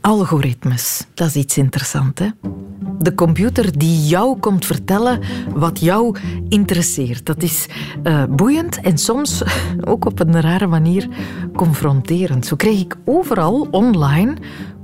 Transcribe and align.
Algoritmes, 0.00 1.06
dat 1.14 1.28
is 1.28 1.34
iets 1.34 1.58
interessants. 1.58 2.20
Hè? 2.20 2.28
De 2.98 3.14
computer 3.14 3.78
die 3.78 4.06
jou 4.06 4.38
komt 4.38 4.66
vertellen 4.66 5.20
wat 5.54 5.80
jou 5.80 6.16
interesseert. 6.48 7.26
Dat 7.26 7.42
is 7.42 7.66
uh, 8.04 8.24
boeiend 8.24 8.80
en 8.80 8.98
soms 8.98 9.42
ook 9.90 10.04
op 10.04 10.20
een 10.20 10.40
rare 10.40 10.66
manier 10.66 11.08
confronterend. 11.54 12.46
Zo 12.46 12.56
kreeg 12.56 12.80
ik 12.80 12.96
overal 13.04 13.68
online 13.70 14.34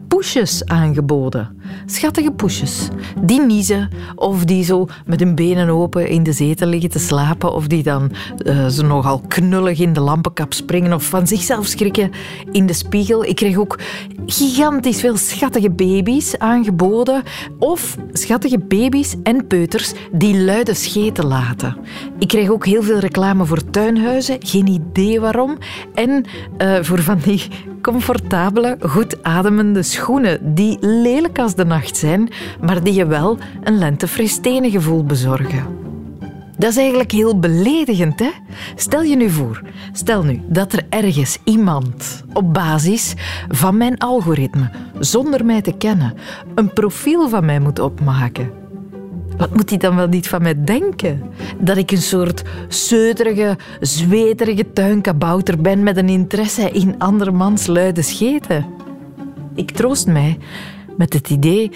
poesjes 0.09 0.65
aangeboden. 0.65 1.61
Schattige 1.87 2.33
poesjes. 2.33 2.89
Die 3.21 3.41
niezen 3.41 3.89
of 4.15 4.45
die 4.45 4.65
zo 4.65 4.87
met 5.07 5.21
hun 5.21 5.35
benen 5.35 5.69
open 5.69 6.09
in 6.09 6.23
de 6.23 6.33
zetel 6.33 6.69
liggen 6.69 6.91
te 6.91 6.99
slapen 6.99 7.55
of 7.55 7.67
die 7.67 7.83
dan 7.83 8.11
uh, 8.47 8.67
zo 8.67 8.87
nogal 8.87 9.23
knullig 9.29 9.79
in 9.81 9.93
de 9.93 10.01
lampenkap 10.01 10.53
springen 10.53 10.93
of 10.93 11.05
van 11.05 11.27
zichzelf 11.27 11.67
schrikken 11.67 12.11
in 12.53 12.67
de 12.67 12.73
spiegel. 12.73 13.25
Ik 13.25 13.37
kreeg 13.37 13.57
ook 13.57 13.79
gigantisch 14.27 15.01
veel 15.01 15.17
schattige 15.17 15.71
baby's 15.71 16.37
aangeboden 16.39 17.23
of 17.59 17.97
schattige 18.13 18.59
baby's 18.59 19.15
en 19.23 19.47
peuters 19.47 19.93
die 20.13 20.41
luide 20.41 20.75
scheten 20.75 21.27
laten. 21.27 21.77
Ik 22.19 22.29
kreeg 22.29 22.49
ook 22.49 22.67
heel 22.67 22.83
veel 22.83 22.99
reclame 22.99 23.45
voor 23.45 23.71
tuinhuizen, 23.71 24.37
geen 24.39 24.67
idee 24.67 25.21
waarom. 25.21 25.59
En 25.95 26.25
uh, 26.59 26.79
voor 26.83 27.03
van 27.03 27.19
die 27.25 27.43
comfortabele, 27.87 28.77
goed 28.81 29.23
ademende 29.23 29.83
schoenen 29.83 30.55
die 30.55 30.79
lelijk 30.81 31.39
als 31.39 31.55
de 31.55 31.65
nacht 31.65 31.97
zijn, 31.97 32.29
maar 32.61 32.83
die 32.83 32.95
je 32.95 33.07
wel 33.07 33.39
een 33.65 33.79
lentefris 33.79 34.39
gevoel 34.43 35.05
bezorgen. 35.05 35.67
Dat 36.59 36.71
is 36.71 36.77
eigenlijk 36.77 37.13
heel 37.13 37.39
beledigend, 37.39 38.19
hè? 38.19 38.31
Stel 38.75 39.03
je 39.03 39.17
nu 39.17 39.31
voor, 39.31 39.63
stel 39.93 40.23
nu 40.23 40.41
dat 40.49 40.73
er 40.73 40.87
ergens 40.89 41.39
iemand 41.45 42.25
op 42.33 42.55
basis 42.55 43.15
van 43.49 43.77
mijn 43.77 43.99
algoritme, 43.99 44.71
zonder 44.99 45.45
mij 45.45 45.63
te 45.63 45.73
kennen, 45.73 46.15
een 46.55 46.73
profiel 46.73 47.29
van 47.29 47.45
mij 47.45 47.61
moet 47.61 47.79
opmaken. 47.79 48.66
Wat 49.37 49.57
moet 49.57 49.71
hij 49.71 49.79
dan 49.79 49.97
wel 49.97 50.07
niet 50.07 50.29
van 50.29 50.43
mij 50.43 50.65
denken? 50.65 51.23
Dat 51.59 51.77
ik 51.77 51.91
een 51.91 52.03
soort 52.03 52.43
zeuterige, 52.69 53.57
zweterige 53.81 54.73
tuinkabouter 54.73 55.61
ben 55.61 55.83
met 55.83 55.97
een 55.97 56.09
interesse 56.09 56.71
in 56.71 56.99
andermans 56.99 57.67
luide 57.67 58.03
scheten. 58.03 58.67
Ik 59.55 59.71
troost 59.71 60.07
mij 60.07 60.39
met 60.97 61.13
het 61.13 61.31
idee 61.31 61.71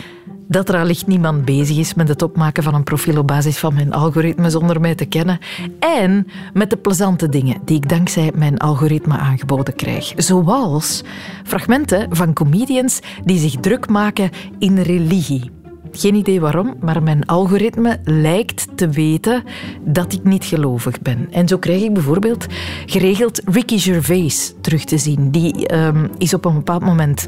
dat 0.48 0.68
er 0.68 0.76
allicht 0.76 1.06
niemand 1.06 1.44
bezig 1.44 1.76
is 1.76 1.94
met 1.94 2.08
het 2.08 2.22
opmaken 2.22 2.62
van 2.62 2.74
een 2.74 2.84
profiel 2.84 3.18
op 3.18 3.26
basis 3.26 3.58
van 3.58 3.74
mijn 3.74 3.92
algoritme 3.92 4.50
zonder 4.50 4.80
mij 4.80 4.94
te 4.94 5.04
kennen. 5.04 5.38
En 5.78 6.26
met 6.52 6.70
de 6.70 6.76
plezante 6.76 7.28
dingen 7.28 7.60
die 7.64 7.76
ik 7.76 7.88
dankzij 7.88 8.32
mijn 8.34 8.58
algoritme 8.58 9.16
aangeboden 9.16 9.74
krijg. 9.74 10.12
Zoals 10.16 11.02
fragmenten 11.44 12.16
van 12.16 12.32
comedians 12.32 13.00
die 13.24 13.38
zich 13.38 13.54
druk 13.60 13.88
maken 13.88 14.30
in 14.58 14.78
religie. 14.78 15.50
Geen 15.92 16.14
idee 16.14 16.40
waarom, 16.40 16.74
maar 16.80 17.02
mijn 17.02 17.26
algoritme 17.26 17.98
lijkt 18.04 18.66
te 18.74 18.88
weten 18.88 19.44
dat 19.80 20.12
ik 20.12 20.24
niet 20.24 20.44
gelovig 20.44 21.00
ben. 21.00 21.28
En 21.30 21.48
zo 21.48 21.58
krijg 21.58 21.82
ik 21.82 21.92
bijvoorbeeld 21.92 22.46
geregeld 22.86 23.40
Ricky 23.44 23.78
Gervais 23.78 24.54
terug 24.60 24.84
te 24.84 24.98
zien. 24.98 25.30
Die 25.30 25.74
um, 25.74 26.10
is 26.18 26.34
op 26.34 26.44
een 26.44 26.54
bepaald 26.54 26.84
moment 26.84 27.26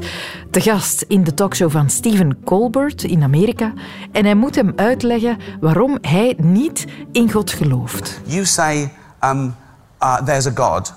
te 0.51 0.61
gast 0.61 1.05
in 1.07 1.23
de 1.23 1.33
talkshow 1.33 1.71
van 1.71 1.89
Stephen 1.89 2.43
Colbert 2.43 3.03
in 3.03 3.23
Amerika. 3.23 3.73
En 4.11 4.25
hij 4.25 4.35
moet 4.35 4.55
hem 4.55 4.73
uitleggen 4.75 5.37
waarom 5.59 5.97
hij 6.01 6.35
niet 6.37 6.85
in 7.11 7.31
God 7.31 7.51
gelooft. 7.51 8.21
You 8.25 8.45
say 8.45 8.91
um, 9.23 9.55
uh, 10.01 10.21
there's 10.21 10.47
a 10.47 10.51
God. 10.55 10.93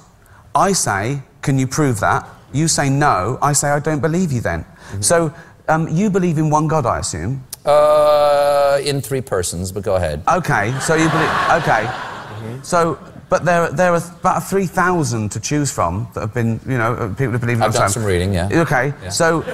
I 0.69 0.75
say, 0.75 1.22
can 1.41 1.59
you 1.59 1.67
prove 1.67 1.94
that? 1.94 2.25
You 2.50 2.69
say 2.69 2.89
no. 2.89 3.39
I 3.50 3.55
say 3.55 3.77
I 3.77 3.81
don't 3.81 4.00
believe 4.00 4.31
you 4.31 4.41
then. 4.41 4.64
So 4.98 5.31
um, 5.69 5.89
you 5.89 6.11
believe 6.11 6.41
in 6.41 6.53
one 6.53 6.69
God, 6.69 6.84
I 6.84 6.98
assume. 6.98 7.41
Uh, 7.67 8.81
in 8.84 9.00
three 9.00 9.20
persons, 9.20 9.72
but 9.72 9.83
go 9.83 9.97
ahead. 9.97 10.22
Okay, 10.28 10.72
so 10.81 10.95
you 10.95 11.09
believe. 11.09 11.31
Okay, 11.61 11.83
mm-hmm. 11.83 12.62
so 12.62 12.97
but 13.28 13.44
there 13.44 13.71
there 13.72 13.93
are 13.93 14.03
about 14.21 14.44
three 14.44 14.66
thousand 14.66 15.31
to 15.32 15.41
choose 15.41 15.72
from 15.72 16.09
that 16.15 16.21
have 16.21 16.34
been 16.34 16.60
you 16.65 16.78
know 16.78 16.94
uh, 16.94 17.09
people 17.09 17.32
who 17.32 17.38
believe 17.38 17.56
in. 17.56 17.62
I've 17.62 17.75
done 17.75 17.91
some 17.91 18.05
reading, 18.05 18.32
yeah. 18.32 18.49
Okay, 18.53 18.94
yeah. 19.03 19.09
so 19.09 19.44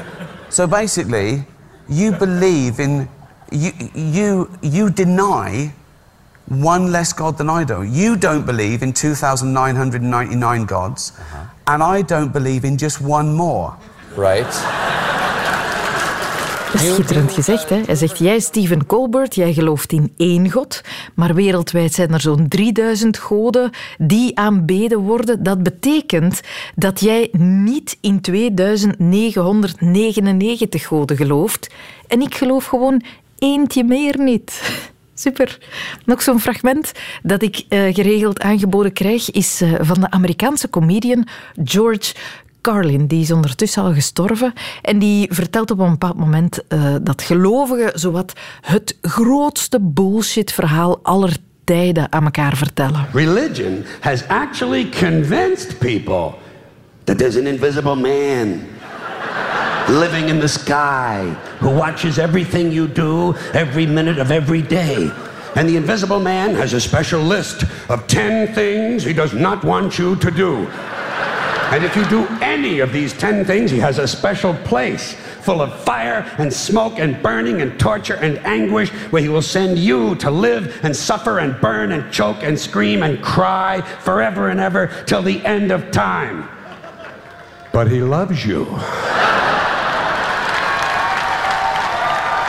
so 0.51 0.67
basically, 0.67 1.47
you 1.89 2.12
believe 2.12 2.81
in 2.81 3.09
you 3.51 3.72
you 3.95 4.51
you 4.61 4.91
deny 4.91 5.72
one 6.49 6.93
less 6.93 7.12
God 7.12 7.39
than 7.39 7.49
I 7.49 7.65
do. 7.65 7.83
You 7.83 8.17
don't 8.17 8.45
believe 8.45 8.83
in 8.83 8.93
2,999 8.93 10.67
gods, 10.67 11.12
uh-huh. 11.19 11.45
and 11.67 11.83
I 11.83 12.03
don't 12.03 12.33
believe 12.33 12.65
in 12.65 12.77
just 12.77 13.01
one 13.01 13.33
more. 13.33 13.77
Right. 14.17 14.53
Schitterend 16.75 17.33
gezegd, 17.33 17.69
hè? 17.69 17.81
Hij 17.87 17.94
zegt, 17.94 18.19
jij 18.19 18.41
Stephen 18.41 18.87
Colbert, 18.87 19.34
jij 19.34 19.53
gelooft 19.53 19.93
in 19.93 20.12
één 20.16 20.50
god, 20.50 20.81
maar 21.15 21.34
wereldwijd 21.34 21.93
zijn 21.93 22.12
er 22.12 22.21
zo'n 22.21 22.49
3000 22.49 23.19
goden 23.19 23.71
die 23.99 24.38
aanbeden 24.38 24.99
worden. 24.99 25.43
Dat 25.43 25.62
betekent 25.62 26.41
dat 26.75 27.00
jij 27.00 27.28
niet 27.38 27.97
in 28.00 28.21
2999 28.21 30.87
goden 30.87 31.16
gelooft. 31.16 31.71
En 32.06 32.21
ik 32.21 32.34
geloof 32.34 32.65
gewoon 32.65 33.03
eentje 33.39 33.84
meer 33.84 34.19
niet. 34.19 34.62
Super. 35.15 35.59
Nog 36.04 36.22
zo'n 36.22 36.41
fragment 36.41 36.93
dat 37.22 37.43
ik 37.43 37.65
uh, 37.69 37.94
geregeld 37.94 38.41
aangeboden 38.41 38.93
krijg 38.93 39.31
is 39.31 39.62
uh, 39.62 39.75
van 39.81 40.00
de 40.00 40.10
Amerikaanse 40.10 40.71
comedian 40.71 41.27
George 41.65 42.15
Carlin, 42.62 43.06
die 43.06 43.21
is 43.21 43.31
ondertussen 43.31 43.83
al 43.83 43.93
gestorven. 43.93 44.53
En 44.83 44.99
die 44.99 45.28
vertelt 45.31 45.71
op 45.71 45.78
een 45.78 45.91
bepaald 45.91 46.17
moment 46.17 46.59
uh, 46.69 46.95
dat 47.03 47.23
gelovigen 47.23 47.99
zowat 48.00 48.33
het 48.61 48.97
grootste 49.03 49.81
bullshit-verhaal 49.81 50.99
aller 51.03 51.37
tijden 51.65 52.12
aan 52.12 52.25
elkaar 52.25 52.56
vertellen. 52.56 53.06
Religion 53.12 53.84
has 54.01 54.28
actually 54.28 54.89
convinced 54.89 55.78
people 55.78 56.34
that 57.05 57.19
there's 57.19 57.37
an 57.37 57.47
invisible 57.47 57.97
man 57.97 58.61
living 59.89 60.28
in 60.28 60.41
the 60.41 60.49
sky 60.49 61.25
who 61.61 61.71
watches 61.71 62.19
everything 62.19 62.72
you 62.72 62.93
do 62.93 63.34
every 63.53 63.87
minute 63.87 64.21
of 64.21 64.31
every 64.31 64.67
day. 64.67 65.11
And 65.55 65.69
the 65.69 65.77
invisible 65.77 66.21
man 66.21 66.55
has 66.55 66.72
a 66.72 66.81
special 66.81 67.21
list 67.21 67.65
of 67.89 68.06
10 68.06 68.55
things 68.55 69.05
he 69.05 69.12
does 69.12 69.33
not 69.33 69.65
want 69.65 69.99
you 69.99 70.17
to 70.17 70.31
do. 70.31 70.67
And 71.72 71.84
if 71.84 71.97
you 71.97 72.05
do 72.05 72.27
any 72.43 72.81
of 72.81 72.93
these 72.93 73.15
10 73.15 73.47
things, 73.47 73.71
he 73.71 73.78
has 73.78 73.97
a 73.97 74.06
special 74.06 74.53
place 74.53 75.15
full 75.15 75.62
of 75.62 75.75
fire 75.84 76.31
and 76.37 76.53
smoke 76.53 76.99
and 76.99 77.21
burning 77.22 77.62
and 77.62 77.81
torture 77.81 78.16
and 78.16 78.37
anguish 78.44 78.91
where 79.10 79.22
he 79.22 79.31
will 79.31 79.41
send 79.41 79.78
you 79.78 80.15
to 80.16 80.31
live 80.31 80.84
and 80.84 80.94
suffer 80.94 81.38
and 81.38 81.59
burn 81.62 81.93
and 81.93 82.12
choke 82.12 82.43
and 82.43 82.60
scream 82.60 83.03
and 83.03 83.22
cry 83.22 83.81
forever 84.00 84.50
and 84.50 84.60
ever 84.60 84.88
till 85.06 85.22
the 85.22 85.43
end 85.47 85.71
of 85.71 85.91
time. 85.91 86.47
But 87.72 87.91
he 87.91 88.03
loves 88.03 88.44
you. 88.44 88.66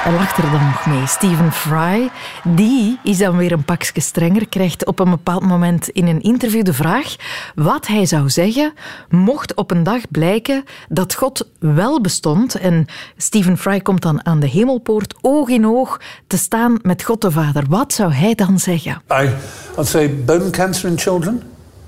Hij 0.04 0.14
lacht 0.14 0.38
er 0.38 0.52
dan 0.52 0.66
nog 0.66 0.86
mee. 0.86 1.08
Stephen 1.08 1.52
Fry, 1.52 2.10
die 2.44 3.00
is 3.04 3.18
dan 3.18 3.38
weer 3.38 3.52
een 3.52 3.66
pakje 3.66 4.02
strenger, 4.02 4.48
krijgt 4.48 4.86
op 4.86 5.00
een 5.00 5.10
bepaald 5.10 5.44
moment 5.44 5.90
in 5.90 6.08
een 6.08 6.22
interview 6.22 6.64
de 6.64 6.74
vraag 6.74 7.16
wat 7.56 7.88
hij 7.88 8.06
zou 8.06 8.30
zeggen 8.30 8.74
mocht 9.10 9.56
op 9.56 9.72
een 9.72 9.84
dag 9.84 10.02
blijken 10.12 10.64
dat 10.90 11.14
God 11.14 11.50
wel 11.60 12.02
bestond. 12.02 12.56
En 12.56 12.86
Stephen 13.18 13.58
Fry 13.58 13.80
komt 13.80 14.02
dan 14.02 14.26
aan 14.26 14.40
de 14.40 14.48
hemelpoort 14.48 15.16
oog 15.22 15.50
in 15.50 15.68
oog 15.68 16.00
te 16.28 16.38
staan 16.38 16.80
met 16.82 17.04
God 17.04 17.22
de 17.22 17.32
Vader. 17.32 17.64
Wat 17.70 17.94
zou 17.94 18.14
hij 18.14 18.36
dan 18.36 18.60
zeggen? 18.60 19.02
I, 19.12 19.30
I'd 19.78 19.88
say 19.88 20.16
bone 20.16 20.50
cancer 20.50 20.90
in 20.90 20.98
children? 20.98 21.42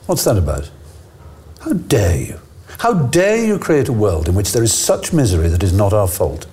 What's 0.06 0.24
that 0.24 0.38
about? 0.38 0.72
How 1.60 1.74
dare 1.88 2.26
you? 2.26 2.40
How 2.78 3.12
dare 3.12 3.46
you 3.46 3.58
create 3.58 3.92
a 3.92 3.96
world 3.96 4.28
in 4.28 4.34
which 4.34 4.52
there 4.52 4.64
is 4.64 4.86
such 4.86 5.12
misery 5.12 5.50
that 5.50 5.64
is 5.64 5.72
not 5.72 5.94
our 5.94 6.08
fault? 6.08 6.48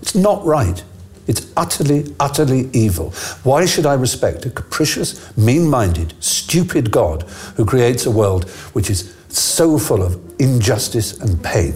It's 0.00 0.14
not 0.14 0.46
right. 0.46 0.84
It's 1.26 1.46
utterly, 1.56 2.04
utterly 2.18 2.68
evil. 2.72 3.12
Why 3.42 3.66
should 3.66 3.86
I 3.86 4.00
respect 4.00 4.44
a 4.44 4.50
capricious, 4.50 5.16
mean 5.34 5.68
minded, 5.68 6.14
stupid 6.18 6.90
God 6.90 7.24
who 7.56 7.64
creates 7.64 8.06
a 8.06 8.10
world 8.10 8.44
which 8.72 8.90
is 8.90 9.04
so 9.28 9.78
full 9.78 10.02
of 10.02 10.16
injustice 10.38 11.20
and 11.20 11.42
pain? 11.42 11.74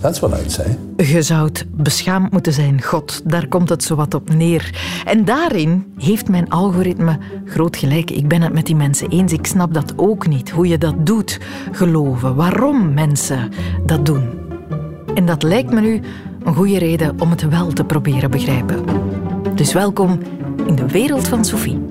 That's 0.00 0.20
what 0.20 0.40
I'd 0.40 0.52
say. 0.52 0.76
Je 0.96 1.22
zou 1.22 1.50
beschaamd 1.70 2.32
moeten 2.32 2.52
zijn, 2.52 2.82
God. 2.82 3.22
Daar 3.24 3.48
komt 3.48 3.68
het 3.68 3.84
zowat 3.84 4.14
op 4.14 4.34
neer. 4.34 4.70
En 5.04 5.24
daarin 5.24 5.92
heeft 5.98 6.28
mijn 6.28 6.50
algoritme 6.50 7.18
groot 7.44 7.76
gelijk. 7.76 8.10
Ik 8.10 8.28
ben 8.28 8.42
het 8.42 8.52
met 8.52 8.66
die 8.66 8.76
mensen 8.76 9.08
eens. 9.08 9.32
Ik 9.32 9.46
snap 9.46 9.74
dat 9.74 9.92
ook 9.96 10.26
niet, 10.26 10.50
hoe 10.50 10.66
je 10.68 10.78
dat 10.78 11.06
doet. 11.06 11.40
Geloven, 11.72 12.34
waarom 12.34 12.94
mensen 12.94 13.52
dat 13.86 14.06
doen. 14.06 14.28
En 15.14 15.26
dat 15.26 15.42
lijkt 15.42 15.72
me 15.72 15.80
nu 15.80 16.00
een 16.46 16.54
goede 16.54 16.78
reden 16.78 17.20
om 17.20 17.30
het 17.30 17.48
wel 17.48 17.72
te 17.72 17.84
proberen 17.84 18.30
begrijpen. 18.30 18.84
Dus 19.54 19.72
welkom 19.72 20.20
in 20.66 20.74
de 20.74 20.88
wereld 20.88 21.28
van 21.28 21.44
Sophie. 21.44 21.86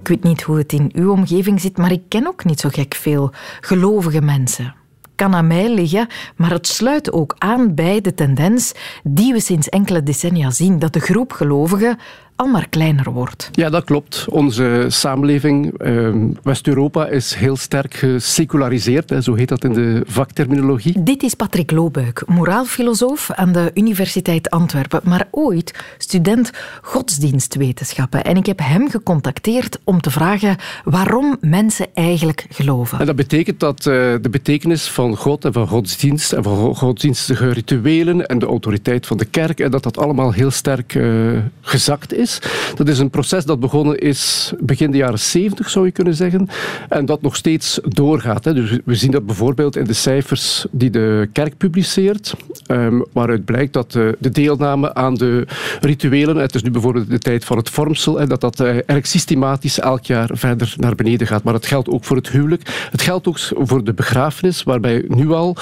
Ik 0.00 0.08
weet 0.08 0.22
niet 0.22 0.42
hoe 0.42 0.58
het 0.58 0.72
in 0.72 0.90
uw 0.94 1.10
omgeving 1.10 1.60
zit, 1.60 1.76
maar 1.76 1.92
ik 1.92 2.02
ken 2.08 2.26
ook 2.26 2.44
niet 2.44 2.60
zo 2.60 2.68
gek 2.68 2.94
veel 2.94 3.32
gelovige 3.60 4.20
mensen. 4.20 4.74
kan 5.14 5.34
aan 5.34 5.46
mij 5.46 5.74
liggen, 5.74 6.06
maar 6.36 6.50
het 6.50 6.66
sluit 6.66 7.12
ook 7.12 7.34
aan 7.38 7.74
bij 7.74 8.00
de 8.00 8.14
tendens 8.14 8.72
die 9.02 9.32
we 9.32 9.40
sinds 9.40 9.68
enkele 9.68 10.02
decennia 10.02 10.50
zien, 10.50 10.78
dat 10.78 10.92
de 10.92 11.00
groep 11.00 11.32
gelovigen 11.32 11.98
al 12.40 12.46
maar 12.46 12.68
kleiner 12.68 13.12
wordt. 13.12 13.48
Ja, 13.52 13.70
dat 13.70 13.84
klopt. 13.84 14.26
Onze 14.28 14.86
samenleving, 14.88 15.78
eh, 15.78 16.14
West-Europa, 16.42 17.06
is 17.06 17.34
heel 17.34 17.56
sterk 17.56 17.94
geseculariseerd, 17.94 19.24
zo 19.24 19.34
heet 19.34 19.48
dat 19.48 19.64
in 19.64 19.72
de 19.72 20.02
vakterminologie. 20.06 21.02
Dit 21.02 21.22
is 21.22 21.34
Patrick 21.34 21.70
Loobuik, 21.70 22.22
moraalfilosoof 22.26 23.30
aan 23.30 23.52
de 23.52 23.70
Universiteit 23.74 24.50
Antwerpen, 24.50 25.00
maar 25.04 25.28
ooit 25.30 25.74
student 25.98 26.50
godsdienstwetenschappen. 26.82 28.24
En 28.24 28.36
ik 28.36 28.46
heb 28.46 28.58
hem 28.58 28.90
gecontacteerd 28.90 29.78
om 29.84 30.00
te 30.00 30.10
vragen 30.10 30.56
waarom 30.84 31.36
mensen 31.40 31.86
eigenlijk 31.94 32.46
geloven. 32.50 32.98
En 32.98 33.06
dat 33.06 33.16
betekent 33.16 33.60
dat 33.60 33.78
uh, 33.78 33.94
de 34.20 34.28
betekenis 34.30 34.88
van 34.88 35.16
God 35.16 35.44
en 35.44 35.52
van 35.52 35.68
godsdienst 35.68 36.32
en 36.32 36.42
van 36.42 36.74
godsdienstige 36.74 37.52
rituelen 37.52 38.26
en 38.26 38.38
de 38.38 38.46
autoriteit 38.46 39.06
van 39.06 39.16
de 39.16 39.24
kerk, 39.24 39.60
en 39.60 39.70
dat 39.70 39.82
dat 39.82 39.98
allemaal 39.98 40.32
heel 40.32 40.50
sterk 40.50 40.94
uh, 40.94 41.38
gezakt 41.60 42.12
is. 42.12 42.29
Dat 42.74 42.88
is 42.88 42.98
een 42.98 43.10
proces 43.10 43.44
dat 43.44 43.60
begonnen 43.60 43.98
is 43.98 44.52
begin 44.60 44.90
de 44.90 44.96
jaren 44.96 45.18
70, 45.18 45.70
zou 45.70 45.84
je 45.84 45.92
kunnen 45.92 46.14
zeggen, 46.14 46.48
en 46.88 47.06
dat 47.06 47.22
nog 47.22 47.36
steeds 47.36 47.80
doorgaat. 47.82 48.44
Hè. 48.44 48.54
Dus 48.54 48.78
we 48.84 48.94
zien 48.94 49.10
dat 49.10 49.26
bijvoorbeeld 49.26 49.76
in 49.76 49.84
de 49.84 49.92
cijfers 49.92 50.66
die 50.70 50.90
de 50.90 51.28
kerk 51.32 51.56
publiceert, 51.56 52.34
um, 52.66 53.04
waaruit 53.12 53.44
blijkt 53.44 53.72
dat 53.72 53.94
uh, 53.94 54.08
de 54.18 54.30
deelname 54.30 54.94
aan 54.94 55.14
de 55.14 55.46
rituelen, 55.80 56.36
het 56.36 56.54
is 56.54 56.62
nu 56.62 56.70
bijvoorbeeld 56.70 57.10
de 57.10 57.18
tijd 57.18 57.44
van 57.44 57.56
het 57.56 57.70
vormsel, 57.70 58.20
en 58.20 58.28
dat 58.28 58.40
dat 58.40 58.60
uh, 58.60 58.66
eigenlijk 58.66 59.06
systematisch 59.06 59.80
elk 59.80 60.04
jaar 60.04 60.30
verder 60.32 60.74
naar 60.76 60.94
beneden 60.94 61.26
gaat. 61.26 61.42
Maar 61.42 61.54
het 61.54 61.66
geldt 61.66 61.88
ook 61.88 62.04
voor 62.04 62.16
het 62.16 62.28
huwelijk. 62.28 62.88
Het 62.90 63.02
geldt 63.02 63.28
ook 63.28 63.38
voor 63.38 63.84
de 63.84 63.92
begrafenis, 63.92 64.62
waarbij 64.62 65.04
nu 65.08 65.30
al 65.30 65.56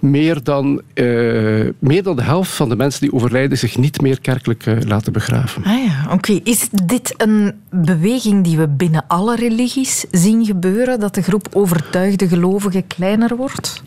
meer 0.00 0.42
dan, 0.42 0.80
uh, 0.94 1.68
meer 1.78 2.02
dan 2.02 2.16
de 2.16 2.22
helft 2.22 2.50
van 2.50 2.68
de 2.68 2.76
mensen 2.76 3.00
die 3.00 3.12
overlijden 3.12 3.58
zich 3.58 3.78
niet 3.78 4.00
meer 4.00 4.20
kerkelijk 4.20 4.64
laten 4.86 5.12
begraven. 5.12 5.64
Ah 5.64 5.84
ja, 5.84 6.07
oké. 6.12 6.40
Is 6.42 6.68
dit 6.84 7.14
een 7.16 7.54
beweging 7.70 8.44
die 8.44 8.56
we 8.56 8.68
binnen 8.68 9.04
alle 9.06 9.36
religies 9.36 10.04
zien 10.10 10.44
gebeuren, 10.44 11.00
dat 11.00 11.14
de 11.14 11.22
groep 11.22 11.48
overtuigde 11.52 12.28
gelovigen 12.28 12.86
kleiner 12.86 13.36
wordt? 13.36 13.82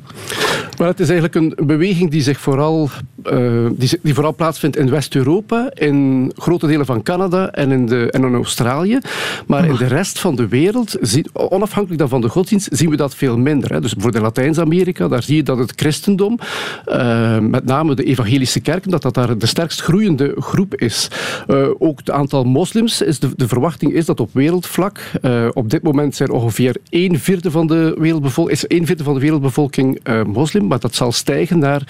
Maar 0.77 0.89
het 0.89 1.00
is 1.00 1.09
eigenlijk 1.09 1.35
een 1.35 1.68
beweging 1.68 2.12
die 2.12 2.21
zich 2.21 2.39
vooral, 2.39 2.89
uh, 3.31 3.68
die, 3.71 4.00
die, 4.01 4.13
vooral 4.13 4.35
plaatsvindt 4.35 4.77
in 4.77 4.89
West-Europa, 4.89 5.71
in 5.73 6.31
grote 6.35 6.68
delen 6.68 6.85
van 6.85 7.03
Canada 7.03 7.50
en 7.50 7.71
in, 7.71 7.85
de, 7.85 8.12
en 8.12 8.24
in 8.24 8.33
Australië. 8.33 9.00
Maar 9.47 9.65
in 9.65 9.75
de 9.75 9.88
rest 9.88 10.19
van 10.19 10.35
de 10.35 10.47
wereld, 10.47 10.97
onafhankelijk 11.33 12.00
dan 12.00 12.09
van 12.09 12.21
de 12.21 12.29
godsdienst, 12.29 12.67
zien 12.71 12.89
we 12.89 12.95
dat 12.95 13.15
veel 13.15 13.38
minder. 13.38 13.74
Hè. 13.74 13.81
Dus 13.81 13.94
bijvoorbeeld 13.94 14.24
in 14.24 14.29
Latijns-Amerika, 14.29 15.07
daar 15.07 15.24
zie 15.24 15.35
je 15.35 15.44
dat 15.44 15.57
het 15.57 15.74
christendom, 15.75 16.39
uh, 16.88 17.39
met 17.39 17.65
name 17.65 17.95
de 17.95 18.03
evangelische 18.03 18.59
kerken, 18.59 18.91
dat 18.91 19.01
dat 19.01 19.13
daar 19.13 19.38
de 19.38 19.45
sterkst 19.45 19.81
groeiende 19.81 20.35
groep 20.39 20.75
is. 20.75 21.07
Uh, 21.47 21.67
ook 21.77 22.00
het 22.11 22.19
aantal 22.19 22.43
moslims, 22.43 23.01
is 23.01 23.19
de, 23.19 23.29
de 23.35 23.47
verwachting 23.47 23.93
is 23.93 24.05
dat 24.05 24.19
op 24.19 24.29
wereldvlak, 24.33 25.11
op 25.53 25.69
dit 25.69 25.83
moment 25.83 26.15
zijn 26.15 26.31
ongeveer 26.31 26.75
een 26.89 27.19
vierde 27.19 27.51
van 27.51 27.67
de 27.67 27.95
wereldbevolking, 27.99 28.57
is 28.57 28.65
een 28.67 28.85
vierde 28.85 29.03
van 29.03 29.13
de 29.13 29.19
wereldbevolking 29.19 29.99
uh, 30.03 30.23
moslim, 30.23 30.67
maar 30.67 30.79
dat 30.79 30.95
zal 30.95 31.11
stijgen 31.11 31.59
naar 31.59 31.81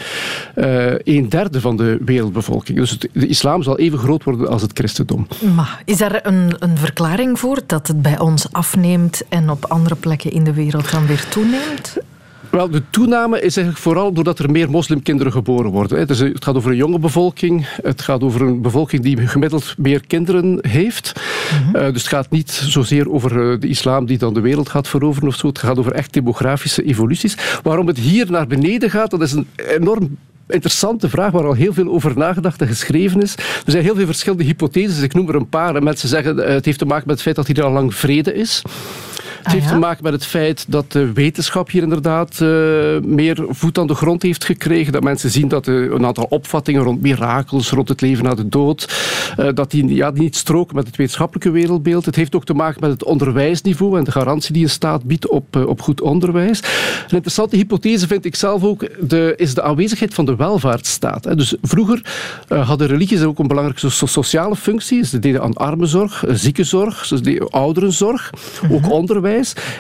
uh, 0.56 0.94
een 1.04 1.30
derde 1.30 1.62
van 1.62 1.78
de 1.78 1.98
wereldbevolking. 2.06 2.78
Dus 2.78 2.98
de 3.14 3.28
islam 3.28 3.64
zal 3.64 3.78
even 3.78 4.00
groot 4.00 4.24
worden 4.24 4.50
als 4.50 4.62
het 4.62 4.72
christendom. 4.74 5.28
Maar 5.56 5.82
is 5.86 6.02
er 6.02 6.26
een, 6.26 6.56
een 6.60 6.78
verklaring 6.78 7.40
voor 7.40 7.60
dat 7.66 7.88
het 7.88 8.02
bij 8.02 8.20
ons 8.20 8.52
afneemt 8.52 9.22
en 9.30 9.50
op 9.50 9.66
andere 9.66 9.96
plekken 9.96 10.32
in 10.32 10.44
de 10.44 10.54
wereld 10.54 10.92
dan 10.92 11.06
weer 11.06 11.28
toeneemt? 11.30 11.98
Wel, 12.52 12.70
de 12.70 12.82
toename 12.90 13.42
is 13.42 13.58
eigenlijk 13.58 13.78
vooral 13.78 14.14
doordat 14.14 14.40
er 14.40 14.52
meer 14.52 14.70
moslimkinderen 14.70 15.32
geboren 15.32 15.72
worden. 15.72 16.00
Het, 16.00 16.10
het 16.10 16.44
gaat 16.44 16.56
over 16.56 16.72
een 16.72 16.78
jonge 16.78 17.00
bevolking. 17.00 17.68
Het 17.82 18.02
gaat 18.02 18.24
over 18.24 18.42
een 18.42 18.62
bevolking 18.62 19.02
die 19.02 19.28
gemiddeld 19.28 19.76
meer 19.78 20.08
kinderen 20.08 20.58
heeft. 20.62 21.14
Mm 21.16 21.64
-hmm. 21.64 21.76
uh, 21.76 21.82
dus 21.82 22.02
het 22.02 22.12
gaat 22.12 22.30
niet 22.30 22.52
zozeer 22.52 23.12
over 23.12 23.60
de 23.60 23.68
islam 23.68 24.06
die 24.06 24.18
dan 24.18 24.34
de 24.34 24.42
wereld 24.42 24.70
gaat 24.70 24.88
veroveren 24.88 25.28
of 25.28 25.36
zo. 25.36 25.48
Het 25.48 25.60
gaat 25.60 25.80
over 25.80 25.92
echt 25.92 26.14
demografische 26.14 26.84
evoluties. 26.84 27.38
Waarom 27.64 27.88
het 27.88 27.98
hier 27.98 28.32
naar 28.32 28.48
beneden 28.48 28.90
gaat, 28.90 29.12
dat 29.12 29.22
is 29.22 29.32
een 29.32 29.48
enorm 29.56 30.18
interessante 30.48 31.10
vraag 31.10 31.32
waar 31.32 31.46
al 31.46 31.54
heel 31.54 31.74
veel 31.74 31.88
over 31.88 32.18
nagedacht 32.18 32.62
en 32.62 32.68
geschreven 32.68 33.22
is. 33.22 33.36
Er 33.36 33.72
zijn 33.72 33.84
heel 33.84 33.96
veel 33.96 34.06
verschillende 34.06 34.44
hypotheses. 34.44 35.02
Ik 35.02 35.14
noem 35.14 35.30
er 35.30 35.36
een 35.36 35.50
paar. 35.50 35.84
Mensen 35.84 36.10
zeggen 36.10 36.38
het 36.38 36.66
heeft 36.66 36.80
te 36.80 36.86
maken 36.86 37.08
met 37.08 37.16
het 37.16 37.24
feit 37.24 37.36
dat 37.36 37.48
hier 37.48 37.64
al 37.64 37.72
lang 37.72 37.96
vrede 37.96 38.34
is. 38.34 38.62
Het 39.44 39.52
heeft 39.52 39.66
Ah, 39.66 39.70
ja? 39.70 39.74
te 39.74 39.86
maken 39.88 40.04
met 40.04 40.14
het 40.14 40.26
feit 40.26 40.66
dat 40.68 40.92
de 40.92 41.14
wetenschap 41.14 41.70
hier 41.70 41.84
inderdaad 41.84 42.40
uh, 42.42 42.50
meer 43.02 43.46
voet 43.50 43.78
aan 43.78 43.88
de 43.88 43.96
grond 43.96 44.22
heeft 44.22 44.46
gekregen. 44.46 44.94
Dat 44.94 45.04
mensen 45.04 45.30
zien 45.30 45.48
dat 45.48 45.68
uh, 45.68 45.92
een 45.92 46.06
aantal 46.06 46.26
opvattingen 46.30 46.84
rond 46.84 47.02
mirakels, 47.02 47.70
rond 47.70 47.90
het 47.90 48.02
leven 48.02 48.24
na 48.24 48.34
de 48.34 48.50
dood, 48.50 48.96
uh, 49.40 49.48
dat 49.54 49.72
die, 49.72 49.96
ja, 49.96 50.12
die 50.12 50.22
niet 50.22 50.36
stroken 50.36 50.76
met 50.76 50.88
het 50.88 50.96
wetenschappelijke 50.96 51.52
wereldbeeld. 51.52 52.06
Het 52.06 52.16
heeft 52.16 52.36
ook 52.36 52.46
te 52.46 52.54
maken 52.54 52.82
met 52.82 52.90
het 52.90 53.04
onderwijsniveau 53.04 53.98
en 53.98 54.04
de 54.04 54.12
garantie 54.12 54.54
die 54.54 54.64
een 54.64 54.70
staat 54.70 55.04
biedt 55.04 55.28
op, 55.28 55.56
op 55.56 55.82
goed 55.82 56.02
onderwijs. 56.02 56.60
Een 56.60 57.16
interessante 57.16 57.56
hypothese 57.56 58.08
vind 58.08 58.26
ik 58.26 58.36
zelf 58.36 58.64
ook, 58.64 58.88
de, 59.10 59.34
is 59.38 59.54
de 59.54 59.62
aanwezigheid 59.62 60.14
van 60.14 60.26
de 60.26 60.36
welvaartsstaat. 60.36 61.24
Hè. 61.24 61.36
Dus 61.36 61.56
vroeger 61.62 62.02
hadden 62.48 62.88
religies 62.88 63.24
ook 63.24 63.40
een 63.40 63.48
belangrijke 63.48 63.90
so 63.90 64.06
sociale 64.06 64.56
functie. 64.56 65.06
Ze 65.06 65.20
deden 65.20 65.42
aan 65.42 65.54
armenzorg, 65.54 66.24
ziekenzorg, 66.28 67.06
ze 67.06 67.22
deden 67.22 67.50
ouderenzorg, 67.50 68.30
ook 68.72 68.90
onderwijs. 68.90 69.30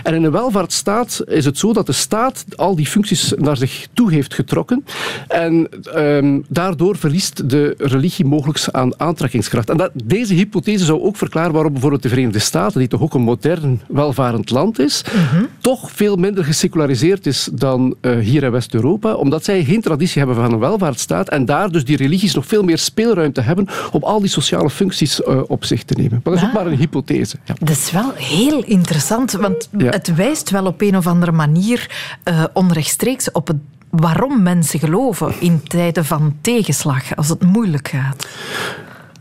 En 0.03 0.13
in 0.13 0.23
een 0.23 0.31
welvaartsstaat 0.31 1.21
is 1.25 1.45
het 1.45 1.57
zo 1.57 1.73
dat 1.73 1.85
de 1.85 1.91
staat 1.91 2.45
al 2.55 2.75
die 2.75 2.85
functies 2.85 3.33
naar 3.37 3.57
zich 3.57 3.87
toe 3.93 4.11
heeft 4.11 4.33
getrokken. 4.33 4.85
En 5.27 5.69
um, 5.95 6.45
daardoor 6.47 6.97
verliest 6.97 7.49
de 7.49 7.73
religie 7.77 8.25
mogelijk 8.25 8.63
aan 8.71 8.99
aantrekkingskracht. 8.99 9.69
En 9.69 9.77
dat, 9.77 9.91
deze 10.03 10.33
hypothese 10.33 10.85
zou 10.85 11.01
ook 11.01 11.17
verklaren 11.17 11.51
waarom 11.51 11.71
bijvoorbeeld 11.71 12.03
de 12.03 12.09
Verenigde 12.09 12.39
Staten, 12.39 12.79
die 12.79 12.87
toch 12.87 13.01
ook 13.01 13.13
een 13.13 13.21
modern, 13.21 13.81
welvarend 13.87 14.49
land 14.49 14.79
is, 14.79 15.03
mm 15.13 15.21
-hmm. 15.21 15.47
toch 15.59 15.91
veel 15.91 16.15
minder 16.15 16.43
geseculariseerd 16.43 17.25
is 17.25 17.49
dan 17.53 17.95
uh, 18.01 18.19
hier 18.19 18.43
in 18.43 18.51
West-Europa, 18.51 19.13
omdat 19.13 19.43
zij 19.43 19.63
geen 19.63 19.81
traditie 19.81 20.17
hebben 20.17 20.35
van 20.35 20.53
een 20.53 20.59
welvaartsstaat 20.59 21.29
en 21.29 21.45
daar 21.45 21.71
dus 21.71 21.85
die 21.85 21.97
religies 21.97 22.33
nog 22.33 22.45
veel 22.45 22.63
meer 22.63 22.77
speelruimte 22.77 23.41
hebben 23.41 23.67
om 23.91 24.03
al 24.03 24.19
die 24.19 24.29
sociale 24.29 24.69
functies 24.69 25.19
uh, 25.19 25.41
op 25.47 25.65
zich 25.65 25.83
te 25.83 25.93
nemen. 25.97 26.21
Maar 26.23 26.33
dat 26.33 26.33
is 26.33 26.41
ook 26.41 26.49
Ah. 26.51 26.63
maar 26.63 26.71
een 26.71 26.77
hypothese. 26.77 27.37
Ja. 27.43 27.53
Dat 27.59 27.77
is 27.77 27.91
wel 27.91 28.11
heel 28.15 28.63
interessant, 28.63 29.39
want 29.41 29.69
ja. 29.77 29.89
het 29.89 30.15
wijst 30.15 30.49
wel 30.49 30.65
op 30.65 30.81
een 30.81 30.97
of 30.97 31.07
andere 31.07 31.31
manier 31.31 31.89
uh, 32.29 32.43
onrechtstreeks 32.53 33.31
op 33.31 33.47
het 33.47 33.57
waarom 33.89 34.41
mensen 34.41 34.79
geloven 34.79 35.33
in 35.39 35.63
tijden 35.63 36.05
van 36.05 36.35
tegenslag, 36.41 37.15
als 37.15 37.29
het 37.29 37.43
moeilijk 37.43 37.87
gaat. 37.87 38.27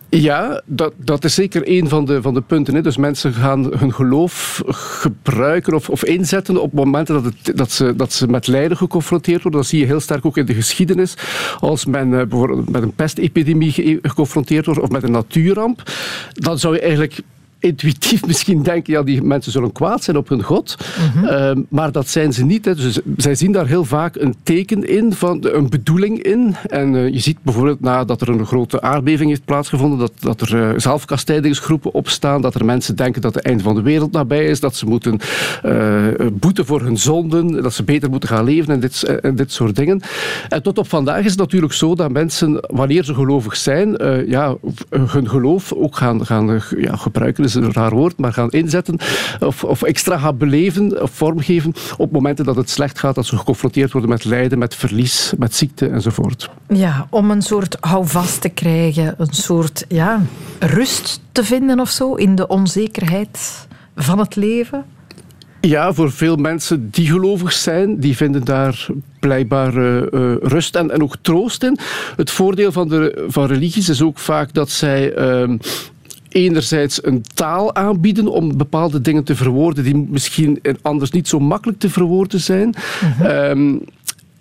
Ja, 0.09 0.63
dat, 0.65 0.93
dat 0.97 1.25
is 1.25 1.35
zeker 1.35 1.63
een 1.65 1.89
van 1.89 2.05
de, 2.05 2.23
van 2.23 2.35
de 2.35 2.41
punten. 2.41 2.75
Hè. 2.75 2.83
Dus 2.83 2.97
mensen 2.97 3.33
gaan 3.33 3.79
hun 3.79 3.95
geloof 3.95 4.63
gebruiken 4.67 5.75
of, 5.75 5.89
of 5.89 6.05
inzetten 6.05 6.63
op 6.63 6.73
momenten 6.73 7.15
dat, 7.15 7.25
het, 7.25 7.57
dat, 7.57 7.71
ze, 7.71 7.97
dat 7.97 8.13
ze 8.13 8.27
met 8.27 8.47
lijden 8.47 8.77
geconfronteerd 8.77 9.43
worden. 9.43 9.61
Dat 9.61 9.69
zie 9.69 9.81
je 9.81 9.87
heel 9.87 10.01
sterk 10.01 10.27
ook 10.27 10.37
in 10.37 10.47
de 10.47 10.55
geschiedenis. 10.55 11.15
Als 11.61 11.85
men 11.85 12.09
uh, 12.09 12.23
bijvoorbeeld 12.23 12.71
met 12.71 12.83
een 12.83 12.95
pestepidemie 12.95 13.73
ge 13.73 13.99
geconfronteerd 14.03 14.67
wordt 14.67 14.81
of 14.81 14.89
met 14.89 15.03
een 15.03 15.11
natuurramp, 15.11 15.83
dan 16.33 16.59
zou 16.59 16.75
je 16.75 16.81
eigenlijk 16.81 17.21
intuïtief 17.61 18.27
misschien 18.27 18.63
denken, 18.63 18.93
ja, 18.93 19.03
die 19.03 19.23
mensen 19.23 19.53
zullen 19.53 19.73
kwaad 19.73 20.05
zijn 20.05 20.17
op 20.17 20.29
hun 20.29 20.43
God. 20.43 20.77
Mm 20.79 21.11
-hmm. 21.13 21.25
uh, 21.25 21.65
maar 21.69 21.93
dat 21.93 22.09
zijn 22.09 22.33
ze 22.33 22.45
niet. 22.45 22.65
Hè. 22.65 22.75
Dus 22.75 23.01
zij 23.17 23.35
zien 23.35 23.53
daar 23.53 23.67
heel 23.67 23.85
vaak 23.85 24.17
een 24.17 24.35
teken 24.43 24.89
in, 24.89 25.13
van, 25.13 25.47
een 25.51 25.69
bedoeling 25.69 26.23
in. 26.23 26.57
En 26.67 26.95
uh, 26.95 27.09
je 27.09 27.19
ziet 27.19 27.39
bijvoorbeeld 27.43 27.81
nadat 27.81 28.21
er 28.21 28.29
een 28.29 28.47
grote 28.47 28.81
aardbeving 28.81 29.31
heeft 29.31 29.45
plaatsgevonden, 29.45 29.99
dat, 29.99 30.13
dat 30.21 30.41
er 30.41 30.55
uh, 30.55 30.79
zelfkastijdingsgroepen 30.79 31.93
opstaan, 31.95 32.43
dat 32.43 32.55
er 32.55 32.65
mensen 32.65 32.97
denken 32.97 33.21
dat 33.23 33.35
het 33.35 33.45
einde 33.45 33.63
van 33.63 33.75
de 33.75 33.83
wereld 33.83 34.13
nabij 34.13 34.45
is, 34.45 34.61
dat 34.61 34.77
ze 34.77 34.87
moeten 34.87 35.21
boeten 36.33 36.67
voor 36.67 36.83
hun 36.83 36.99
zonden, 36.99 37.63
dat 37.63 37.73
ze 37.73 37.83
beter 37.83 38.11
moeten 38.11 38.29
gaan 38.29 38.45
leven 38.45 38.75
en 38.75 38.81
dit, 38.81 39.03
en 39.03 39.35
dit 39.35 39.53
soort 39.53 39.77
dingen. 39.77 40.01
En 40.49 40.63
tot 40.63 40.79
op 40.79 40.89
vandaag 40.89 41.25
is 41.25 41.31
het 41.31 41.39
natuurlijk 41.39 41.73
zo 41.73 41.95
dat 41.95 42.13
mensen, 42.13 42.67
wanneer 42.67 43.05
ze 43.05 43.15
gelovig 43.15 43.57
zijn, 43.57 43.97
ja, 44.27 44.57
hun 44.91 45.29
geloof 45.29 45.73
ook 45.73 45.97
gaan, 45.97 46.27
gaan 46.27 46.63
ja, 46.77 46.97
gebruiken 46.97 47.50
is 47.57 47.63
een 47.63 47.73
raar 47.73 47.91
woord, 47.91 48.19
maar 48.19 48.33
gaan 48.33 48.51
inzetten 48.51 48.99
of, 49.41 49.65
of 49.65 49.83
extra 49.83 50.19
gaan 50.19 50.37
beleven 50.37 51.03
of 51.03 51.11
vormgeven 51.11 51.73
op 51.97 52.13
momenten 52.13 52.45
dat 52.45 52.57
het 52.57 52.71
slecht 52.71 52.99
gaat, 52.99 53.15
dat 53.15 53.27
ze 53.27 53.37
geconfronteerd 53.37 53.93
worden 53.93 54.11
met 54.11 54.25
lijden, 54.25 54.59
met 54.59 54.75
verlies, 54.75 55.33
met 55.39 55.55
ziekte 55.55 55.89
enzovoort. 55.89 56.51
Ja, 56.69 57.07
om 57.11 57.31
een 57.31 57.43
soort 57.43 57.77
houvast 57.81 58.41
te 58.41 58.49
krijgen, 58.49 59.15
een 59.19 59.35
soort 59.35 59.85
ja, 59.89 60.23
rust 60.59 61.21
te 61.33 61.45
vinden 61.45 61.81
of 61.81 61.91
zo 61.91 62.15
in 62.15 62.35
de 62.35 62.47
onzekerheid 62.47 63.67
van 63.97 64.19
het 64.19 64.37
leven. 64.37 64.85
Ja, 65.61 65.93
voor 65.93 66.13
veel 66.13 66.37
mensen 66.37 66.91
die 66.91 67.07
gelovig 67.07 67.53
zijn, 67.53 68.01
die 68.01 68.17
vinden 68.17 68.45
daar 68.45 68.87
blijkbaar 69.21 69.77
uh, 69.77 69.97
uh, 69.97 70.35
rust 70.41 70.77
en, 70.77 70.91
en 70.91 71.03
ook 71.03 71.17
troost 71.21 71.63
in. 71.63 71.79
Het 72.17 72.31
voordeel 72.31 72.73
van, 72.73 72.89
de, 72.89 73.25
van 73.29 73.47
religies 73.47 73.89
is 73.89 74.03
ook 74.03 74.19
vaak 74.19 74.55
dat 74.55 74.71
zij... 74.71 75.19
Uh, 75.19 75.59
enerzijds 76.33 77.05
een 77.05 77.23
taal 77.35 77.75
aanbieden 77.75 78.29
om 78.29 78.57
bepaalde 78.57 79.01
dingen 79.01 79.25
te 79.25 79.37
verwoorden 79.37 79.85
die 79.85 80.07
misschien 80.09 80.61
anders 80.83 81.11
niet 81.11 81.29
zo 81.29 81.39
makkelijk 81.39 81.79
te 81.79 81.91
verwoorden 81.91 82.41
zijn. 82.41 82.75
-hmm. 83.01 83.27
um, 83.27 83.85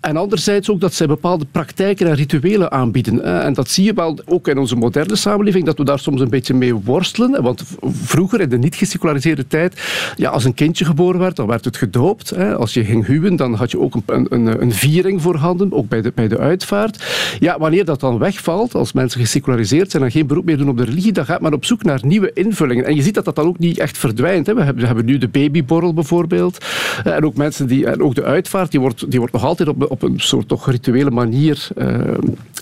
En 0.00 0.16
anderzijds 0.16 0.70
ook 0.70 0.80
dat 0.80 0.94
zij 0.94 1.06
bepaalde 1.06 1.46
praktijken 1.50 2.06
en 2.06 2.14
rituelen 2.14 2.70
aanbieden. 2.72 3.24
En 3.42 3.52
dat 3.52 3.68
zie 3.68 3.84
je 3.84 3.92
wel 3.92 4.18
ook 4.26 4.48
in 4.48 4.58
onze 4.58 4.76
moderne 4.76 5.16
samenleving, 5.16 5.64
dat 5.64 5.78
we 5.78 5.84
daar 5.84 5.98
soms 5.98 6.20
een 6.20 6.28
beetje 6.28 6.54
mee 6.54 6.74
worstelen. 6.74 7.42
Want 7.42 7.64
vroeger, 7.92 8.40
in 8.40 8.48
de 8.48 8.58
niet 8.58 8.74
geseculariseerde 8.74 9.46
tijd, 9.46 9.82
ja, 10.16 10.30
als 10.30 10.44
een 10.44 10.54
kindje 10.54 10.84
geboren 10.84 11.20
werd, 11.20 11.36
dan 11.36 11.46
werd 11.46 11.64
het 11.64 11.76
gedoopt. 11.76 12.36
Als 12.36 12.74
je 12.74 12.84
ging 12.84 13.06
huwen, 13.06 13.36
dan 13.36 13.54
had 13.54 13.70
je 13.70 13.80
ook 13.80 13.94
een, 14.06 14.26
een, 14.28 14.62
een 14.62 14.72
viering 14.72 15.22
voorhanden, 15.22 15.72
ook 15.72 15.88
bij 15.88 16.02
de, 16.02 16.12
bij 16.14 16.28
de 16.28 16.38
uitvaart. 16.38 17.04
Ja, 17.38 17.58
wanneer 17.58 17.84
dat 17.84 18.00
dan 18.00 18.18
wegvalt, 18.18 18.74
als 18.74 18.92
mensen 18.92 19.20
geseculariseerd 19.20 19.90
zijn 19.90 20.02
en 20.02 20.10
geen 20.10 20.26
beroep 20.26 20.44
meer 20.44 20.56
doen 20.56 20.68
op 20.68 20.76
de 20.76 20.84
religie, 20.84 21.12
dan 21.12 21.24
gaat 21.24 21.40
men 21.40 21.54
op 21.54 21.64
zoek 21.64 21.82
naar 21.82 22.00
nieuwe 22.02 22.32
invullingen. 22.32 22.84
En 22.84 22.94
je 22.94 23.02
ziet 23.02 23.14
dat 23.14 23.24
dat 23.24 23.36
dan 23.36 23.46
ook 23.46 23.58
niet 23.58 23.78
echt 23.78 23.98
verdwijnt. 23.98 24.46
We 24.46 24.62
hebben, 24.62 24.82
we 24.82 24.86
hebben 24.86 25.04
nu 25.04 25.18
de 25.18 25.28
babyborrel 25.28 25.94
bijvoorbeeld. 25.94 26.64
En 27.04 27.24
ook 27.24 27.36
mensen 27.36 27.66
die, 27.66 27.86
en 27.86 28.02
ook 28.02 28.14
de 28.14 28.24
uitvaart, 28.24 28.70
die 28.70 28.80
wordt, 28.80 29.10
die 29.10 29.18
wordt 29.18 29.34
nog 29.34 29.44
altijd 29.44 29.68
op, 29.68 29.89
op 29.90 30.02
een 30.02 30.20
soort 30.20 30.48
toch 30.48 30.70
rituele 30.70 31.10
manier 31.10 31.68
uh, 31.76 31.84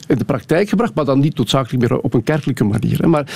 in 0.07 0.19
de 0.19 0.25
praktijk 0.25 0.69
gebracht, 0.69 0.95
maar 0.95 1.05
dan 1.05 1.21
niet 1.21 1.37
noodzakelijk 1.37 1.89
meer 1.89 2.01
op 2.01 2.15
een 2.15 2.23
kerkelijke 2.23 2.65
manier. 2.65 2.99
Hè. 2.99 3.07
Maar 3.07 3.27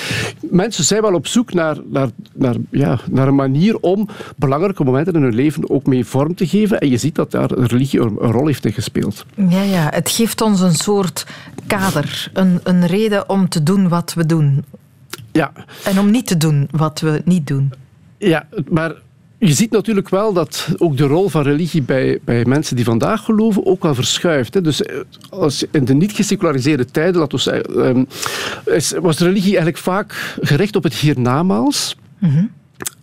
mensen 0.40 0.84
zijn 0.84 1.02
wel 1.02 1.14
op 1.14 1.26
zoek 1.26 1.52
naar, 1.54 1.76
naar, 1.90 2.08
naar, 2.34 2.54
ja, 2.70 2.99
naar 3.11 3.28
een 3.28 3.34
manier 3.34 3.78
om 3.78 4.08
belangrijke 4.37 4.84
momenten 4.84 5.14
in 5.14 5.22
hun 5.22 5.34
leven 5.34 5.70
ook 5.70 5.87
mee 5.87 6.04
vorm 6.04 6.34
te 6.34 6.46
geven. 6.46 6.80
En 6.80 6.88
je 6.88 6.96
ziet 6.96 7.14
dat 7.14 7.30
daar 7.30 7.52
religie 7.52 8.00
een, 8.00 8.16
een 8.20 8.32
rol 8.32 8.46
heeft 8.46 8.64
in 8.64 8.72
gespeeld. 8.72 9.26
Ja, 9.49 9.62
ja, 9.62 9.88
het 9.90 10.11
geeft 10.11 10.40
ons 10.40 10.61
een 10.61 10.75
soort 10.75 11.26
kader, 11.66 12.30
een, 12.32 12.61
een 12.62 12.87
reden 12.87 13.28
om 13.28 13.49
te 13.49 13.62
doen 13.62 13.88
wat 13.88 14.14
we 14.14 14.26
doen. 14.26 14.64
Ja. 15.32 15.52
En 15.84 15.99
om 15.99 16.11
niet 16.11 16.26
te 16.26 16.37
doen 16.37 16.68
wat 16.70 17.00
we 17.00 17.22
niet 17.25 17.46
doen. 17.46 17.72
Ja, 18.18 18.46
maar 18.68 18.94
je 19.46 19.52
ziet 19.54 19.70
natuurlijk 19.70 20.08
wel 20.08 20.32
dat 20.32 20.68
ook 20.78 20.96
de 20.96 21.06
rol 21.06 21.28
van 21.28 21.42
religie 21.42 21.82
bij, 21.82 22.18
bij 22.25 22.44
mensen 22.44 22.76
die 22.76 22.84
vandaag 22.84 23.25
geloven 23.25 23.66
ook 23.66 23.82
wel 23.82 23.94
verschuift. 23.94 24.54
Hè. 24.54 24.61
Dus 24.61 24.82
eh, 24.82 24.96
als 25.30 25.64
in 25.70 25.84
de 25.84 25.94
niet 25.94 26.12
geseculariseerde 26.12 26.84
tijden 26.84 27.20
laten 27.20 27.37
we 27.37 27.42
zeggen, 27.42 28.06
ehm, 28.64 29.02
was 29.02 29.18
religie 29.18 29.50
eigenlijk 29.50 29.78
vaak 29.78 30.37
gericht 30.40 30.76
op 30.76 30.82
het 30.82 30.94
hiernamaals. 30.94 31.96
Mm 32.18 32.50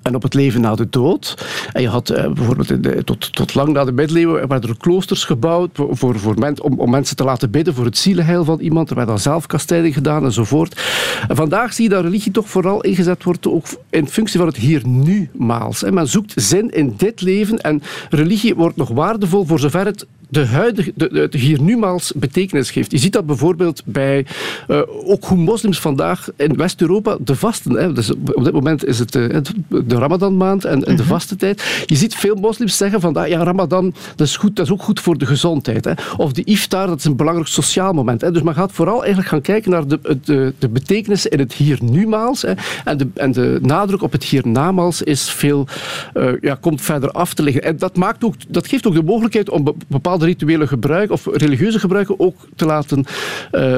en 0.01 0.15
op 0.15 0.23
het 0.23 0.33
leven 0.33 0.61
na 0.61 0.75
de 0.75 0.87
dood. 0.89 1.47
En 1.73 1.81
je 1.81 1.87
had 1.87 2.09
eh, 2.09 2.31
bijvoorbeeld 2.31 3.05
tot, 3.05 3.33
tot 3.33 3.55
lang 3.55 3.73
na 3.73 3.85
de 3.85 3.91
middeleeuwen 3.91 4.47
werden 4.47 4.69
er 4.69 4.77
kloosters 4.77 5.23
gebouwd 5.23 5.69
voor, 5.73 6.19
voor 6.19 6.39
men, 6.39 6.63
om, 6.63 6.79
om 6.79 6.89
mensen 6.89 7.15
te 7.15 7.23
laten 7.23 7.51
bidden 7.51 7.73
voor 7.73 7.85
het 7.85 7.97
zielenheil 7.97 8.43
van 8.43 8.59
iemand. 8.59 8.89
Er 8.89 8.95
werd 8.95 9.07
dan 9.07 9.19
zelfkastijding 9.19 9.93
gedaan 9.93 10.23
enzovoort. 10.23 10.81
En 11.27 11.35
vandaag 11.35 11.73
zie 11.73 11.83
je 11.83 11.89
dat 11.89 12.03
religie 12.03 12.31
toch 12.31 12.49
vooral 12.49 12.81
ingezet 12.81 13.23
wordt 13.23 13.47
ook 13.47 13.65
in 13.89 14.07
functie 14.07 14.39
van 14.39 14.47
het 14.47 14.57
hier-nu-maals. 14.57 15.83
Men 15.83 16.07
zoekt 16.07 16.33
zin 16.35 16.69
in 16.69 16.93
dit 16.97 17.21
leven 17.21 17.61
en 17.61 17.81
religie 18.09 18.55
wordt 18.55 18.77
nog 18.77 18.89
waardevol 18.89 19.45
voor 19.45 19.59
zover 19.59 19.85
het 19.85 20.05
de 20.29 20.45
huidige, 20.45 20.91
de, 20.95 21.27
de, 21.29 21.37
hier 21.37 21.61
numaals 21.61 22.13
betekenis 22.15 22.71
geeft. 22.71 22.91
Je 22.91 22.97
ziet 22.97 23.13
dat 23.13 23.25
bijvoorbeeld 23.25 23.81
bij 23.85 24.25
uh, 24.67 24.81
ook 24.87 25.25
hoe 25.25 25.37
moslims 25.37 25.79
vandaag 25.79 26.29
in 26.35 26.55
West-Europa 26.55 27.17
de 27.19 27.35
vasten. 27.35 27.71
Hè, 27.71 27.93
dus 27.93 28.11
op 28.11 28.43
dit 28.43 28.53
moment 28.53 28.85
is 28.85 28.99
het 28.99 29.15
uh, 29.15 29.37
de 29.67 29.95
Ramadanmaand 29.95 30.65
en, 30.65 30.83
en 30.85 30.95
de 30.95 31.01
mhm. 31.01 31.11
vaste 31.11 31.35
tijd. 31.35 31.83
Je 31.85 31.95
ziet 31.95 32.15
veel 32.15 32.35
moslims 32.35 32.77
zeggen 32.77 33.01
van 33.01 33.17
ja, 33.27 33.43
Ramadan 33.43 33.93
dat 34.15 34.27
is, 34.27 34.37
goed, 34.37 34.55
dat 34.55 34.65
is 34.65 34.71
ook 34.71 34.81
goed 34.81 34.99
voor 34.99 35.17
de 35.17 35.25
gezondheid. 35.25 35.85
Hè. 35.85 35.93
Of 36.17 36.33
de 36.33 36.43
iftar, 36.43 36.87
dat 36.87 36.97
is 36.97 37.05
een 37.05 37.15
belangrijk 37.15 37.49
sociaal 37.49 37.93
moment. 37.93 38.21
Hè. 38.21 38.31
Dus 38.31 38.41
men 38.41 38.53
gaat 38.53 38.71
vooral 38.71 38.99
eigenlijk 38.99 39.29
gaan 39.29 39.41
kijken 39.41 39.71
naar 39.71 39.87
de, 39.87 39.99
de, 40.23 40.53
de 40.59 40.69
betekenis 40.69 41.25
in 41.25 41.39
het 41.39 41.53
hier 41.53 41.77
numaals. 41.81 42.41
Hè. 42.41 42.53
En, 42.85 42.97
de, 42.97 43.07
en 43.13 43.31
de 43.31 43.59
nadruk 43.61 44.01
op 44.01 44.11
het 44.11 44.23
hier 44.23 44.47
namaals 44.47 45.01
is 45.01 45.29
veel, 45.29 45.67
uh, 46.13 46.31
ja, 46.41 46.55
komt 46.55 46.81
verder 46.81 47.11
af 47.11 47.33
te 47.33 47.43
liggen. 47.43 47.63
En 47.63 47.77
dat, 47.77 47.97
maakt 47.97 48.23
ook, 48.23 48.35
dat 48.47 48.67
geeft 48.67 48.87
ook 48.87 48.93
de 48.93 49.03
mogelijkheid 49.03 49.49
om 49.49 49.75
bepaalde 49.87 50.18
rituele 50.23 50.67
gebruik 50.67 51.11
of 51.11 51.27
religieuze 51.31 51.79
gebruiken 51.79 52.19
ook 52.19 52.35
te 52.55 52.65
laten, 52.65 53.05
uh, 53.51 53.77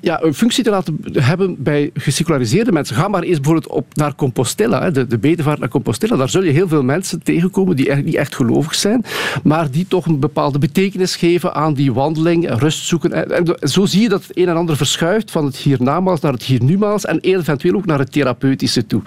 ja, 0.00 0.22
een 0.22 0.34
functie 0.34 0.64
te 0.64 0.70
laten 0.70 0.98
hebben 1.12 1.56
bij 1.58 1.90
geseculariseerde 1.94 2.72
mensen. 2.72 2.96
Ga 2.96 3.08
maar 3.08 3.22
eens 3.22 3.40
bijvoorbeeld 3.40 3.72
op, 3.72 3.86
naar 3.94 4.14
Compostela, 4.14 4.90
de, 4.90 5.06
de 5.06 5.18
bedevaart 5.18 5.58
naar 5.58 5.68
Compostela. 5.68 6.16
Daar 6.16 6.28
zul 6.28 6.42
je 6.42 6.50
heel 6.50 6.68
veel 6.68 6.82
mensen 6.82 7.22
tegenkomen 7.22 7.76
die 7.76 7.86
eigenlijk 7.86 8.16
niet 8.16 8.26
echt 8.26 8.34
gelovig 8.34 8.74
zijn, 8.74 9.04
maar 9.42 9.70
die 9.70 9.86
toch 9.88 10.06
een 10.06 10.20
bepaalde 10.20 10.58
betekenis 10.58 11.16
geven 11.16 11.54
aan 11.54 11.74
die 11.74 11.92
wandeling, 11.92 12.58
rust 12.58 12.86
zoeken. 12.86 13.12
En, 13.12 13.58
en 13.60 13.68
zo 13.68 13.86
zie 13.86 14.02
je 14.02 14.08
dat 14.08 14.26
het 14.26 14.38
een 14.38 14.48
en 14.48 14.56
ander 14.56 14.76
verschuift 14.76 15.30
van 15.30 15.44
het 15.44 15.56
hiernamaals 15.56 16.20
naar 16.20 16.32
het 16.32 16.42
hiernumaals 16.42 17.04
en 17.04 17.20
eventueel 17.20 17.74
ook 17.74 17.86
naar 17.86 17.98
het 17.98 18.12
therapeutische 18.12 18.86
toe 18.86 19.02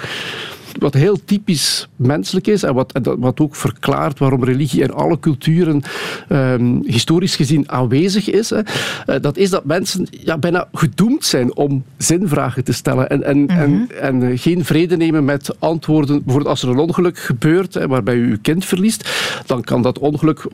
wat 0.80 0.94
heel 0.94 1.24
typisch 1.26 1.88
menselijk 1.96 2.48
is 2.48 2.64
en 2.64 2.74
wat, 2.74 3.00
wat 3.20 3.40
ook 3.40 3.56
verklaart 3.56 4.20
waarom 4.20 4.44
religie 4.44 4.82
in 4.82 4.94
alle 4.94 5.20
culturen 5.20 5.82
um, 6.30 6.84
historisch 6.86 7.36
gezien 7.36 7.72
aanwezig 7.72 8.30
is, 8.30 8.50
hè, 8.50 8.62
eh, 9.06 9.22
dat 9.22 9.38
is 9.38 9.50
dat 9.50 9.66
mensen 9.66 10.08
ja, 10.12 10.38
bijna 10.38 10.68
gedoemd 10.74 11.26
zijn 11.26 11.56
om 11.56 11.84
zinvragen 11.98 12.64
te 12.64 12.74
stellen 12.74 13.10
en, 13.10 13.24
en, 13.24 13.48
en, 13.48 13.72
mhm. 13.72 13.92
en 14.02 14.24
eh, 14.24 14.40
geen 14.40 14.66
vrede 14.66 14.98
nemen 14.98 15.26
met 15.26 15.56
antwoorden. 15.60 16.16
Bijvoorbeeld 16.16 16.48
als 16.48 16.64
er 16.64 16.70
een 16.70 16.78
ongeluk 16.78 17.18
gebeurt 17.18 17.74
hè, 17.74 17.88
waarbij 17.88 18.16
u 18.16 18.30
uw 18.30 18.38
kind 18.42 18.66
verliest, 18.66 19.10
dan 19.46 19.62
kan 19.62 19.82
dat 19.82 20.00
ongeluk 20.00 20.46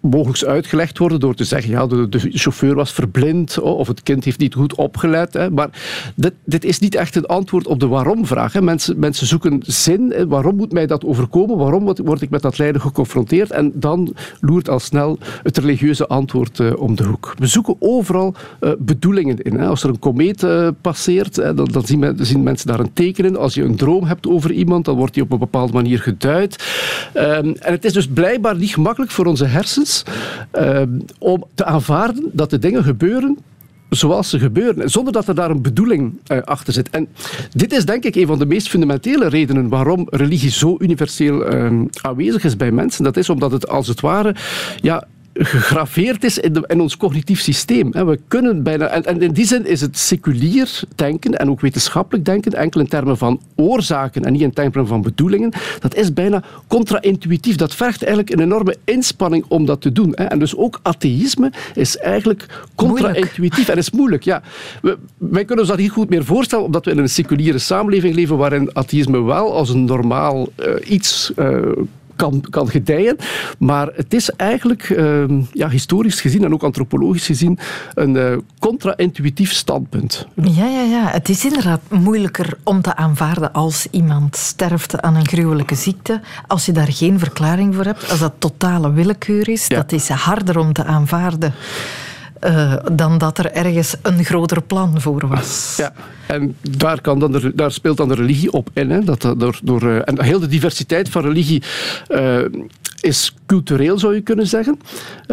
mogelijk 0.00 0.44
uitgelegd 0.44 0.98
worden 0.98 1.20
door 1.20 1.34
te 1.34 1.44
zeggen 1.44 1.70
ja, 1.70 1.86
de, 1.86 2.08
chauffeur 2.20 2.74
was 2.74 2.92
verblind 2.92 3.60
of 3.60 3.88
het 3.88 4.02
kind 4.02 4.24
heeft 4.24 4.38
niet 4.38 4.54
goed 4.54 4.74
opgelet. 4.74 5.32
Hè. 5.32 5.50
Maar 5.50 5.68
dit, 6.14 6.32
dit 6.44 6.64
is 6.64 6.78
niet 6.78 6.94
echt 6.94 7.16
een 7.16 7.26
antwoord 7.26 7.66
op 7.66 7.80
de 7.80 7.86
waarom-vraag. 7.86 8.60
Mensen, 8.60 8.98
mensen 8.98 9.26
zoeken 9.26 9.62
zin. 9.66 10.12
Hè. 10.12 10.26
Waarom 10.26 10.56
moet 10.56 10.72
mij 10.72 10.86
dat 10.86 11.04
overkomen? 11.04 11.56
Waarom 11.56 11.84
word 11.84 12.22
ik 12.22 12.30
met 12.30 12.42
dat 12.42 12.58
lijden 12.58 12.80
geconfronteerd? 12.80 13.50
En 13.50 13.72
dan 13.74 14.14
loert 14.40 14.68
al 14.68 14.78
snel 14.78 15.18
het 15.42 15.58
religieuze 15.58 16.06
antwoord 16.06 16.58
uh, 16.58 16.72
om 16.76 16.96
de 16.96 17.04
hoek. 17.04 17.34
We 17.38 17.46
zoeken 17.46 17.76
overal 17.78 18.34
uh, 18.60 18.72
bedoelingen 18.78 19.42
in. 19.42 19.58
Hè. 19.58 19.66
Als 19.66 19.82
er 19.82 19.88
een 19.88 19.98
komeet 19.98 20.42
uh, 20.42 20.68
passeert, 20.80 21.36
hè, 21.36 21.54
dan, 21.54 21.82
zien, 21.84 22.16
zien, 22.20 22.42
mensen 22.42 22.66
daar 22.66 22.80
een 22.80 22.92
teken 22.92 23.24
in. 23.24 23.36
Als 23.36 23.54
je 23.54 23.62
een 23.62 23.76
droom 23.76 24.04
hebt 24.04 24.26
over 24.26 24.52
iemand, 24.52 24.84
dan 24.84 24.96
wordt 24.96 25.14
die 25.14 25.22
op 25.22 25.32
een 25.32 25.38
bepaalde 25.38 25.72
manier 25.72 25.98
geduid. 25.98 26.64
Um, 27.14 27.22
en 27.24 27.72
het 27.72 27.84
is 27.84 27.92
dus 27.92 28.08
blijkbaar 28.08 28.56
niet 28.56 28.74
gemakkelijk 28.74 29.12
voor 29.12 29.26
onze 29.26 29.44
hersens 29.44 29.87
uh, 30.58 30.82
om 31.18 31.44
te 31.54 31.64
aanvaarden 31.64 32.30
dat 32.32 32.50
de 32.50 32.58
dingen 32.58 32.84
gebeuren 32.84 33.38
zoals 33.88 34.30
ze 34.30 34.38
gebeuren, 34.38 34.90
zonder 34.90 35.12
dat 35.12 35.28
er 35.28 35.34
daar 35.34 35.50
een 35.50 35.62
bedoeling 35.62 36.20
uh, 36.32 36.42
achter 36.42 36.72
zit. 36.72 36.90
En 36.90 37.08
dit 37.50 37.72
is 37.72 37.84
denk 37.84 38.04
ik 38.04 38.14
een 38.14 38.26
van 38.26 38.38
de 38.38 38.46
meest 38.46 38.68
fundamentele 38.68 39.28
redenen 39.28 39.68
waarom 39.68 40.06
religie 40.10 40.50
zo 40.50 40.76
universeel 40.78 41.54
uh, 41.54 41.82
aanwezig 42.02 42.44
is 42.44 42.56
bij 42.56 42.70
mensen. 42.70 43.04
Dat 43.04 43.16
is 43.16 43.30
omdat 43.30 43.52
het 43.52 43.68
als 43.68 43.88
het 43.88 44.00
ware 44.00 44.34
ja, 44.80 45.06
gegraveerd 45.38 46.24
is 46.24 46.38
in, 46.38 46.52
de, 46.52 46.64
in, 46.66 46.80
ons 46.80 46.96
cognitief 46.96 47.40
systeem. 47.40 47.90
We 47.90 48.18
kunnen 48.28 48.62
bijna, 48.62 48.86
en, 48.86 49.20
in 49.20 49.32
die 49.32 49.46
zin 49.46 49.66
is 49.66 49.80
het 49.80 49.98
seculier 49.98 50.80
denken 50.94 51.38
en 51.38 51.50
ook 51.50 51.60
wetenschappelijk 51.60 52.24
denken, 52.24 52.52
enkel 52.52 52.80
in 52.80 52.88
termen 52.88 53.16
van 53.18 53.40
oorzaken 53.56 54.24
en 54.24 54.32
niet 54.32 54.42
in 54.42 54.52
termen 54.52 54.86
van 54.86 55.02
bedoelingen, 55.02 55.52
dat 55.80 55.94
is 55.94 56.12
bijna 56.12 56.42
contra-intuïtief. 56.66 57.56
Dat 57.56 57.74
vergt 57.74 58.02
eigenlijk 58.04 58.32
een 58.32 58.40
enorme 58.40 58.76
inspanning 58.84 59.44
om 59.48 59.66
dat 59.66 59.80
te 59.80 59.92
doen. 59.92 60.14
En 60.14 60.38
dus 60.38 60.56
ook 60.56 60.80
atheïsme 60.82 61.52
is 61.74 61.96
eigenlijk 61.96 62.46
contra-intuïtief 62.74 63.68
en 63.68 63.76
is 63.76 63.90
moeilijk. 63.90 64.22
Ja, 64.22 64.42
wij 65.16 65.44
kunnen 65.44 65.58
ons 65.58 65.68
dat 65.68 65.78
niet 65.78 65.90
goed 65.90 66.08
meer 66.08 66.24
voorstellen, 66.24 66.64
omdat 66.64 66.84
we 66.84 66.90
in 66.90 66.98
een 66.98 67.08
seculiere 67.08 67.58
samenleving 67.58 68.14
leven 68.14 68.36
waarin 68.36 68.70
atheïsme 68.72 69.22
wel 69.22 69.54
als 69.54 69.70
een 69.70 69.84
normaal 69.84 70.48
uh, 70.56 70.90
iets 70.90 71.32
uh, 71.36 71.58
kan, 72.18 72.44
kan 72.50 72.68
gedijen. 72.68 73.16
Maar 73.58 73.88
het 73.94 74.14
is 74.14 74.30
eigenlijk 74.30 74.88
uh, 74.88 75.24
ja, 75.52 75.68
historisch 75.68 76.20
gezien 76.20 76.44
en 76.44 76.52
ook 76.52 76.62
antropologisch 76.62 77.26
gezien 77.26 77.58
een 77.94 78.14
uh, 78.14 78.36
contra-intuïtief 78.58 79.52
standpunt. 79.52 80.26
Ja, 80.34 80.66
ja, 80.66 80.82
ja. 80.82 81.08
Het 81.10 81.28
is 81.28 81.44
inderdaad 81.44 81.80
moeilijker 81.90 82.58
om 82.62 82.82
te 82.82 82.96
aanvaarden 82.96 83.52
als 83.52 83.86
iemand 83.90 84.36
sterft 84.36 85.00
aan 85.00 85.14
een 85.14 85.28
gruwelijke 85.28 85.74
ziekte. 85.74 86.20
Als 86.46 86.66
je 86.66 86.72
daar 86.72 86.92
geen 86.92 87.18
verklaring 87.18 87.74
voor 87.74 87.84
hebt, 87.84 88.10
als 88.10 88.18
dat 88.18 88.34
totale 88.38 88.92
willekeur 88.92 89.48
is, 89.48 89.66
ja. 89.66 89.76
dat 89.76 89.92
is 89.92 90.08
harder 90.08 90.58
om 90.58 90.72
te 90.72 90.84
aanvaarden. 90.84 91.54
Uh, 92.44 92.74
dan 92.92 93.18
dat 93.18 93.38
er 93.38 93.52
ergens 93.52 93.96
een 94.02 94.24
groter 94.24 94.62
plan 94.62 95.00
voor 95.00 95.26
was. 95.28 95.74
Ja, 95.76 95.92
en 96.26 96.56
daar, 96.60 97.00
kan 97.00 97.18
dan 97.18 97.52
daar 97.54 97.72
speelt 97.72 97.96
dan 97.96 98.08
de 98.08 98.14
religie 98.14 98.52
op 98.52 98.70
in. 98.72 98.90
Hè? 98.90 99.04
Dat, 99.04 99.34
door, 99.36 99.60
door, 99.62 99.82
uh, 99.82 100.00
en 100.04 100.22
heel 100.22 100.40
de 100.40 100.46
diversiteit 100.46 101.08
van 101.08 101.22
religie 101.22 101.62
is 103.00 103.34
cultureel, 103.46 103.98
zou 103.98 104.14
je 104.14 104.20
kunnen 104.20 104.46
zeggen. 104.46 104.78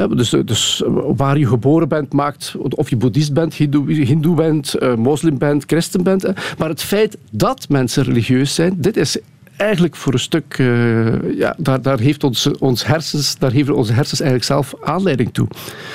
Dus, 0.09 0.29
dus 0.29 0.83
waar 1.15 1.37
je 1.37 1.47
geboren 1.47 1.87
bent, 1.87 2.13
maakt 2.13 2.55
of 2.59 2.89
je 2.89 2.95
boeddhist 2.95 3.33
bent, 3.33 3.53
hindoe, 3.53 3.93
hindoe 3.93 4.35
bent, 4.35 4.75
moslim 4.97 5.37
bent, 5.37 5.63
christen 5.67 6.03
bent. 6.03 6.23
Maar 6.57 6.69
het 6.69 6.81
feit 6.81 7.17
dat 7.31 7.69
mensen 7.69 8.03
religieus 8.03 8.55
zijn, 8.55 8.73
dit 8.77 8.97
is 8.97 9.17
eigenlijk 9.57 9.95
voor 9.95 10.13
een 10.13 10.19
stuk, 10.19 10.57
uh, 10.57 11.37
ja, 11.37 11.55
daar, 11.57 11.81
daar, 11.81 11.99
heeft 11.99 12.23
onze, 12.23 12.59
ons 12.59 12.85
hersens, 12.85 13.37
daar 13.37 13.51
geven 13.51 13.75
onze 13.75 13.93
hersens 13.93 14.19
eigenlijk 14.19 14.49
zelf 14.51 14.73
aanleiding 14.83 15.33
toe. 15.33 15.47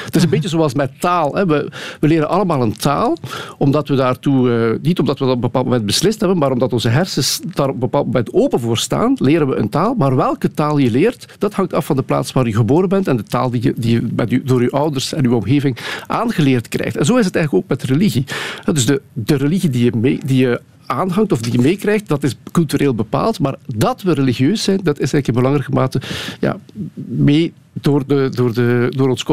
Het 0.05 0.17
is 0.17 0.23
een 0.23 0.29
beetje 0.29 0.49
zoals 0.49 0.75
met 0.75 1.01
taal. 1.01 1.35
Hè. 1.35 1.47
We, 1.47 1.69
we, 2.01 2.09
leren 2.09 2.29
allemaal 2.29 2.63
een 2.63 2.77
taal, 2.77 3.17
omdat 3.59 3.89
we 3.89 3.95
daartoe, 3.95 4.49
uh, 4.49 4.83
niet 4.83 4.99
omdat 4.99 5.19
we 5.19 5.25
dat 5.25 5.35
op 5.35 5.43
een 5.43 5.49
bepaald 5.51 5.65
moment 5.65 5.87
beslist 5.87 6.21
hebben, 6.21 6.39
maar 6.39 6.51
omdat 6.51 6.73
onze 6.73 6.89
hersens 6.89 7.41
daar 7.45 7.69
op 7.69 7.75
een 7.75 7.81
bepaald 7.81 8.07
moment 8.07 8.33
open 8.33 8.61
voor 8.61 8.79
staan, 8.79 9.17
leren 9.19 9.49
we 9.49 9.57
een 9.57 9.69
taal. 9.69 9.95
Maar 9.95 10.17
welke 10.17 10.51
taal 10.51 10.79
je 10.79 10.91
leert, 10.91 11.35
dat 11.39 11.55
hangt 11.55 11.75
af 11.75 11.87
van 11.87 11.97
de 11.97 12.03
plaats 12.03 12.33
waar 12.33 12.47
je 12.47 12.55
geboren 12.55 12.89
bent 12.89 13.09
en 13.09 13.17
de 13.17 13.23
taal 13.23 13.51
die 13.51 13.63
je, 13.63 13.73
die 13.77 13.93
je 13.93 14.09
met 14.15 14.41
door 14.45 14.63
je 14.63 14.71
ouders 14.71 15.13
en 15.13 15.25
uw 15.25 15.35
omgeving 15.35 15.79
aangeleerd 16.07 16.69
krijgt. 16.69 16.97
En 16.97 17.05
zo 17.05 17.17
is 17.17 17.25
het 17.25 17.37
eigenlijk 17.37 17.65
ook 17.65 17.71
met 17.71 17.91
religie. 17.91 18.25
Dus 18.73 18.87
de, 18.87 19.03
de 19.13 19.37
religie 19.37 19.71
die 19.71 19.85
je, 19.85 19.93
mee, 19.97 20.21
die 20.25 20.39
je 20.39 20.61
aanhangt 20.91 21.33
of 21.33 21.41
die 21.41 21.53
je 21.53 21.59
meekrijgt, 21.59 22.09
dat 22.09 22.23
is 22.23 22.37
cultureel 22.53 22.95
bepaald. 22.95 23.39
Maar 23.39 23.55
dat 23.67 24.03
we 24.03 24.13
religieus 24.13 24.63
zijn, 24.63 24.81
dat 24.83 24.95
is 24.95 25.13
eigenlijk 25.13 25.29
in 25.29 25.35
belangrijke 25.35 25.73
mate 25.73 26.01
ja, 26.41 26.57
mee 26.95 27.53
door, 27.81 28.07
de, 28.07 28.29
door, 28.35 28.55
de, 28.55 28.93
door 28.97 29.09
ons 29.09 29.25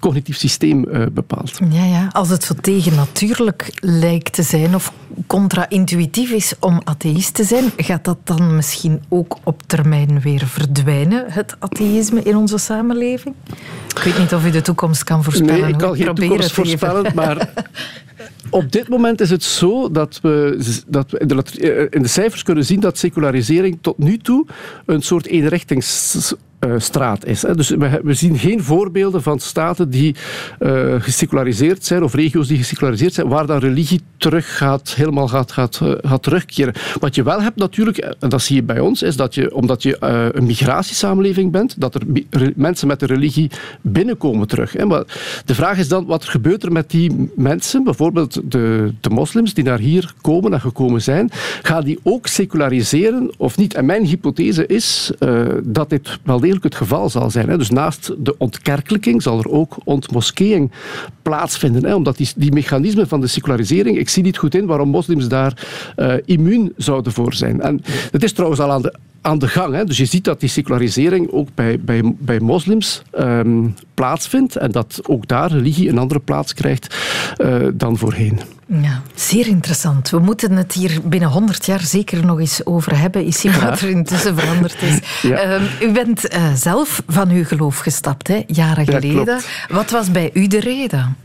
cognitief 0.00 0.36
systeem 0.36 0.84
uh, 0.88 1.06
bepaald. 1.12 1.58
Ja, 1.70 1.84
ja, 1.84 2.08
als 2.12 2.28
het 2.28 2.44
zo 2.44 2.54
tegennatuurlijk 2.60 3.70
lijkt 3.80 4.32
te 4.32 4.42
zijn 4.42 4.74
of 4.74 4.92
contra-intuïtief 5.26 6.30
is 6.30 6.54
om 6.60 6.80
atheïst 6.84 7.34
te 7.34 7.44
zijn, 7.44 7.72
gaat 7.76 8.04
dat 8.04 8.18
dan 8.24 8.56
misschien 8.56 9.02
ook 9.08 9.36
op 9.44 9.62
termijn 9.66 10.20
weer 10.20 10.46
verdwijnen, 10.46 11.24
het 11.28 11.56
atheïsme 11.58 12.22
in 12.22 12.36
onze 12.36 12.58
samenleving? 12.58 13.34
Ik 13.88 14.02
weet 14.02 14.18
niet 14.18 14.34
of 14.34 14.46
u 14.46 14.50
de 14.50 14.60
toekomst 14.60 15.04
kan 15.04 15.24
voorspellen. 15.24 15.60
Nee, 15.60 15.70
ik 15.70 15.78
kan 15.78 15.96
geen 15.96 16.14
toekomst 16.14 16.52
voorspellen, 16.52 17.12
maar 17.14 17.52
op 18.50 18.72
dit 18.72 18.88
moment 18.88 19.20
is 19.20 19.30
het 19.30 19.42
zo 19.42 19.90
dat 19.90 20.18
we, 20.22 20.58
dat 20.86 21.10
we 21.10 21.86
in 21.90 22.02
de 22.02 22.08
cijfers 22.08 22.42
kunnen 22.42 22.64
zien 22.64 22.80
dat 22.80 22.98
secularisering 22.98 23.78
tot 23.80 23.98
nu 23.98 24.18
toe 24.18 24.46
een 24.86 25.02
soort 25.02 25.26
eenrichtings 25.26 26.34
straat 26.78 27.26
is. 27.26 27.40
Dus 27.40 27.68
we, 27.68 28.14
zien 28.14 28.38
geen 28.38 28.62
voorbeelden 28.62 29.22
van 29.22 29.38
staten 29.38 29.90
die 29.90 30.14
uh, 30.60 30.94
geseculariseerd 30.98 31.84
zijn 31.84 32.02
of 32.02 32.14
regio's 32.14 32.48
die 32.48 32.58
geseculariseerd 32.58 33.14
zijn, 33.14 33.28
waar 33.28 33.46
dan 33.46 33.58
religie 33.58 34.00
terug 34.16 34.56
gaat, 34.56 34.94
helemaal 34.94 35.28
gaat, 35.28 35.52
gaat, 35.52 35.80
uh, 35.82 35.92
gaat 36.02 36.22
terugkeren. 36.22 36.74
Wat 37.00 37.14
je 37.14 37.22
wel 37.22 37.42
hebt 37.42 37.56
natuurlijk, 37.56 37.98
en 37.98 38.28
dat 38.28 38.42
zie 38.42 38.56
je 38.56 38.62
bij 38.62 38.80
ons, 38.80 39.02
is 39.02 39.16
dat 39.16 39.34
je, 39.34 39.54
omdat 39.54 39.82
je 39.82 39.96
een 40.34 40.44
migratiesamenleving 40.44 41.52
bent, 41.52 41.80
dat 41.80 41.94
er 41.94 42.02
mensen 42.56 42.88
met 42.88 43.00
de 43.00 43.06
religie 43.06 43.50
binnenkomen 43.80 44.48
terug. 44.48 44.72
De 45.44 45.54
vraag 45.54 45.78
is 45.78 45.88
dan, 45.88 46.06
wat 46.06 46.24
gebeurt 46.24 46.62
er 46.62 46.72
met 46.72 46.90
die 46.90 47.30
mensen, 47.36 47.84
bijvoorbeeld 47.84 48.40
de, 48.44 48.92
de 49.00 49.10
moslims 49.10 49.54
die 49.54 49.64
naar 49.64 49.78
hier 49.78 50.12
komen 50.20 50.52
en 50.52 50.60
gekomen 50.60 51.02
zijn, 51.02 51.30
gaan 51.62 51.84
die 51.84 51.98
ook 52.02 52.26
seculariseren 52.26 53.32
of 53.36 53.56
niet? 53.56 53.74
En 53.74 53.84
mijn 53.84 54.04
hypothese 54.04 54.66
is 54.66 55.12
dat 55.62 55.90
dit 55.90 56.18
wel 56.22 56.40
degelijk 56.40 56.53
het 56.62 56.74
geval 56.74 57.10
zal 57.10 57.30
zijn. 57.30 57.58
Dus 57.58 57.70
naast 57.70 58.14
de 58.18 58.38
ontkerkelijking 58.38 59.22
zal 59.22 59.38
er 59.38 59.50
ook 59.50 59.76
ontmoskeeing 59.84 60.72
plaatsvinden. 61.22 61.94
Omdat 61.94 62.16
die, 62.16 62.28
die 62.36 62.52
mechanismen 62.52 63.08
van 63.08 63.20
de 63.20 63.26
secularisering, 63.26 63.98
ik 63.98 64.08
zie 64.08 64.22
niet 64.22 64.38
goed 64.38 64.54
in 64.54 64.66
waarom 64.66 64.88
moslims 64.88 65.28
daar 65.28 65.66
uh, 65.96 66.14
immuun 66.24 66.72
zouden 66.76 67.12
voor 67.12 67.34
zijn. 67.34 67.60
En 67.60 67.80
het 68.10 68.22
is 68.22 68.32
trouwens 68.32 68.60
al 68.60 68.70
aan 68.70 68.82
de 68.82 68.94
aan 69.24 69.38
de 69.38 69.48
gang. 69.48 69.74
Hè. 69.74 69.84
Dus 69.84 69.96
je 69.96 70.04
ziet 70.04 70.24
dat 70.24 70.40
die 70.40 70.48
secularisering 70.48 71.30
ook 71.30 71.48
bij, 71.54 71.80
bij, 71.80 72.14
bij 72.18 72.40
moslims 72.40 73.02
um, 73.18 73.74
plaatsvindt 73.94 74.56
en 74.56 74.70
dat 74.70 75.00
ook 75.06 75.28
daar 75.28 75.50
religie 75.50 75.88
een 75.88 75.98
andere 75.98 76.20
plaats 76.20 76.54
krijgt 76.54 76.96
uh, 77.38 77.66
dan 77.74 77.96
voorheen. 77.96 78.40
Ja, 78.66 79.02
zeer 79.14 79.46
interessant. 79.46 80.10
We 80.10 80.18
moeten 80.18 80.52
het 80.52 80.72
hier 80.72 81.00
binnen 81.04 81.28
100 81.28 81.66
jaar 81.66 81.80
zeker 81.80 82.24
nog 82.24 82.38
eens 82.38 82.66
over 82.66 82.98
hebben. 82.98 83.24
Is 83.24 83.40
zien 83.40 83.60
wat 83.60 83.80
er 83.80 83.88
intussen 83.88 84.38
veranderd 84.38 84.82
is. 84.82 84.98
Ja. 85.22 85.58
Uh, 85.58 85.80
u 85.80 85.92
bent 85.92 86.34
uh, 86.34 86.52
zelf 86.54 87.02
van 87.06 87.30
uw 87.30 87.44
geloof 87.44 87.78
gestapt, 87.78 88.28
hè, 88.28 88.42
jaren 88.46 88.86
geleden. 88.86 89.40
Wat 89.68 89.90
was 89.90 90.10
bij 90.10 90.30
u 90.32 90.46
de 90.46 90.60
reden? 90.60 91.16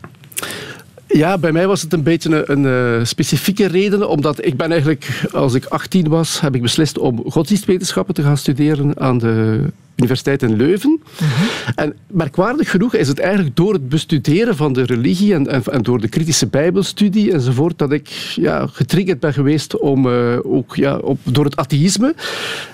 Ja, 1.13 1.37
bij 1.37 1.51
mij 1.51 1.67
was 1.67 1.81
het 1.81 1.93
een 1.93 2.03
beetje 2.03 2.49
een, 2.49 2.63
een, 2.63 3.07
specifieke 3.07 3.65
reden, 3.65 4.09
omdat 4.09 4.45
ik 4.45 4.57
ben 4.57 4.71
eigenlijk, 4.71 5.21
als 5.31 5.53
ik 5.53 5.65
18 5.65 6.07
was, 6.07 6.41
heb 6.41 6.55
ik 6.55 6.61
beslist 6.61 6.97
om 6.97 7.23
godsdienstwetenschappen 7.29 8.13
te 8.13 8.21
gaan 8.21 8.37
studeren 8.37 8.99
aan 8.99 9.17
de 9.17 9.63
Universiteit 9.99 10.43
in 10.43 10.55
Leuven. 10.55 11.01
Mhm. 11.19 11.69
En 11.75 11.95
merkwaardig 12.07 12.71
genoeg 12.71 12.93
is 12.95 13.07
het 13.07 13.19
eigenlijk 13.19 13.55
door 13.55 13.73
het 13.73 13.89
bestuderen 13.89 14.55
van 14.55 14.73
de 14.73 14.83
religie 14.83 15.33
en, 15.33 15.47
en, 15.47 15.63
en 15.63 15.81
door 15.81 16.01
de 16.01 16.07
kritische 16.07 16.47
bijbelstudie 16.47 17.31
enzovoort, 17.31 17.77
dat 17.77 17.91
ik 17.91 18.07
ja, 18.35 18.67
getriggerd 18.67 19.19
ben 19.19 19.33
geweest 19.33 19.77
om, 19.77 20.05
uh, 20.05 20.37
ook, 20.43 20.75
ja, 20.75 20.98
op, 20.98 21.19
door 21.24 21.45
het 21.45 21.55
atheïsme. 21.55 22.15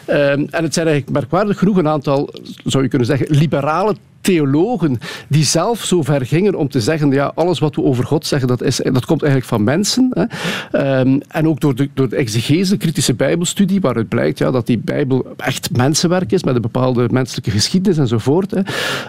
Uh, 0.10 0.32
en 0.32 0.50
het 0.52 0.74
zijn 0.74 0.88
eigenlijk 0.88 1.10
merkwaardig 1.10 1.58
genoeg 1.58 1.78
een 1.78 1.88
aantal, 1.88 2.34
zou 2.63 2.84
je 2.84 2.89
kunnen 2.89 3.08
zeggen, 3.08 3.28
liberale 3.30 3.95
theologen 4.26 5.00
die 5.28 5.44
zelf 5.44 5.84
zo 5.84 6.02
ver 6.02 6.26
gingen 6.26 6.56
om 6.56 6.70
te 6.70 6.82
zeggen, 6.82 7.12
ja, 7.12 7.32
alles 7.36 7.60
wat 7.60 7.76
we 7.76 7.84
over 7.84 8.04
God 8.04 8.26
zeggen, 8.26 8.48
dat, 8.48 8.62
is, 8.62 8.82
dat 8.84 9.06
komt 9.06 9.24
eigenlijk 9.24 9.52
van 9.52 9.64
mensen. 9.64 10.12
Hè. 10.12 11.00
Um, 11.00 11.22
en 11.28 11.48
ook 11.48 11.60
door 11.60 11.76
de, 11.76 11.90
door 11.94 12.10
de 12.10 12.16
exegese, 12.16 12.78
kritische 12.78 13.14
bijbelstudie, 13.14 13.82
waaruit 13.82 14.10
blijkt 14.10 14.38
ja, 14.38 14.52
dat 14.52 14.66
die 14.66 14.78
bijbel 14.78 15.34
echt 15.38 15.78
mensenwerk 15.78 16.32
is, 16.32 16.44
met 16.44 16.56
een 16.56 16.62
bepaalde 16.62 17.08
menselijke 17.12 17.52
geschiedenis 17.52 17.98
enzovoort. 17.98 18.52
Hè. 18.52 18.62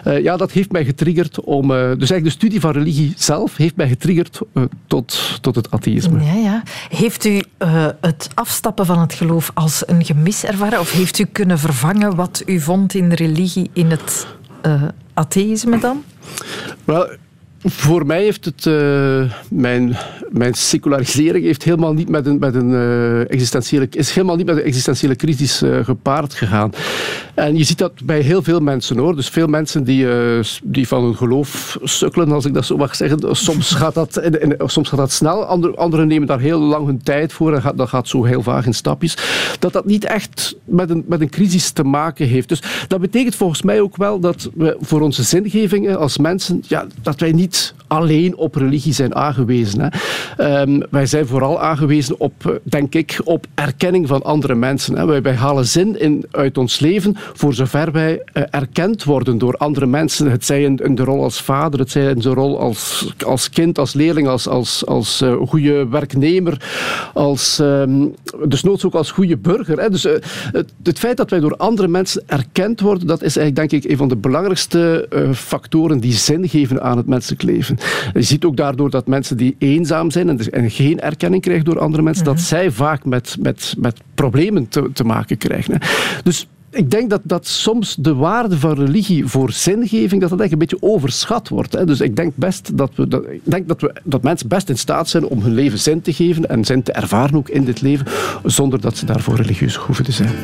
Uh, 0.07 0.23
ja, 0.23 0.37
dat 0.37 0.51
heeft 0.51 0.71
mij 0.71 0.85
getriggerd 0.85 1.41
om... 1.41 1.71
Uh, 1.71 1.77
dus 1.77 2.09
eigenlijk 2.09 2.23
de 2.23 2.29
studie 2.29 2.59
van 2.59 2.71
religie 2.71 3.13
zelf 3.15 3.57
heeft 3.57 3.75
mij 3.75 3.87
getriggerd 3.87 4.39
uh, 4.53 4.63
tot, 4.87 5.39
tot 5.41 5.55
het 5.55 5.71
atheïsme. 5.71 6.23
Ja, 6.23 6.33
ja. 6.33 6.63
Heeft 6.89 7.25
u 7.25 7.41
het 8.01 8.29
afstappen 8.33 8.85
van 8.85 8.99
het 8.99 9.13
geloof 9.13 9.51
als 9.53 9.83
een 9.85 10.05
gemis 10.05 10.43
ervaren? 10.43 10.79
Of 10.79 10.91
heeft 10.91 11.19
u 11.19 11.25
kunnen 11.31 11.59
vervangen 11.59 12.15
wat 12.15 12.43
u 12.45 12.59
vond 12.59 12.93
in 12.93 13.11
religie 13.11 13.69
in 13.73 13.91
het 13.91 14.27
atheïsme 15.17 15.79
dan? 15.79 16.03
Wel, 16.85 17.17
voor 17.69 18.05
mij 18.05 18.21
heeft 18.21 18.45
het, 18.45 18.65
uh, 18.65 19.31
mijn, 19.49 19.97
mijn 20.29 20.53
secularisering 20.53 21.45
heeft 21.45 21.63
helemaal 21.63 21.93
niet 21.93 22.09
met 22.09 22.25
een, 22.25 22.39
met 22.39 22.55
een 22.55 22.69
uh, 22.69 23.31
existentiële, 23.31 23.87
is 23.91 24.11
helemaal 24.11 24.35
niet 24.35 24.45
met 24.45 24.57
een 24.57 24.63
existentiële 24.63 25.15
crisis 25.15 25.63
uh, 25.63 25.83
gepaard 25.83 26.33
gegaan. 26.33 26.71
En 27.33 27.57
je 27.57 27.63
ziet 27.63 27.77
dat 27.77 27.91
bij 28.03 28.19
heel 28.19 28.43
veel 28.43 28.59
mensen 28.59 28.97
hoor. 28.97 29.15
Dus 29.15 29.29
veel 29.29 29.47
mensen 29.47 29.83
die, 29.83 30.07
die 30.63 30.87
van 30.87 31.03
hun 31.03 31.15
geloof 31.15 31.77
sukkelen, 31.83 32.31
als 32.31 32.45
ik 32.45 32.53
dat 32.53 32.65
zo 32.65 32.77
mag 32.77 32.95
zeggen. 32.95 33.35
Soms 33.35 33.71
gaat 33.71 33.93
dat, 33.93 34.17
in, 34.17 34.55
soms 34.65 34.89
gaat 34.89 34.99
dat 34.99 35.11
snel, 35.11 35.45
anderen 35.45 35.77
andere 35.77 36.05
nemen 36.05 36.27
daar 36.27 36.39
heel 36.39 36.59
lang 36.59 36.85
hun 36.85 37.03
tijd 37.03 37.33
voor 37.33 37.53
en 37.53 37.61
gaat, 37.61 37.77
dat 37.77 37.89
gaat 37.89 38.07
zo 38.07 38.23
heel 38.23 38.41
vaag 38.41 38.65
in 38.65 38.73
stapjes. 38.73 39.17
Dat 39.59 39.73
dat 39.73 39.85
niet 39.85 40.05
echt 40.05 40.55
met 40.63 40.89
een, 40.89 41.03
met 41.07 41.21
een 41.21 41.29
crisis 41.29 41.71
te 41.71 41.83
maken 41.83 42.27
heeft. 42.27 42.49
Dus 42.49 42.61
dat 42.87 42.99
betekent 42.99 43.35
volgens 43.35 43.61
mij 43.61 43.81
ook 43.81 43.97
wel 43.97 44.19
dat 44.19 44.49
we 44.53 44.77
voor 44.79 45.01
onze 45.01 45.23
zingeving 45.23 45.95
als 45.95 46.17
mensen, 46.17 46.63
ja, 46.67 46.85
dat 47.01 47.19
wij 47.19 47.31
niet 47.31 47.56
States. 47.57 47.76
Alleen 47.87 48.37
op 48.37 48.55
religie 48.55 48.93
zijn 48.93 49.15
aangewezen. 49.15 49.81
Hè. 49.81 50.61
Um, 50.61 50.83
wij 50.89 51.05
zijn 51.05 51.27
vooral 51.27 51.61
aangewezen 51.61 52.19
op, 52.19 52.59
denk 52.63 52.95
ik, 52.95 53.21
op 53.23 53.45
erkenning 53.55 54.07
van 54.07 54.23
andere 54.23 54.55
mensen. 54.55 54.95
Hè. 54.97 55.21
Wij, 55.21 55.35
halen 55.35 55.65
zin 55.65 55.99
in, 55.99 56.25
uit 56.31 56.57
ons 56.57 56.79
leven 56.79 57.15
voor 57.33 57.53
zover 57.53 57.91
wij 57.91 58.21
uh, 58.33 58.43
erkend 58.49 59.03
worden 59.03 59.37
door 59.37 59.53
andere 59.53 59.85
mensen. 59.85 60.31
Het 60.31 60.45
zij 60.45 60.63
in, 60.63 60.95
de 60.95 61.03
rol 61.03 61.23
als 61.23 61.41
vader, 61.41 61.79
het 61.79 61.91
zij 61.91 62.09
in 62.09 62.21
zijn 62.21 62.33
rol 62.33 62.59
als, 62.59 63.13
als 63.25 63.49
kind, 63.49 63.79
als 63.79 63.93
leerling, 63.93 64.27
als, 64.27 64.47
als, 64.47 64.85
als 64.85 65.21
uh, 65.21 65.35
goede 65.47 65.87
werknemer, 65.87 66.61
als, 67.13 67.59
um, 67.59 68.15
dus 68.47 68.65
ook 68.67 68.93
als 68.93 69.11
goede 69.11 69.37
burger. 69.37 69.79
Hè. 69.79 69.89
Dus 69.89 70.05
uh, 70.05 70.11
het, 70.51 70.73
het, 70.83 70.99
feit 70.99 71.17
dat 71.17 71.29
wij 71.29 71.39
door 71.39 71.55
andere 71.55 71.87
mensen 71.87 72.23
erkend 72.25 72.79
worden, 72.79 73.07
dat 73.07 73.23
is 73.23 73.37
eigenlijk 73.37 73.69
denk 73.69 73.83
ik 73.83 73.91
een 73.91 73.97
van 73.97 74.07
de 74.07 74.15
belangrijkste 74.15 75.07
factoren 75.33 75.99
die 75.99 76.13
zin 76.13 76.49
geven 76.49 76.81
aan 76.81 76.97
het 76.97 77.07
menselijk 77.07 77.41
leven. 77.41 77.76
Je 78.13 78.21
ziet 78.21 78.45
ook 78.45 78.57
daardoor 78.57 78.89
dat 78.89 79.07
mensen 79.07 79.37
die 79.37 79.55
eenzaam 79.57 80.11
zijn 80.11 80.29
en, 80.29 80.37
dus, 80.37 80.49
en 80.49 80.71
geen 80.71 80.99
erkenning 80.99 81.41
krijgen 81.41 81.65
door 81.65 81.79
andere 81.79 82.03
mensen, 82.03 82.25
dat 82.25 82.35
mhm. 82.35 82.43
zij 82.43 82.71
vaak 82.71 83.05
met, 83.05 83.35
met, 83.39 83.75
met 83.77 83.99
problemen 84.15 84.67
te, 84.67 84.89
te 84.93 85.03
maken 85.03 85.37
krijgen. 85.37 85.79
Dus 86.23 86.47
ik 86.69 86.91
denk 86.91 87.09
dat, 87.09 87.21
dat 87.23 87.47
soms 87.47 87.95
de 87.99 88.15
waarde 88.15 88.57
van 88.57 88.73
religie 88.73 89.25
voor 89.25 89.51
zingeving 89.51 90.21
dat 90.21 90.29
dat 90.29 90.39
echt 90.39 90.51
een 90.51 90.57
beetje 90.57 90.81
overschat 90.81 91.49
wordt. 91.49 91.73
Hè. 91.73 91.85
Dus 91.85 92.01
ik 92.01 92.15
denk 92.15 92.35
best 92.35 92.77
dat 92.77 92.91
we, 92.95 93.07
dat, 93.07 93.25
ik 93.29 93.41
denk 93.43 93.67
dat, 93.67 93.81
we, 93.81 93.93
dat 94.03 94.23
mensen 94.23 94.47
best 94.47 94.69
in 94.69 94.77
staat 94.77 95.09
zijn 95.09 95.25
om 95.25 95.41
hun 95.41 95.53
leven 95.53 95.79
zin 95.79 96.01
te 96.01 96.13
geven 96.13 96.49
en 96.49 96.65
zin 96.65 96.83
te 96.83 96.91
ervaren 96.91 97.35
ook 97.35 97.49
in 97.49 97.65
dit 97.65 97.81
leven, 97.81 98.05
zonder 98.43 98.81
dat 98.81 98.97
ze 98.97 99.05
daarvoor 99.05 99.35
religieus 99.35 99.75
hoeven 99.75 100.03
te 100.03 100.11
zijn. 100.11 100.35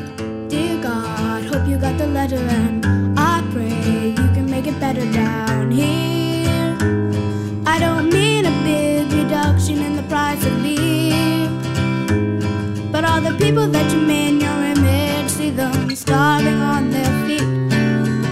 People 13.43 13.69
that 13.69 13.91
you 13.91 13.99
made 14.05 14.41
your 14.41 14.63
image, 14.73 15.29
see 15.29 15.51
them 15.55 15.95
starving 15.95 16.61
on 16.61 16.89
their 16.89 17.11
feet. 17.25 17.47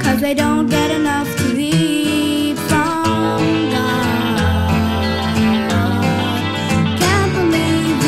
Cause 0.04 0.19
they 0.21 0.34
don't 0.34 0.69
get 0.69 0.91
enough 0.91 1.36
to 1.38 1.58
eat 1.58 2.58
from 2.58 3.43
God. 3.76 4.39
Can't 7.00 7.34
believe 7.34 8.06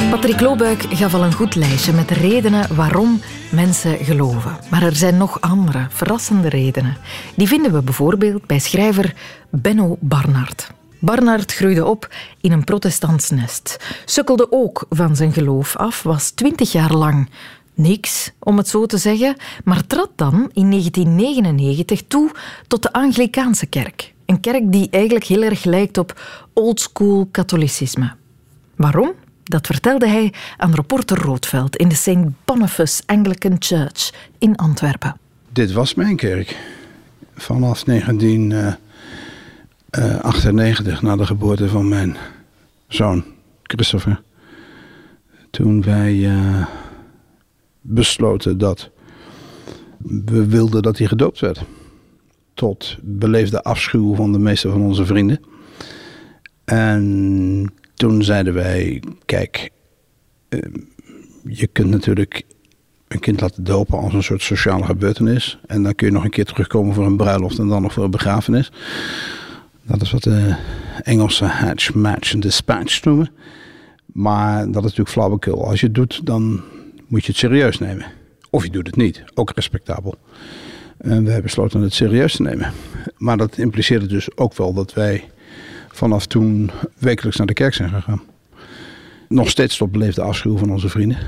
in. 0.00 0.10
Patrick 0.10 0.40
Loobuik 0.40 0.82
gaf 0.90 1.14
al 1.14 1.24
een 1.24 1.32
goed 1.32 1.54
lijstje 1.54 1.92
met 1.92 2.10
redenen 2.10 2.74
waarom 2.74 3.20
mensen 3.50 3.98
geloven. 3.98 4.56
Maar 4.70 4.82
er 4.82 4.96
zijn 4.96 5.16
nog 5.16 5.40
andere, 5.40 5.86
verrassende 5.90 6.48
redenen. 6.48 6.96
Die 7.36 7.48
vinden 7.48 7.72
we 7.72 7.82
bijvoorbeeld 7.82 8.46
bij 8.46 8.58
schrijver 8.58 9.14
Benno 9.50 9.96
Barnard. 10.00 10.72
Barnard 11.04 11.52
groeide 11.52 11.84
op 11.84 12.14
in 12.40 12.52
een 12.52 12.64
protestants 12.64 13.30
nest. 13.30 13.76
Sukkelde 14.04 14.46
ook 14.50 14.86
van 14.90 15.16
zijn 15.16 15.32
geloof 15.32 15.76
af, 15.76 16.02
was 16.02 16.30
twintig 16.30 16.72
jaar 16.72 16.92
lang 16.92 17.28
niks, 17.74 18.30
om 18.38 18.56
het 18.56 18.68
zo 18.68 18.86
te 18.86 18.98
zeggen, 18.98 19.36
maar 19.64 19.86
trad 19.86 20.10
dan 20.16 20.50
in 20.52 20.70
1999 20.70 22.02
toe 22.08 22.30
tot 22.66 22.82
de 22.82 22.92
Anglikaanse 22.92 23.66
kerk. 23.66 24.12
Een 24.26 24.40
kerk 24.40 24.72
die 24.72 24.88
eigenlijk 24.90 25.24
heel 25.24 25.42
erg 25.42 25.64
lijkt 25.64 25.98
op 25.98 26.20
oldschool 26.52 27.28
katholicisme. 27.30 28.12
Waarom? 28.76 29.12
Dat 29.44 29.66
vertelde 29.66 30.08
hij 30.08 30.32
aan 30.56 30.74
reporter 30.74 31.18
Roodveld 31.18 31.76
in 31.76 31.88
de 31.88 31.94
St. 31.94 32.44
Boniface 32.44 33.02
Anglican 33.06 33.56
Church 33.58 34.12
in 34.38 34.56
Antwerpen. 34.56 35.16
Dit 35.52 35.72
was 35.72 35.94
mijn 35.94 36.16
kerk. 36.16 36.56
Vanaf 37.36 37.86
1998, 39.94 41.02
na 41.02 41.16
de 41.16 41.26
geboorte 41.26 41.68
van 41.68 41.88
mijn 41.88 42.16
zoon 42.88 43.24
Christopher. 43.62 44.22
Toen 45.50 45.82
wij 45.82 46.24
eh, 46.24 46.66
besloten 47.80 48.58
dat 48.58 48.90
we 49.98 50.46
wilden 50.46 50.82
dat 50.82 50.98
hij 50.98 51.06
gedoopt 51.06 51.40
werd. 51.40 51.64
Tot 52.54 52.96
beleefde 53.02 53.62
afschuw 53.62 54.14
van 54.14 54.32
de 54.32 54.38
meeste 54.38 54.70
van 54.70 54.80
onze 54.80 55.06
vrienden. 55.06 55.40
En 56.64 57.72
toen 57.94 58.22
zeiden 58.22 58.54
wij: 58.54 59.02
Kijk, 59.24 59.70
eh, 60.48 60.60
je 61.44 61.66
kunt 61.66 61.90
natuurlijk 61.90 62.42
een 63.08 63.20
kind 63.20 63.40
laten 63.40 63.64
dopen 63.64 63.98
als 63.98 64.12
een 64.12 64.22
soort 64.22 64.42
sociale 64.42 64.84
gebeurtenis. 64.84 65.58
En 65.66 65.82
dan 65.82 65.94
kun 65.94 66.06
je 66.06 66.12
nog 66.12 66.24
een 66.24 66.30
keer 66.30 66.44
terugkomen 66.44 66.94
voor 66.94 67.06
een 67.06 67.16
bruiloft 67.16 67.58
en 67.58 67.68
dan 67.68 67.82
nog 67.82 67.92
voor 67.92 68.04
een 68.04 68.10
begrafenis. 68.10 68.70
Dat 69.86 70.02
is 70.02 70.10
wat 70.12 70.22
de 70.22 70.56
Engelse 71.02 71.44
hatch, 71.44 71.94
match 71.94 72.32
en 72.32 72.40
dispatch 72.40 73.04
noemen. 73.04 73.30
Maar 74.06 74.58
dat 74.58 74.76
is 74.76 74.82
natuurlijk 74.82 75.08
flauwekul. 75.08 75.66
Als 75.66 75.80
je 75.80 75.86
het 75.86 75.94
doet, 75.94 76.26
dan 76.26 76.62
moet 77.06 77.24
je 77.24 77.30
het 77.30 77.40
serieus 77.40 77.78
nemen. 77.78 78.06
Of 78.50 78.64
je 78.64 78.70
doet 78.70 78.86
het 78.86 78.96
niet, 78.96 79.24
ook 79.34 79.50
respectabel. 79.50 80.14
En 80.98 81.24
wij 81.24 81.42
besloten 81.42 81.80
het 81.80 81.94
serieus 81.94 82.36
te 82.36 82.42
nemen. 82.42 82.72
Maar 83.16 83.36
dat 83.36 83.58
impliceerde 83.58 84.06
dus 84.06 84.36
ook 84.36 84.56
wel 84.56 84.74
dat 84.74 84.92
wij 84.92 85.30
vanaf 85.88 86.26
toen 86.26 86.70
wekelijks 86.98 87.36
naar 87.36 87.46
de 87.46 87.52
kerk 87.52 87.74
zijn 87.74 87.90
gegaan. 87.90 88.22
Nog 89.28 89.48
steeds 89.48 89.76
tot 89.76 89.92
beleefde 89.92 90.22
afschuw 90.22 90.56
van 90.56 90.70
onze 90.70 90.88
vrienden. 90.88 91.18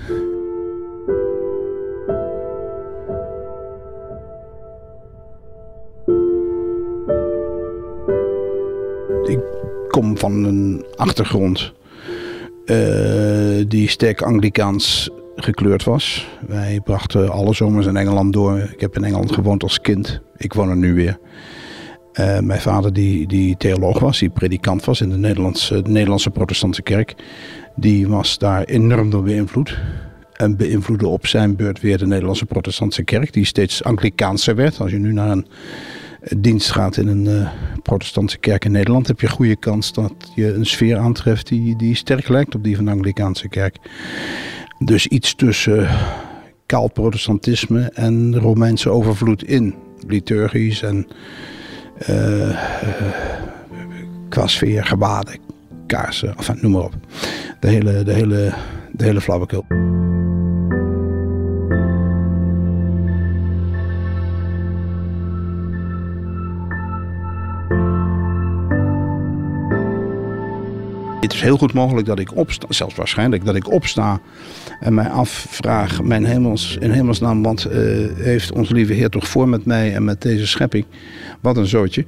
Kom 9.97 10.19
van 10.19 10.45
een 10.45 10.85
achtergrond 10.97 11.73
uh, 12.65 13.65
die 13.69 13.89
sterk 13.89 14.23
Anglikaans 14.23 15.11
gekleurd 15.37 15.85
was. 15.85 16.29
Wij 16.47 16.81
brachten 16.85 17.31
alle 17.31 17.55
zomers 17.55 17.87
in 17.87 17.97
Engeland 17.97 18.33
door. 18.33 18.59
Ik 18.59 18.81
heb 18.81 18.97
in 18.97 19.05
Engeland 19.05 19.33
gewoond 19.33 19.63
als 19.63 19.81
kind. 19.81 20.21
Ik 20.37 20.53
woon 20.53 20.69
er 20.69 20.77
nu 20.77 20.95
weer. 20.95 21.19
Uh, 22.21 22.39
mijn 22.39 22.61
vader, 22.61 22.93
die, 22.93 23.27
die 23.27 23.57
theoloog 23.57 23.99
was, 23.99 24.19
die 24.19 24.31
predikant 24.31 24.85
was 24.85 25.01
in 25.01 25.09
de 25.09 25.17
Nederlandse, 25.17 25.83
de 25.83 25.91
Nederlandse 25.91 26.31
Protestantse 26.31 26.83
Kerk, 26.83 27.15
die 27.77 28.09
was 28.09 28.39
daar 28.39 28.65
enorm 28.65 29.11
door 29.11 29.23
beïnvloed. 29.23 29.79
En 30.33 30.57
beïnvloedde 30.57 31.07
op 31.07 31.27
zijn 31.27 31.57
beurt 31.57 31.81
weer 31.81 31.99
de 31.99 32.07
Nederlandse 32.07 32.47
Protestantse 32.47 33.03
Kerk, 33.03 33.33
die 33.33 33.45
steeds 33.45 33.85
Anglikaanser 33.85 34.55
werd. 34.55 34.81
Als 34.81 34.91
je 34.91 34.99
nu 34.99 35.13
naar 35.13 35.31
een 35.31 35.47
dienst 36.37 36.71
gaat 36.71 36.97
in 36.97 37.09
een 37.09 37.25
uh, 37.25 37.51
Protestantse 37.83 38.39
kerk 38.39 38.65
in 38.65 38.73
Nederland, 38.73 39.07
heb 39.07 39.21
je 39.21 39.29
goede 39.29 39.57
kans 39.57 39.93
dat 39.93 40.12
je 40.35 40.55
een 40.55 40.67
sfeer 40.67 40.99
aantreft 40.99 41.49
die, 41.49 41.77
die 41.77 41.95
sterk 41.95 42.29
lijkt 42.29 42.55
op 42.55 42.65
die 42.65 42.77
van 42.77 42.85
de 42.85 42.91
Anglikaanse 42.91 43.49
kerk. 43.49 43.77
Dus 44.79 45.07
iets 45.07 45.35
tussen 45.35 45.89
kaal 46.67 46.89
protestantisme 46.89 47.91
en 47.95 48.39
Romeinse 48.39 48.91
overvloed 48.91 49.43
in. 49.43 49.75
Liturgisch 50.07 50.83
en 50.83 51.07
uh, 52.09 52.61
qua 54.29 54.47
sfeer, 54.47 54.85
gewaden, 54.85 55.39
kaarsen, 55.87 56.37
enfin, 56.37 56.59
noem 56.61 56.73
maar 56.73 56.83
op. 56.83 56.95
De 57.61 57.69
hele, 57.69 58.03
de 58.03 58.12
hele, 58.12 58.53
de 58.93 59.05
hele 59.05 59.21
flauwekul. 59.21 59.65
Het 71.27 71.35
is 71.35 71.41
heel 71.41 71.59
goed 71.59 71.73
mogelijk 71.73 72.07
dat 72.07 72.19
ik 72.19 72.37
opsta, 72.37 72.67
zelfs 72.69 72.95
waarschijnlijk 72.95 73.45
dat 73.45 73.55
ik 73.55 73.71
opsta 73.71 74.21
en 74.81 74.95
mij 74.95 75.09
afvraag, 75.09 76.03
mijn 76.03 76.25
hemels, 76.25 76.77
in 76.81 76.91
hemelsnaam, 76.91 77.43
wat 77.43 77.69
uh, 77.71 77.75
heeft 78.17 78.53
onze 78.53 78.75
lieve 78.75 78.93
Heer 78.93 79.09
toch 79.09 79.29
voor 79.29 79.49
met 79.49 79.65
mij 79.65 79.95
en 79.95 80.05
met 80.05 80.23
deze 80.23 80.47
schepping? 80.47 80.85
Wat 81.41 81.57
een 81.57 81.67
zootje. 81.67 82.05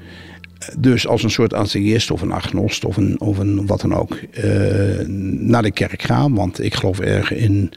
Dus 0.79 1.07
als 1.07 1.23
een 1.23 1.31
soort 1.31 1.55
atheïst 1.55 2.11
of 2.11 2.23
een 2.23 2.33
agnost 2.33 2.85
of 2.85 2.97
een, 2.97 3.21
of 3.21 3.39
een 3.39 3.67
wat 3.67 3.81
dan 3.81 3.95
ook 3.95 4.19
uh, 4.45 5.07
naar 5.39 5.63
de 5.63 5.73
kerk 5.73 6.03
gaan, 6.03 6.35
want 6.35 6.63
ik 6.63 6.75
geloof 6.75 7.01
erg 7.01 7.33
in 7.33 7.73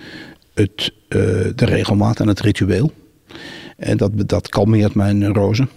het, 0.54 0.92
uh, 1.10 1.20
de 1.56 1.66
regelmaat 1.66 2.20
en 2.20 2.28
het 2.28 2.40
ritueel. 2.40 2.92
En 3.78 3.98
dat, 3.98 4.12
dat 4.28 4.50
kalmeert 4.50 4.94
mijn 4.94 5.18
neurose. 5.18 5.68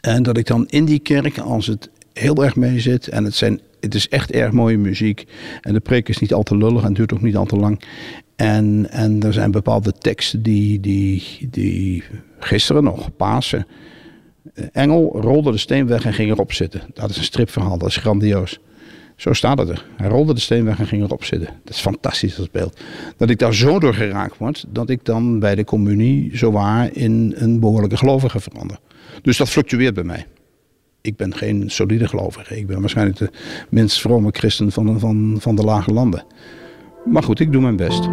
En 0.00 0.22
dat 0.22 0.36
ik 0.36 0.46
dan 0.46 0.66
in 0.68 0.84
die 0.84 0.98
kerk, 0.98 1.38
als 1.38 1.66
het 1.66 1.90
heel 2.14 2.44
erg 2.44 2.56
mee 2.56 2.80
zit 2.80 3.08
en 3.08 3.24
het 3.24 3.34
zijn 3.34 3.60
het 3.84 3.94
is 3.94 4.08
echt 4.08 4.30
erg 4.30 4.52
mooie 4.52 4.78
muziek. 4.78 5.24
En 5.60 5.72
de 5.72 5.80
preek 5.80 6.08
is 6.08 6.18
niet 6.18 6.32
al 6.32 6.42
te 6.42 6.56
lullig 6.56 6.84
en 6.84 6.92
duurt 6.92 7.12
ook 7.12 7.22
niet 7.22 7.36
al 7.36 7.44
te 7.44 7.56
lang. 7.56 7.82
En, 8.36 8.86
en 8.90 9.22
er 9.22 9.32
zijn 9.32 9.50
bepaalde 9.50 9.92
teksten 9.92 10.42
die, 10.42 10.80
die, 10.80 11.22
die 11.50 12.04
gisteren 12.38 12.84
nog, 12.84 13.16
Pasen. 13.16 13.66
Eh, 14.54 14.64
Engel 14.72 15.20
rolde 15.20 15.50
de 15.50 15.58
steen 15.58 15.86
weg 15.86 16.04
en 16.04 16.14
ging 16.14 16.30
erop 16.30 16.52
zitten. 16.52 16.80
Dat 16.94 17.10
is 17.10 17.16
een 17.16 17.24
stripverhaal, 17.24 17.78
dat 17.78 17.88
is 17.88 17.96
grandioos. 17.96 18.58
Zo 19.16 19.32
staat 19.32 19.58
het 19.58 19.68
er. 19.68 19.86
Hij 19.96 20.08
rolde 20.08 20.34
de 20.34 20.40
steen 20.40 20.64
weg 20.64 20.78
en 20.78 20.86
ging 20.86 21.02
erop 21.02 21.24
zitten. 21.24 21.48
Dat 21.64 21.74
is 21.74 21.80
fantastisch, 21.80 22.34
dat 22.34 22.50
beeld. 22.50 22.80
Dat 23.16 23.30
ik 23.30 23.38
daar 23.38 23.54
zo 23.54 23.78
door 23.78 23.94
geraakt 23.94 24.38
word, 24.38 24.64
dat 24.68 24.90
ik 24.90 25.04
dan 25.04 25.38
bij 25.38 25.54
de 25.54 25.64
communie 25.64 26.36
zowaar 26.36 26.92
in 26.92 27.34
een 27.36 27.60
behoorlijke 27.60 27.96
gelovige 27.96 28.40
verander. 28.40 28.78
Dus 29.22 29.36
dat 29.36 29.48
fluctueert 29.48 29.94
bij 29.94 30.04
mij 30.04 30.26
ik 31.04 31.16
ben 31.16 31.34
geen 31.34 31.70
solide 31.70 32.08
gelovige. 32.08 32.58
Ik 32.58 32.66
ben 32.66 32.80
waarschijnlijk 32.80 33.18
de 33.18 33.30
minst 33.68 34.00
vrome 34.00 34.30
christen 34.32 34.72
van, 34.72 35.00
van, 35.00 35.36
van 35.40 35.56
de 35.56 35.62
lage 35.62 35.92
landen. 35.92 36.24
Maar 37.04 37.22
goed, 37.22 37.40
ik 37.40 37.52
doe 37.52 37.62
mijn 37.62 37.76
best. 37.76 38.08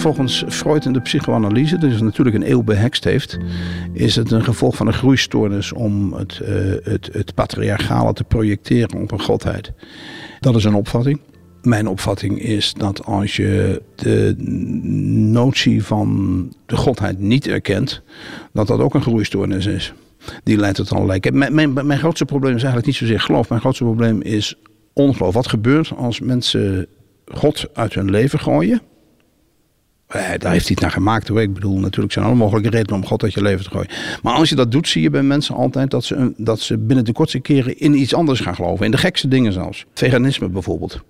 Volgens 0.00 0.44
Freud 0.48 0.84
in 0.84 0.92
de 0.92 1.00
psychoanalyse, 1.00 1.78
dus 1.78 2.00
natuurlijk 2.00 2.36
een 2.36 2.50
eeuw 2.50 2.62
behekst 2.62 3.04
heeft, 3.04 3.38
is 3.92 4.16
het 4.16 4.30
een 4.30 4.44
gevolg 4.44 4.76
van 4.76 4.86
een 4.86 4.92
groeistoornis 4.92 5.72
om 5.72 6.12
het, 6.12 6.40
uh, 6.42 6.48
het, 6.82 7.08
het 7.12 7.34
patriarchale 7.34 8.12
te 8.12 8.24
projecteren 8.24 9.00
op 9.02 9.12
een 9.12 9.20
godheid. 9.20 9.72
Dat 10.40 10.56
is 10.56 10.64
een 10.64 10.74
opvatting. 10.74 11.20
Mijn 11.62 11.88
opvatting 11.88 12.42
is 12.42 12.74
dat 12.74 13.04
als 13.04 13.36
je 13.36 13.82
de 13.94 14.34
notie 15.32 15.84
van 15.84 16.52
de 16.66 16.76
godheid 16.76 17.18
niet 17.18 17.46
erkent, 17.46 18.02
dat 18.52 18.66
dat 18.66 18.80
ook 18.80 18.94
een 18.94 19.02
groeistoornis 19.02 19.66
is. 19.66 19.92
Die 20.42 20.56
leidt 20.56 20.76
tot 20.76 20.92
allerlei. 20.92 21.20
Mijn, 21.32 21.54
mijn, 21.54 21.86
mijn 21.86 21.98
grootste 21.98 22.24
probleem 22.24 22.54
is 22.54 22.62
eigenlijk 22.62 22.86
niet 22.86 22.96
zozeer 22.96 23.20
geloof. 23.20 23.48
Mijn 23.48 23.60
grootste 23.60 23.84
probleem 23.84 24.22
is 24.22 24.54
ongeloof. 24.92 25.34
Wat 25.34 25.48
gebeurt 25.48 25.92
als 25.96 26.20
mensen 26.20 26.86
God 27.24 27.68
uit 27.72 27.94
hun 27.94 28.10
leven 28.10 28.38
gooien? 28.38 28.80
Eh, 30.08 30.20
daar 30.38 30.52
heeft 30.52 30.66
hij 30.66 30.74
het 30.74 30.80
naar 30.80 30.90
gemaakt 30.90 31.28
hoor. 31.28 31.42
Ik 31.42 31.54
bedoel, 31.54 31.78
natuurlijk 31.78 32.12
zijn 32.12 32.24
alle 32.24 32.34
mogelijke 32.34 32.70
redenen 32.70 33.00
om 33.00 33.06
God 33.06 33.22
uit 33.22 33.34
je 33.34 33.42
leven 33.42 33.64
te 33.64 33.70
gooien. 33.70 33.88
Maar 34.22 34.34
als 34.34 34.48
je 34.48 34.54
dat 34.54 34.72
doet, 34.72 34.88
zie 34.88 35.02
je 35.02 35.10
bij 35.10 35.22
mensen 35.22 35.54
altijd 35.54 35.90
dat 35.90 36.04
ze, 36.04 36.32
dat 36.36 36.60
ze 36.60 36.78
binnen 36.78 37.04
de 37.04 37.12
kortste 37.12 37.38
keren 37.38 37.78
in 37.78 37.94
iets 37.94 38.14
anders 38.14 38.40
gaan 38.40 38.54
geloven. 38.54 38.84
In 38.84 38.90
de 38.90 38.96
gekste 38.96 39.28
dingen 39.28 39.52
zelfs. 39.52 39.84
Veganisme 39.94 40.48
bijvoorbeeld. 40.48 41.00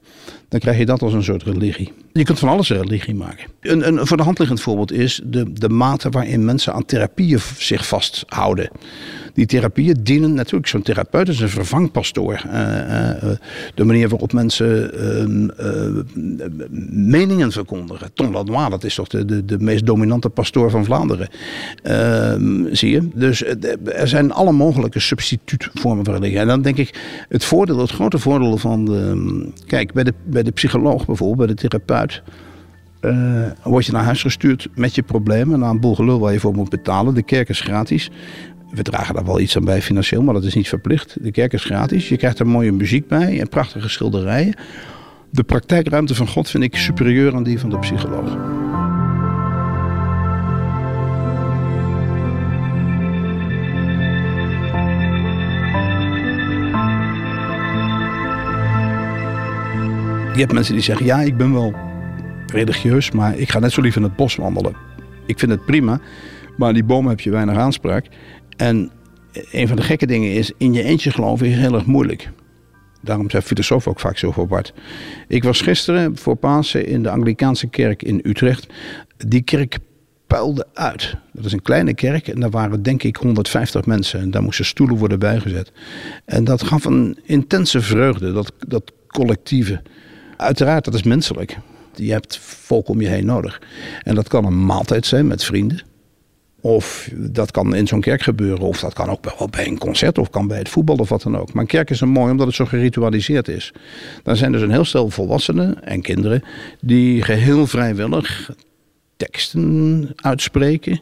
Dan 0.49 0.61
krijg 0.61 0.79
je 0.79 0.87
dat 0.87 1.03
als 1.03 1.13
een 1.13 1.23
soort 1.25 1.43
religie. 1.43 1.93
Je 2.13 2.25
kunt 2.25 2.39
van 2.39 2.49
alles 2.49 2.69
een 2.69 2.83
religie 2.83 3.15
maken. 3.15 3.47
Een, 3.61 3.87
een 3.87 4.07
voor 4.07 4.17
de 4.17 4.23
hand 4.23 4.39
liggend 4.39 4.61
voorbeeld 4.61 4.93
is 4.93 5.21
de, 5.25 5.53
de 5.53 5.69
mate 5.69 6.11
waarin 6.11 6.45
mensen 6.45 6.73
aan 6.73 6.85
therapieën 6.85 7.41
zich 7.59 7.87
vasthouden. 7.87 8.71
Die 9.35 9.47
therapieën 9.47 9.97
dienen 10.03 10.35
natuurlijk, 10.35 10.67
zo'n 10.67 10.83
therapeut 10.83 11.29
is 11.29 11.41
een 11.41 11.49
vervangpastoor. 11.49 12.43
Eh, 12.51 13.11
eh, 13.11 13.39
de 13.75 13.85
manier 13.85 14.09
waarop 14.09 14.33
mensen 14.33 14.93
ehm, 14.95 15.49
eh, 15.49 16.49
meningen 16.91 17.53
verkondigen. 17.53 18.13
Tom 18.15 18.33
Lanois, 18.33 18.71
dat 18.71 18.85
is 18.85 18.95
toch 18.95 19.09
de, 19.09 19.25
de, 19.25 19.45
de 19.45 19.59
meest 19.59 19.87
dominante 19.87 20.29
pastoor 20.29 20.71
van 20.71 20.85
Vlaanderen. 20.85 21.29
Ehm, 21.83 22.75
zie 22.75 22.91
je? 22.91 23.09
Dus 23.15 23.45
er 23.85 24.09
zijn 24.09 24.33
alle 24.33 24.53
mogelijke 24.53 25.01
substituutvormen 25.01 26.05
voor 26.05 26.19
liggen. 26.19 26.41
En 26.41 26.47
dan 26.47 26.63
denk 26.63 26.77
ik, 26.77 27.25
het 27.29 27.45
voordeel, 27.45 27.79
het 27.79 27.91
grote 27.91 28.19
voordeel 28.19 28.57
van 28.57 28.85
de... 28.85 29.47
Kijk, 29.67 29.93
bij 29.93 30.05
de, 30.05 30.15
bij 30.25 30.43
de 30.43 30.51
psycholoog 30.51 31.07
bijvoorbeeld, 31.07 31.39
bij 31.39 31.47
de 31.47 31.69
therapeut... 31.69 32.23
Word 33.63 33.87
je 33.87 33.93
naar 33.93 34.05
huis 34.05 34.23
gestuurd 34.23 34.69
met 34.75 34.95
je 34.95 35.03
problemen. 35.03 35.59
Naar 35.59 35.71
een 35.71 35.81
boel 35.81 35.95
gelul 35.95 36.19
waar 36.19 36.33
je 36.33 36.41
voor 36.41 36.55
moet 36.55 36.69
betalen. 36.69 37.15
De 37.15 37.23
kerk 37.23 37.49
is 37.49 37.61
gratis. 37.61 38.11
We 38.71 38.83
dragen 38.83 39.15
daar 39.15 39.25
wel 39.25 39.41
iets 39.41 39.57
aan 39.57 39.65
bij 39.65 39.83
financieel, 39.83 40.23
maar 40.23 40.35
dat 40.35 40.45
is 40.45 40.55
niet 40.55 40.69
verplicht. 40.69 41.17
De 41.21 41.31
kerk 41.31 41.53
is 41.53 41.65
gratis. 41.65 42.09
Je 42.09 42.17
krijgt 42.17 42.39
er 42.39 42.47
mooie 42.47 42.73
muziek 42.73 43.09
bij 43.09 43.41
en 43.41 43.49
prachtige 43.49 43.89
schilderijen. 43.89 44.55
De 45.31 45.43
praktijkruimte 45.43 46.15
van 46.15 46.29
God 46.29 46.51
vind 46.51 46.65
ik 46.65 46.77
superieur 46.77 47.35
aan 47.35 47.43
die 47.43 47.59
van 47.59 47.71
de 47.71 47.79
psycholoog. 47.79 48.37
Je 60.33 60.45
hebt 60.45 60.57
mensen 60.57 60.75
die 60.75 60.83
zeggen: 60.83 61.07
Ja, 61.07 61.21
ik 61.21 61.37
ben 61.37 61.53
wel 61.53 61.75
religieus, 62.47 63.11
maar 63.11 63.39
ik 63.39 63.51
ga 63.51 63.59
net 63.59 63.73
zo 63.73 63.81
lief 63.81 63.97
in 63.97 64.03
het 64.03 64.17
bos 64.17 64.37
wandelen. 64.37 64.77
Ik 65.27 65.39
vind 65.39 65.51
het 65.51 65.65
prima, 65.65 66.01
maar 66.57 66.73
die 66.73 66.85
boom 66.85 67.07
heb 67.07 67.21
je 67.21 67.31
weinig 67.31 67.57
aanspraak. 67.57 68.07
En 68.59 68.91
een 69.51 69.69
van 69.69 69.77
de 69.77 69.83
gekke 69.83 70.07
dingen 70.07 70.33
is, 70.33 70.53
in 70.57 70.73
je 70.73 70.83
eentje 70.83 71.11
geloven 71.11 71.47
is 71.47 71.57
heel 71.57 71.75
erg 71.75 71.87
moeilijk. 71.87 72.31
Daarom 73.01 73.31
zijn 73.31 73.43
filosofen 73.43 73.91
ook 73.91 74.01
vaak 74.01 74.19
zo 74.19 74.33
verward. 74.33 74.73
Ik 75.29 75.45
was 75.45 75.61
gisteren 75.61 76.17
voor 76.17 76.37
Pasen 76.37 76.87
in 76.87 77.03
de 77.03 77.11
Anglikaanse 77.11 77.67
kerk 77.67 78.03
in 78.03 78.21
Utrecht. 78.23 78.67
Die 79.17 79.43
kerk 79.43 79.79
puilde 80.27 80.67
uit. 80.75 81.17
Dat 81.33 81.45
is 81.45 81.53
een 81.53 81.63
kleine 81.63 81.95
kerk 81.95 82.29
en 82.29 82.41
daar 82.41 82.51
waren 82.51 82.83
denk 82.83 83.03
ik 83.03 83.17
150 83.17 83.87
mensen. 83.87 84.21
En 84.21 84.31
daar 84.31 84.43
moesten 84.43 84.65
stoelen 84.65 84.97
worden 84.97 85.19
bijgezet. 85.19 85.73
En 86.25 86.45
dat 86.45 86.63
gaf 86.63 86.85
een 86.85 87.19
intense 87.25 87.81
vreugde, 87.81 88.33
dat, 88.33 88.53
dat 88.67 88.93
collectieve. 89.07 89.83
Uiteraard, 90.37 90.85
dat 90.85 90.95
is 90.95 91.03
menselijk. 91.03 91.59
Je 91.95 92.13
hebt 92.13 92.39
volk 92.39 92.89
om 92.89 93.01
je 93.01 93.09
heen 93.09 93.27
nodig. 93.27 93.63
En 94.03 94.15
dat 94.15 94.29
kan 94.29 94.45
een 94.45 94.65
maaltijd 94.65 95.07
zijn 95.07 95.27
met 95.27 95.45
vrienden. 95.45 95.83
Of 96.61 97.11
dat 97.15 97.51
kan 97.51 97.75
in 97.75 97.87
zo'n 97.87 98.01
kerk 98.01 98.23
gebeuren. 98.23 98.67
Of 98.67 98.81
dat 98.81 98.93
kan 98.93 99.09
ook 99.09 99.51
bij 99.51 99.67
een 99.67 99.79
concert. 99.79 100.19
Of 100.19 100.31
kan 100.31 100.49
bij 100.49 100.59
het 100.59 100.69
voetbal 100.69 100.97
of 100.97 101.09
wat 101.09 101.23
dan 101.23 101.39
ook. 101.39 101.53
Maar 101.53 101.63
een 101.63 101.69
kerk 101.69 101.91
is 101.91 102.01
een 102.01 102.09
mooi 102.09 102.31
omdat 102.31 102.47
het 102.47 102.57
zo 102.57 102.65
geritualiseerd 102.65 103.49
is. 103.49 103.73
Dan 104.23 104.37
zijn 104.37 104.53
dus 104.53 104.63
een 104.63 104.71
heel 104.71 104.85
stel 104.85 105.11
volwassenen 105.11 105.85
en 105.85 106.03
kinderen. 106.03 106.43
Die 106.81 107.23
geheel 107.23 107.67
vrijwillig 107.67 108.51
teksten 109.17 110.13
uitspreken. 110.17 111.01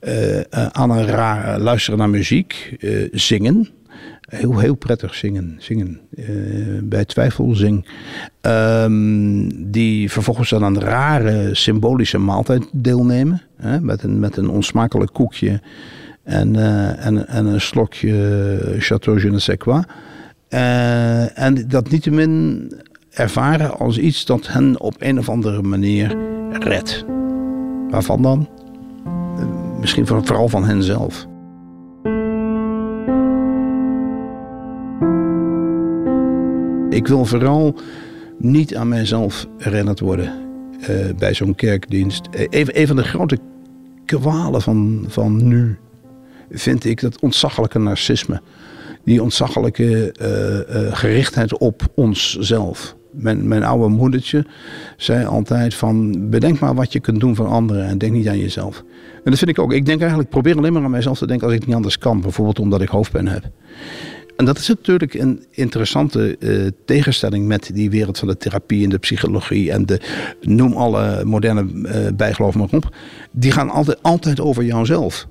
Uh, 0.00 0.40
aan 0.50 0.90
een 0.90 1.60
luisteren 1.60 1.98
naar 1.98 2.10
muziek. 2.10 2.76
Uh, 2.78 3.08
zingen. 3.12 3.68
Heel, 4.26 4.58
heel 4.58 4.74
prettig 4.74 5.14
zingen. 5.14 5.56
zingen. 5.58 6.00
Uh, 6.10 6.26
bij 6.82 7.04
twijfel 7.04 7.54
zing. 7.54 7.88
Um, 8.40 9.70
die 9.70 10.10
vervolgens 10.10 10.54
aan 10.54 10.62
een 10.62 10.80
rare 10.80 11.54
symbolische 11.54 12.18
maaltijd 12.18 12.68
deelnemen. 12.72 13.42
Hè, 13.56 13.80
met, 13.80 14.02
een, 14.02 14.18
met 14.18 14.36
een 14.36 14.48
onsmakelijk 14.48 15.12
koekje. 15.12 15.60
En, 16.22 16.54
uh, 16.54 17.06
en, 17.06 17.28
en 17.28 17.46
een 17.46 17.60
slokje 17.60 18.74
Chateau 18.78 19.20
je 19.20 19.30
ne 19.30 19.38
sais 19.38 19.58
quoi. 19.58 19.82
Uh, 20.50 21.38
en 21.38 21.68
dat 21.68 21.90
niettemin 21.90 22.72
ervaren 23.10 23.78
als 23.78 23.98
iets 23.98 24.24
dat 24.24 24.46
hen 24.46 24.80
op 24.80 24.94
een 24.98 25.18
of 25.18 25.28
andere 25.28 25.62
manier 25.62 26.16
redt. 26.50 27.04
Waarvan 27.90 28.22
dan? 28.22 28.48
Misschien 29.80 30.06
vooral 30.06 30.48
van 30.48 30.64
henzelf. 30.64 31.26
Ik 36.96 37.06
wil 37.06 37.24
vooral 37.24 37.74
niet 38.38 38.76
aan 38.76 38.88
mijzelf 38.88 39.46
herinnerd 39.58 40.00
worden 40.00 40.32
uh, 40.80 40.86
bij 41.18 41.34
zo'n 41.34 41.54
kerkdienst. 41.54 42.28
Een, 42.30 42.80
een 42.80 42.86
van 42.86 42.96
de 42.96 43.02
grote 43.02 43.38
kwalen 44.04 44.62
van, 44.62 45.04
van 45.08 45.48
nu 45.48 45.78
vind 46.50 46.84
ik 46.84 47.00
dat 47.00 47.20
ontzaglijke 47.20 47.78
narcisme. 47.78 48.40
Die 49.04 49.22
ontzaglijke 49.22 50.14
uh, 50.20 50.96
gerichtheid 50.96 51.58
op 51.58 51.82
onszelf. 51.94 52.96
Mijn, 53.10 53.48
mijn 53.48 53.64
oude 53.64 53.88
moedertje 53.88 54.46
zei 54.96 55.24
altijd 55.24 55.74
van... 55.74 56.28
bedenk 56.30 56.58
maar 56.58 56.74
wat 56.74 56.92
je 56.92 57.00
kunt 57.00 57.20
doen 57.20 57.34
voor 57.34 57.46
anderen 57.46 57.86
en 57.86 57.98
denk 57.98 58.12
niet 58.12 58.28
aan 58.28 58.38
jezelf. 58.38 58.84
En 59.24 59.30
dat 59.30 59.38
vind 59.38 59.50
ik 59.50 59.58
ook. 59.58 59.72
Ik 59.72 59.86
denk 59.86 60.00
eigenlijk, 60.00 60.30
probeer 60.30 60.56
alleen 60.56 60.72
maar 60.72 60.84
aan 60.84 60.90
mijzelf 60.90 61.18
te 61.18 61.26
denken 61.26 61.46
als 61.46 61.56
ik 61.56 61.66
niet 61.66 61.74
anders 61.74 61.98
kan. 61.98 62.20
Bijvoorbeeld 62.20 62.58
omdat 62.58 62.80
ik 62.80 62.88
hoofdpijn 62.88 63.28
heb. 63.28 63.50
En 64.36 64.44
dat 64.44 64.58
is 64.58 64.68
natuurlijk 64.68 65.14
een 65.14 65.44
interessante 65.50 66.36
uh, 66.38 66.70
tegenstelling 66.84 67.46
met 67.46 67.70
die 67.74 67.90
wereld 67.90 68.18
van 68.18 68.28
de 68.28 68.36
therapie 68.36 68.84
en 68.84 68.90
de 68.90 68.98
psychologie 68.98 69.72
en 69.72 69.86
de 69.86 70.00
noem 70.40 70.72
alle 70.72 71.24
moderne 71.24 71.66
uh, 71.72 72.12
bijgeloven 72.16 72.60
maar 72.60 72.68
op. 72.72 72.96
Die 73.30 73.50
gaan 73.50 73.70
altijd, 73.70 74.02
altijd 74.02 74.40
over 74.40 74.64
jouzelf. 74.64 75.26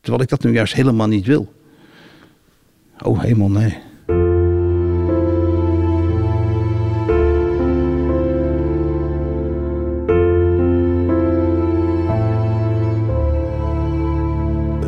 Terwijl 0.00 0.22
ik 0.22 0.28
dat 0.28 0.42
nu 0.42 0.52
juist 0.52 0.74
helemaal 0.74 1.08
niet 1.08 1.26
wil. 1.26 1.52
Oh 3.02 3.20
hemel, 3.20 3.50
nee. 3.50 3.78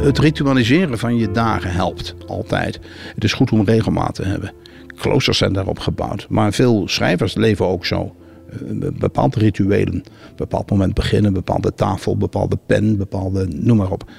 Het 0.07 0.19
ritualiseren 0.19 0.99
van 0.99 1.17
je 1.17 1.31
dagen 1.31 1.71
helpt 1.71 2.15
altijd. 2.27 2.81
Het 3.15 3.25
is 3.25 3.33
goed 3.33 3.53
om 3.53 3.65
regelmaat 3.65 4.15
te 4.15 4.25
hebben. 4.25 4.53
Kloosters 4.97 5.39
zijn 5.39 5.53
daarop 5.53 5.79
gebouwd. 5.79 6.27
Maar 6.29 6.53
veel 6.53 6.89
schrijvers 6.89 7.35
leven 7.35 7.67
ook 7.67 7.87
zo. 7.87 8.15
Eh, 8.51 8.89
bepaalde 8.99 9.39
rituelen. 9.39 10.03
Bepaald 10.37 10.71
moment 10.71 10.95
beginnen, 10.95 11.33
bepaalde 11.33 11.75
tafel, 11.75 12.17
bepaalde 12.17 12.59
pen, 12.67 12.97
bepaalde 12.97 13.47
noem 13.51 13.77
maar 13.77 13.91
op. 13.91 14.11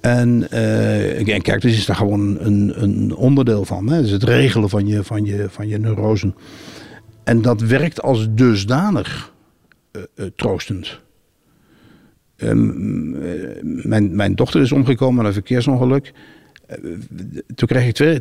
En, 0.00 0.50
en 0.50 1.42
kijk, 1.42 1.60
dus 1.60 1.76
is 1.76 1.86
daar 1.86 1.96
gewoon 1.96 2.38
een, 2.40 2.82
een 2.82 3.14
onderdeel 3.14 3.64
van. 3.64 3.88
Hè? 3.88 4.00
Dus 4.00 4.10
het 4.10 4.22
regelen 4.22 4.68
van 4.68 4.86
je, 4.86 5.04
van, 5.04 5.24
je, 5.24 5.46
van 5.50 5.68
je 5.68 5.78
neurosen. 5.78 6.34
En 7.24 7.42
dat 7.42 7.60
werkt 7.60 8.02
als 8.02 8.26
dusdanig 8.30 9.32
uh, 9.92 10.26
troostend. 10.36 11.00
Um, 12.42 13.16
mijn, 13.82 14.16
mijn 14.16 14.34
dochter 14.34 14.60
is 14.60 14.72
omgekomen 14.72 15.16
met 15.16 15.26
een 15.26 15.32
verkeersongeluk. 15.32 16.12
Uh, 16.82 16.92
toen 17.54 17.68
kreeg 17.68 17.86
ik 17.86 17.94
twee, 17.94 18.20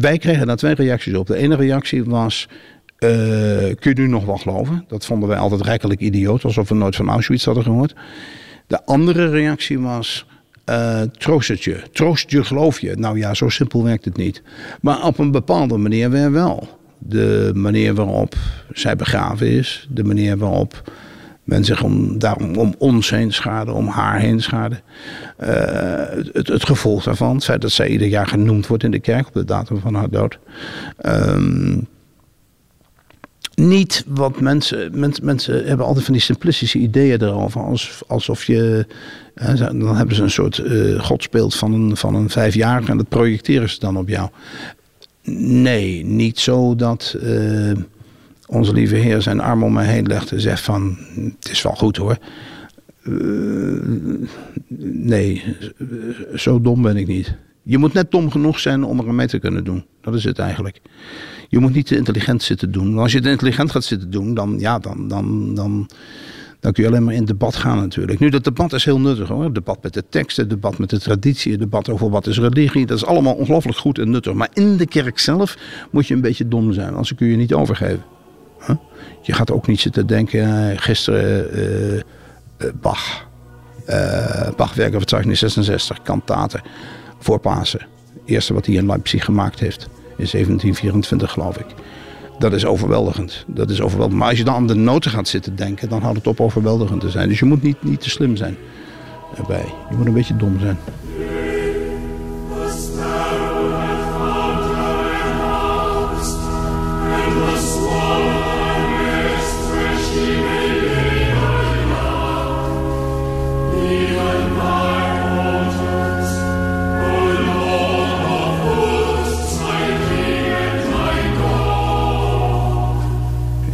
wij 0.00 0.18
kregen 0.18 0.46
daar 0.46 0.56
twee 0.56 0.74
reacties 0.74 1.14
op. 1.14 1.26
De 1.26 1.36
ene 1.36 1.56
reactie 1.56 2.04
was, 2.04 2.48
uh, 2.98 3.08
kun 3.78 3.94
je 3.94 3.94
nu 3.94 4.06
nog 4.06 4.24
wel 4.24 4.36
geloven? 4.36 4.84
Dat 4.88 5.06
vonden 5.06 5.28
wij 5.28 5.38
altijd 5.38 5.60
rijkelijk 5.60 6.00
idioot, 6.00 6.44
alsof 6.44 6.68
we 6.68 6.74
nooit 6.74 6.96
van 6.96 7.08
Auschwitz 7.08 7.44
hadden 7.44 7.62
gehoord. 7.62 7.94
De 8.66 8.84
andere 8.84 9.28
reactie 9.28 9.78
was, 9.78 10.26
uh, 10.70 11.00
troost 11.00 11.48
het 11.48 11.64
je. 11.64 11.82
Troost 11.92 12.30
je, 12.30 12.44
geloof 12.44 12.80
je. 12.80 12.96
Nou 12.96 13.18
ja, 13.18 13.34
zo 13.34 13.48
simpel 13.48 13.84
werkt 13.84 14.04
het 14.04 14.16
niet. 14.16 14.42
Maar 14.80 15.04
op 15.04 15.18
een 15.18 15.30
bepaalde 15.30 15.76
manier 15.76 16.10
weer 16.10 16.32
wel. 16.32 16.78
De 16.98 17.50
manier 17.54 17.94
waarop 17.94 18.34
zij 18.72 18.96
begraven 18.96 19.46
is, 19.46 19.88
de 19.90 20.04
manier 20.04 20.36
waarop 20.36 20.92
men 21.48 21.64
zich 21.64 21.82
om, 21.82 22.18
daarom 22.18 22.56
om 22.56 22.74
ons 22.78 23.10
heen 23.10 23.32
schade, 23.32 23.72
om 23.72 23.86
haar 23.86 24.18
heen 24.18 24.40
schade. 24.40 24.80
Uh, 25.40 25.48
het, 26.32 26.48
het, 26.48 26.66
gevolg 26.66 27.04
daarvan, 27.04 27.34
het 27.34 27.44
feit 27.44 27.60
dat 27.60 27.70
zij 27.70 27.88
ieder 27.88 28.08
jaar 28.08 28.26
genoemd 28.26 28.66
wordt 28.66 28.84
in 28.84 28.90
de 28.90 29.00
kerk 29.00 29.26
op 29.26 29.34
de 29.34 29.44
datum 29.44 29.80
van 29.80 29.94
haar 29.94 30.10
dood. 30.10 30.38
Um, 31.06 31.86
niet 33.54 34.04
wat 34.08 34.40
mensen, 34.40 34.98
mensen. 34.98 35.24
Mensen 35.24 35.66
hebben 35.66 35.86
altijd 35.86 36.04
van 36.04 36.14
die 36.14 36.22
simplistische 36.22 36.78
ideeën 36.78 37.22
erover. 37.22 37.62
alsof 38.06 38.44
je. 38.44 38.86
dan 39.58 39.96
hebben 39.96 40.16
ze 40.16 40.22
een 40.22 40.30
soort 40.30 40.58
uh, 40.58 41.00
godsbeeld 41.00 41.54
van 41.54 41.72
een, 41.72 41.96
van 41.96 42.14
een 42.14 42.30
vijfjarige 42.30 42.90
en 42.90 42.96
dat 42.96 43.08
projecteren 43.08 43.70
ze 43.70 43.78
dan 43.78 43.96
op 43.96 44.08
jou. 44.08 44.28
Nee, 45.40 46.04
niet 46.04 46.38
zo 46.38 46.74
dat. 46.76 47.16
Uh, 47.22 47.72
onze 48.48 48.72
lieve 48.72 48.96
Heer 48.96 49.22
zijn 49.22 49.40
arm 49.40 49.62
om 49.62 49.72
me 49.72 49.82
heen 49.82 50.06
legt 50.06 50.32
en 50.32 50.40
zegt 50.40 50.62
van, 50.62 50.98
het 51.38 51.50
is 51.50 51.62
wel 51.62 51.74
goed 51.74 51.96
hoor. 51.96 52.18
Uh, 53.02 54.26
nee, 54.92 55.56
zo 56.34 56.60
dom 56.60 56.82
ben 56.82 56.96
ik 56.96 57.06
niet. 57.06 57.36
Je 57.62 57.78
moet 57.78 57.92
net 57.92 58.10
dom 58.10 58.30
genoeg 58.30 58.58
zijn 58.58 58.84
om 58.84 58.98
er 58.98 59.14
mee 59.14 59.26
te 59.26 59.38
kunnen 59.38 59.64
doen. 59.64 59.84
Dat 60.00 60.14
is 60.14 60.24
het 60.24 60.38
eigenlijk. 60.38 60.80
Je 61.48 61.58
moet 61.58 61.74
niet 61.74 61.86
te 61.86 61.96
intelligent 61.96 62.42
zitten 62.42 62.72
doen. 62.72 62.98
Als 62.98 63.12
je 63.12 63.20
te 63.20 63.30
intelligent 63.30 63.70
gaat 63.70 63.84
zitten 63.84 64.10
doen, 64.10 64.34
dan, 64.34 64.58
ja, 64.58 64.78
dan, 64.78 65.08
dan, 65.08 65.54
dan, 65.54 65.88
Dan 66.60 66.72
kun 66.72 66.82
je 66.82 66.88
alleen 66.88 67.04
maar 67.04 67.14
in 67.14 67.24
debat 67.24 67.56
gaan 67.56 67.76
natuurlijk. 67.76 68.18
Nu, 68.18 68.28
dat 68.30 68.44
debat 68.44 68.72
is 68.72 68.84
heel 68.84 69.00
nuttig 69.00 69.28
hoor. 69.28 69.52
Debat 69.52 69.82
met 69.82 69.94
de 69.94 70.04
teksten, 70.08 70.48
debat 70.48 70.78
met 70.78 70.90
de 70.90 70.98
traditie, 70.98 71.58
debat 71.58 71.88
over 71.88 72.10
wat 72.10 72.26
is 72.26 72.38
religie. 72.38 72.86
Dat 72.86 72.96
is 72.96 73.04
allemaal 73.04 73.34
ongelooflijk 73.34 73.78
goed 73.78 73.98
en 73.98 74.10
nuttig. 74.10 74.32
Maar 74.34 74.50
in 74.52 74.76
de 74.76 74.86
kerk 74.86 75.18
zelf 75.18 75.58
moet 75.90 76.06
je 76.06 76.14
een 76.14 76.20
beetje 76.20 76.48
dom 76.48 76.72
zijn, 76.72 76.88
anders 76.88 77.14
kun 77.14 77.26
je 77.26 77.36
niet 77.36 77.54
overgeven. 77.54 78.02
Je 79.20 79.32
gaat 79.32 79.50
ook 79.50 79.66
niet 79.66 79.80
zitten 79.80 80.06
denken, 80.06 80.70
eh, 80.70 80.78
gisteren 80.78 81.58
uh, 81.98 82.70
Bach. 82.80 83.26
Uh, 83.88 84.48
Bach 84.56 84.74
werkenverzeichnis 84.74 85.38
66, 85.38 86.02
kantaten 86.02 86.62
voor 87.18 87.38
Pasen. 87.38 87.80
Het 88.12 88.22
eerste 88.24 88.54
wat 88.54 88.66
hij 88.66 88.74
in 88.74 88.86
Leipzig 88.86 89.24
gemaakt 89.24 89.58
heeft. 89.58 89.82
In 89.82 90.26
1724 90.30 91.30
geloof 91.30 91.56
ik. 91.58 91.66
Dat 92.38 92.52
is 92.52 92.66
overweldigend. 92.66 93.44
Dat 93.46 93.70
is 93.70 93.80
overweldigend. 93.80 94.20
Maar 94.20 94.28
als 94.28 94.38
je 94.38 94.44
dan 94.44 94.54
aan 94.54 94.66
de 94.66 94.74
noten 94.74 95.10
gaat 95.10 95.28
zitten 95.28 95.56
denken, 95.56 95.88
dan 95.88 96.02
houdt 96.02 96.16
het 96.16 96.26
op 96.26 96.40
overweldigend 96.40 97.00
te 97.00 97.10
zijn. 97.10 97.28
Dus 97.28 97.38
je 97.38 97.44
moet 97.44 97.62
niet, 97.62 97.82
niet 97.82 98.00
te 98.00 98.10
slim 98.10 98.36
zijn 98.36 98.56
erbij. 99.36 99.64
Je 99.90 99.96
moet 99.96 100.06
een 100.06 100.12
beetje 100.12 100.36
dom 100.36 100.58
zijn. 100.60 100.78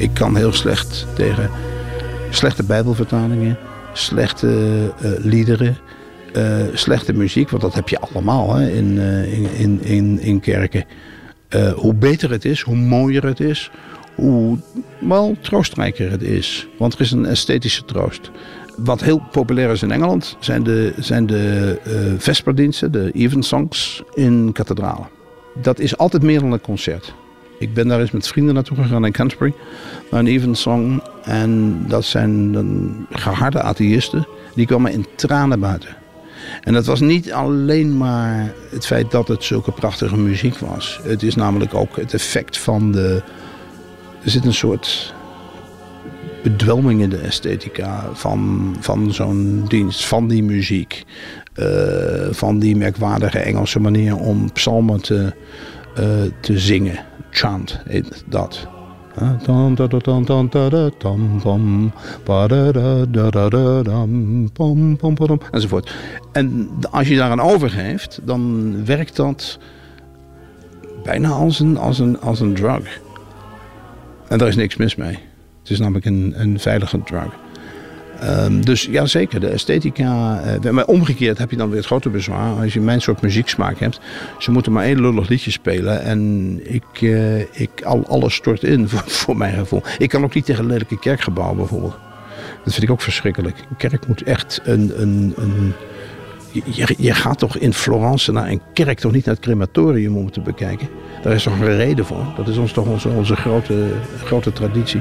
Ik 0.04 0.14
kan 0.14 0.36
heel 0.36 0.52
slecht 0.52 1.06
tegen 1.14 1.50
slechte 2.30 2.62
bijbelvertalingen, 2.62 3.58
slechte 3.92 4.46
uh, 5.02 5.10
liederen, 5.18 5.76
uh, 6.36 6.62
slechte 6.72 7.12
muziek. 7.12 7.50
Want 7.50 7.62
dat 7.62 7.74
heb 7.74 7.88
je 7.88 7.98
allemaal 7.98 8.54
hè, 8.54 8.70
in, 8.70 8.96
uh, 8.96 9.60
in, 9.60 9.82
in, 9.82 10.20
in 10.20 10.40
kerken. 10.40 10.84
hoe 11.74 11.94
beter 11.94 12.30
het 12.30 12.44
is, 12.44 12.60
hoe 12.60 12.76
mooier 12.76 13.24
het 13.24 13.40
is, 13.40 13.70
hoe 14.14 14.58
wel 14.98 15.36
troostrijker 15.40 16.10
het 16.10 16.22
is. 16.22 16.68
Want 16.78 16.94
er 16.94 17.00
is 17.00 17.10
een 17.10 17.26
esthetische 17.26 17.84
troost. 17.84 18.30
Wat 18.76 19.02
heel 19.02 19.22
populair 19.30 19.70
is 19.70 19.82
in 19.82 19.90
Engeland 19.90 20.36
zijn 20.40 20.62
de, 20.62 20.92
zijn 20.98 21.26
de 21.26 21.78
vesperdiensten, 22.18 22.92
de 22.92 23.10
evensongs 23.12 24.02
in 24.14 24.50
kathedralen. 24.52 25.08
Dat 25.62 25.78
is 25.78 25.96
altijd 25.96 26.22
meer 26.22 26.40
dan 26.40 26.52
een 26.52 26.60
concert. 26.60 27.14
Ik 27.58 27.74
ben 27.74 27.88
daar 27.88 28.00
eens 28.00 28.10
met 28.10 28.28
vrienden 28.28 28.54
naartoe 28.54 28.76
gegaan 28.76 29.06
in 29.06 29.12
Canterbury. 29.12 29.54
Naar 30.10 30.20
een 30.20 30.26
evensong. 30.26 31.02
En 31.22 31.82
dat 31.88 32.04
zijn 32.04 32.56
geharde 33.10 33.62
atheïsten. 33.62 34.26
Die 34.54 34.66
kwamen 34.66 34.92
in 34.92 35.06
tranen 35.14 35.60
buiten. 35.60 35.96
En 36.62 36.72
dat 36.72 36.86
was 36.86 37.00
niet 37.00 37.32
alleen 37.32 37.96
maar 37.96 38.52
het 38.70 38.86
feit 38.86 39.10
dat 39.10 39.28
het 39.28 39.44
zulke 39.44 39.72
prachtige 39.72 40.16
muziek 40.16 40.58
was. 40.58 41.00
Het 41.02 41.22
is 41.22 41.34
namelijk 41.34 41.74
ook 41.74 41.96
het 41.96 42.14
effect 42.14 42.58
van 42.58 42.92
de. 42.92 43.22
Er 44.22 44.30
zit 44.30 44.44
een 44.44 44.54
soort 44.54 45.14
bedwelming 46.42 47.00
in 47.00 47.08
de 47.08 47.18
esthetica 47.18 48.08
van, 48.12 48.76
van 48.80 49.12
zo'n 49.12 49.64
dienst, 49.68 50.06
van 50.06 50.28
die 50.28 50.42
muziek. 50.42 51.04
Uh, 51.56 51.66
van 52.30 52.58
die 52.58 52.76
merkwaardige 52.76 53.38
Engelse 53.38 53.80
manier 53.80 54.16
om 54.16 54.52
psalmen 54.52 55.00
te, 55.00 55.32
uh, 55.98 56.04
te 56.40 56.58
zingen 56.58 57.04
chant 57.36 57.80
dat. 58.26 58.66
Enzovoort. 65.50 65.94
En 66.32 66.70
als 66.90 67.08
je 67.08 67.16
daaraan 67.16 67.40
overgeeft, 67.40 68.20
dan 68.24 68.74
werkt 68.84 69.16
dat 69.16 69.58
bijna 71.02 71.28
als 71.28 71.60
een, 71.60 71.78
als 71.78 71.98
een, 71.98 72.20
als 72.20 72.40
een 72.40 72.54
drug. 72.54 73.00
En 74.28 74.38
daar 74.38 74.48
is 74.48 74.56
niks 74.56 74.76
mis 74.76 74.94
mee. 74.94 75.18
Het 75.60 75.70
is 75.70 75.78
namelijk 75.78 76.04
een, 76.04 76.32
een 76.36 76.60
veilige 76.60 77.02
drug. 77.02 77.32
Um, 78.24 78.64
dus 78.64 78.84
ja, 78.90 79.06
zeker, 79.06 79.40
de 79.40 79.48
esthetica. 79.48 80.40
Uh, 80.64 80.70
maar 80.70 80.84
omgekeerd 80.84 81.38
heb 81.38 81.50
je 81.50 81.56
dan 81.56 81.68
weer 81.68 81.76
het 81.76 81.87
grote 81.87 82.08
bezwaar. 82.08 82.60
Als 82.62 82.72
je 82.72 82.80
mijn 82.80 83.00
soort 83.00 83.20
muzieksmaak 83.20 83.78
hebt. 83.78 84.00
Ze 84.38 84.50
moeten 84.50 84.72
maar 84.72 84.84
één 84.84 85.00
lullig 85.00 85.28
liedje 85.28 85.50
spelen. 85.50 86.02
En 86.02 86.60
ik, 86.62 87.00
uh, 87.00 87.40
ik 87.40 87.82
al, 87.84 88.06
alles 88.06 88.34
stort 88.34 88.62
in, 88.62 88.88
voor, 88.88 89.02
voor, 89.06 89.37
mijn 89.37 89.54
gevoel. 89.54 89.82
Ik 89.98 90.08
kan 90.08 90.24
ook 90.24 90.34
niet 90.34 90.44
tegen 90.44 90.64
een 90.64 90.70
lelijke 90.70 90.98
kerkgebouw 90.98 91.54
bijvoorbeeld. 91.54 91.98
Dat 92.64 92.72
vind 92.72 92.82
ik 92.84 92.90
ook 92.90 93.00
verschrikkelijk. 93.00 93.56
Een 93.70 93.76
kerk 93.76 94.06
moet 94.06 94.22
echt 94.22 94.60
een. 94.64 94.92
een, 95.00 95.34
een 95.37 95.74
je, 96.52 96.94
je, 96.98 97.14
gaat 97.14 97.38
toch 97.38 97.56
in 97.56 97.72
Florence 97.72 98.32
naar 98.32 98.48
een 98.48 98.60
kerk, 98.72 98.98
toch 98.98 99.12
niet 99.12 99.24
naar 99.24 99.34
het 99.34 99.44
crematorium 99.44 100.16
om 100.16 100.24
het 100.24 100.32
te 100.32 100.40
bekijken? 100.40 100.88
Daar 101.22 101.32
is 101.32 101.42
toch 101.42 101.60
een 101.60 101.76
reden 101.76 102.06
voor? 102.06 102.26
Dat 102.37 102.48
is 102.48 102.56
ons 102.56 102.72
toch 102.72 102.87
onze, 102.87 103.08
onze 103.08 103.37
grote, 103.37 103.88
grote 104.24 104.52
traditie. 104.52 105.00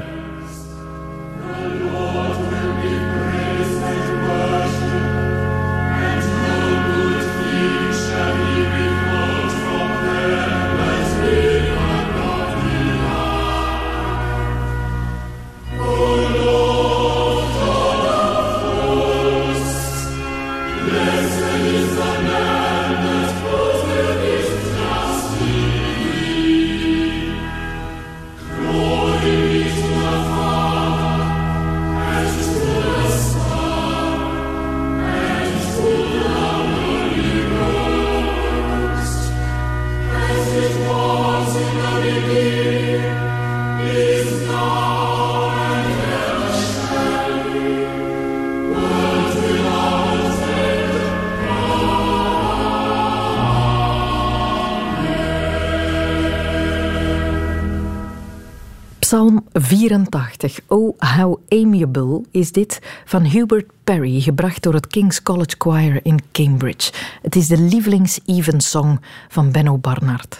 84, 60.48 60.62
Oh 60.66 60.94
How 60.98 61.40
Amiable, 61.48 62.22
is 62.30 62.52
dit 62.52 62.80
van 63.04 63.22
Hubert 63.22 63.70
Perry, 63.84 64.20
gebracht 64.20 64.62
door 64.62 64.74
het 64.74 64.86
King's 64.86 65.22
College 65.22 65.54
Choir 65.58 66.00
in 66.02 66.18
Cambridge. 66.32 66.92
Het 67.22 67.36
is 67.36 67.46
de 67.46 67.58
lievelings-evensong 67.58 69.00
van 69.28 69.52
Benno 69.52 69.78
Barnard. 69.78 70.38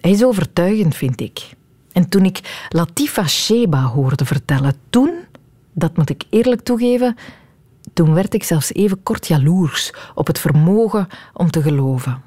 Hij 0.00 0.10
is 0.10 0.24
overtuigend, 0.24 0.94
vind 0.96 1.20
ik. 1.20 1.50
En 1.92 2.08
toen 2.08 2.24
ik 2.24 2.66
Latifa 2.68 3.26
Sheba 3.26 3.82
hoorde 3.82 4.24
vertellen, 4.24 4.74
toen, 4.90 5.12
dat 5.72 5.96
moet 5.96 6.10
ik 6.10 6.24
eerlijk 6.30 6.60
toegeven, 6.60 7.16
toen 7.92 8.14
werd 8.14 8.34
ik 8.34 8.44
zelfs 8.44 8.72
even 8.72 9.02
kort 9.02 9.26
jaloers 9.26 9.92
op 10.14 10.26
het 10.26 10.38
vermogen 10.38 11.06
om 11.32 11.50
te 11.50 11.62
geloven. 11.62 12.22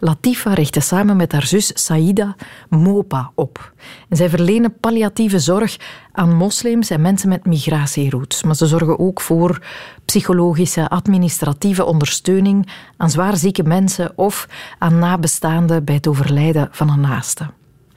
Latifa 0.00 0.54
richtte 0.54 0.80
samen 0.80 1.16
met 1.16 1.32
haar 1.32 1.46
zus 1.46 1.70
Saida 1.84 2.36
MOPA 2.68 3.30
op. 3.34 3.72
En 4.08 4.16
zij 4.16 4.28
verlenen 4.28 4.78
palliatieve 4.80 5.38
zorg 5.38 5.76
aan 6.12 6.36
moslims 6.36 6.90
en 6.90 7.00
mensen 7.00 7.28
met 7.28 7.46
migratieroutes. 7.46 8.42
Maar 8.42 8.54
ze 8.54 8.66
zorgen 8.66 8.98
ook 8.98 9.20
voor 9.20 9.62
psychologische, 10.04 10.88
administratieve 10.88 11.84
ondersteuning 11.84 12.68
aan 12.96 13.10
zwaarzieke 13.10 13.62
mensen 13.62 14.12
of 14.16 14.48
aan 14.78 14.98
nabestaanden 14.98 15.84
bij 15.84 15.94
het 15.94 16.06
overlijden 16.06 16.68
van 16.70 16.90
een 16.90 17.00
naaste. 17.00 17.50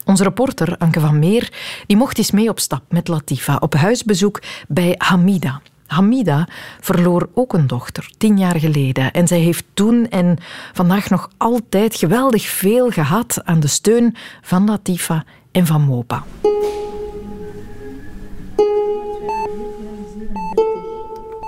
Onze 0.05 0.23
reporter 0.23 0.77
Anke 0.77 0.99
van 0.99 1.19
Meer 1.19 1.53
die 1.87 1.97
mocht 1.97 2.17
eens 2.17 2.31
mee 2.31 2.49
op 2.49 2.59
stap 2.59 2.83
met 2.89 3.07
Latifa 3.07 3.55
op 3.55 3.73
huisbezoek 3.73 4.41
bij 4.67 4.95
Hamida. 4.97 5.61
Hamida 5.91 6.47
verloor 6.79 7.29
ook 7.33 7.53
een 7.53 7.67
dochter, 7.67 8.09
tien 8.17 8.37
jaar 8.37 8.59
geleden. 8.59 9.11
En 9.11 9.27
zij 9.27 9.39
heeft 9.39 9.65
toen 9.73 10.09
en 10.09 10.37
vandaag 10.73 11.09
nog 11.09 11.29
altijd 11.37 11.95
geweldig 11.95 12.47
veel 12.47 12.89
gehad 12.89 13.41
aan 13.43 13.59
de 13.59 13.67
steun 13.67 14.15
van 14.41 14.65
Latifa 14.65 15.23
en 15.51 15.65
van 15.65 15.81
Mopa. 15.81 16.23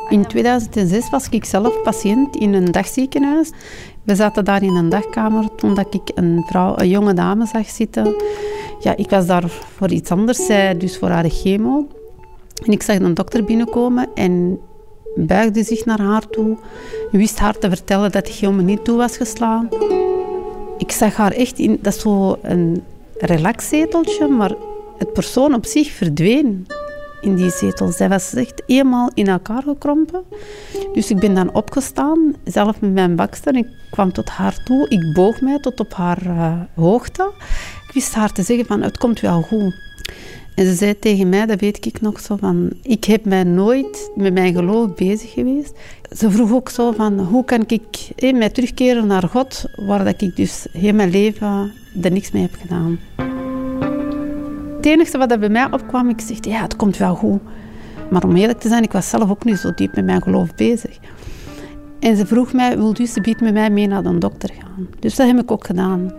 In 0.10 0.26
2006 0.28 1.10
was 1.10 1.30
ik 1.30 1.46
zelf 1.46 1.82
patiënt 1.82 2.36
in 2.36 2.54
een 2.54 2.72
dagziekenhuis. 2.72 3.52
We 4.04 4.16
zaten 4.16 4.46
daar 4.46 4.64
in 4.64 4.76
een 4.76 4.90
dagkamer 4.90 5.56
toen 5.56 5.80
ik 5.80 6.12
een, 6.16 6.44
vrouw, 6.48 6.78
een 6.78 6.90
jonge 6.90 7.14
dame 7.14 7.46
zag 7.46 7.70
zitten. 7.70 8.16
Ja, 8.80 8.96
ik 8.96 9.10
was 9.10 9.26
daar 9.26 9.50
voor 9.50 9.92
iets 9.92 10.12
anders, 10.12 10.46
zij 10.46 10.78
dus 10.78 10.98
voor 10.98 11.10
haar 11.10 11.30
chemo. 11.30 11.88
En 12.66 12.72
ik 12.72 12.84
zag 12.84 13.00
een 13.00 13.14
dokter 13.14 13.44
binnenkomen 13.44 14.10
en 14.14 14.60
buigde 15.16 15.64
zich 15.64 15.86
naar 15.86 16.02
haar 16.02 16.30
toe. 16.30 16.58
Wist 17.12 17.40
haar 17.40 17.58
te 17.58 17.70
vertellen 17.70 18.12
dat 18.12 18.40
hij 18.40 18.52
me 18.52 18.62
niet 18.62 18.84
toe 18.86 18.98
was 18.98 19.18
geslaan. 19.18 19.70
Ik 20.78 20.92
zag 20.92 21.16
haar 21.16 21.32
echt 21.32 21.60
in, 21.60 21.80
dat 21.82 21.96
is 21.96 22.02
zo 22.02 22.38
een 22.42 22.84
relaxzeteltje, 23.18 24.28
maar 24.28 24.52
het 24.98 25.14
persoon 25.14 25.54
op 25.54 25.66
zich 25.66 25.92
verdween 25.92 26.68
in 27.22 27.36
die 27.36 27.52
zetel. 27.52 27.92
Zij 27.92 28.10
was 28.10 28.34
echt 28.34 28.64
eenmaal 28.66 29.10
in 29.14 29.28
elkaar 29.28 29.64
gekrompen. 29.64 30.24
Dus 30.94 31.10
ik 31.10 31.20
ben 31.20 31.36
dan 31.36 31.54
opgestaan, 31.54 32.36
zelf 32.44 32.82
met 32.82 32.94
mijn 32.94 33.16
bakster. 33.16 33.56
Ik 33.56 33.68
kwam 33.92 34.12
tot 34.12 34.30
haar 34.30 34.64
toe. 34.64 34.90
Ik 34.90 35.14
boog 35.14 35.42
mij 35.42 35.60
tot 35.60 35.80
op 35.80 35.94
haar 35.94 36.26
uh, 36.26 36.54
hoogte. 36.76 37.32
Ik 37.88 37.94
wist 37.94 38.14
haar 38.14 38.32
te 38.32 38.44
zeggen 38.44 38.66
van, 38.66 38.82
het 38.82 38.98
komt 38.98 39.20
wel 39.20 39.42
goed. 39.42 39.74
En 40.56 40.66
ze 40.66 40.74
zei 40.74 41.00
tegen 41.00 41.30
mij, 41.30 41.46
dat 41.46 41.60
weet 41.60 41.86
ik 41.86 42.02
nog 42.02 42.20
zo 42.20 42.36
van... 42.36 42.70
Ik 42.82 43.04
heb 43.04 43.26
mij 43.26 43.44
nooit 43.44 44.12
met 44.16 44.34
mijn 44.34 44.54
geloof 44.54 44.94
bezig 44.94 45.32
geweest. 45.32 45.74
Ze 46.12 46.32
vroeg 46.32 46.52
ook 46.52 46.70
zo 46.70 46.92
van, 46.92 47.20
hoe 47.20 47.46
kan 47.46 47.64
ik 47.68 48.10
eh, 48.16 48.34
mij 48.34 48.50
terugkeren 48.50 49.08
naar 49.08 49.24
God... 49.24 49.66
waar 49.76 50.04
dat 50.04 50.22
ik 50.22 50.36
dus 50.36 50.68
heel 50.72 50.94
mijn 50.94 51.10
leven 51.10 51.72
er 52.02 52.12
niks 52.12 52.32
mee 52.32 52.42
heb 52.42 52.56
gedaan. 52.62 53.00
Het 54.76 54.86
enige 54.86 55.18
wat 55.18 55.32
er 55.32 55.40
bij 55.40 55.50
mij 55.50 55.72
opkwam, 55.72 56.10
ik 56.10 56.22
zeg, 56.22 56.38
ja, 56.42 56.62
het 56.62 56.76
komt 56.76 56.98
wel 56.98 57.16
goed. 57.16 57.42
Maar 58.10 58.24
om 58.24 58.36
eerlijk 58.36 58.60
te 58.60 58.68
zijn, 58.68 58.84
ik 58.84 58.92
was 58.92 59.10
zelf 59.10 59.30
ook 59.30 59.44
niet 59.44 59.58
zo 59.58 59.74
diep 59.74 59.96
met 59.96 60.06
mijn 60.06 60.22
geloof 60.22 60.56
bezig. 60.56 60.98
En 62.00 62.18
ze 62.18 62.26
vroeg 62.26 62.54
mij, 62.54 62.78
wil 62.78 62.96
u 63.00 63.22
biedt 63.22 63.42
met 63.42 63.54
mij 63.54 63.70
mee 63.70 63.88
naar 63.88 64.04
de 64.04 64.18
dokter 64.18 64.50
gaan? 64.60 64.88
Dus 65.00 65.16
dat 65.16 65.28
heb 65.28 65.40
ik 65.40 65.52
ook 65.52 65.66
gedaan. 65.66 66.14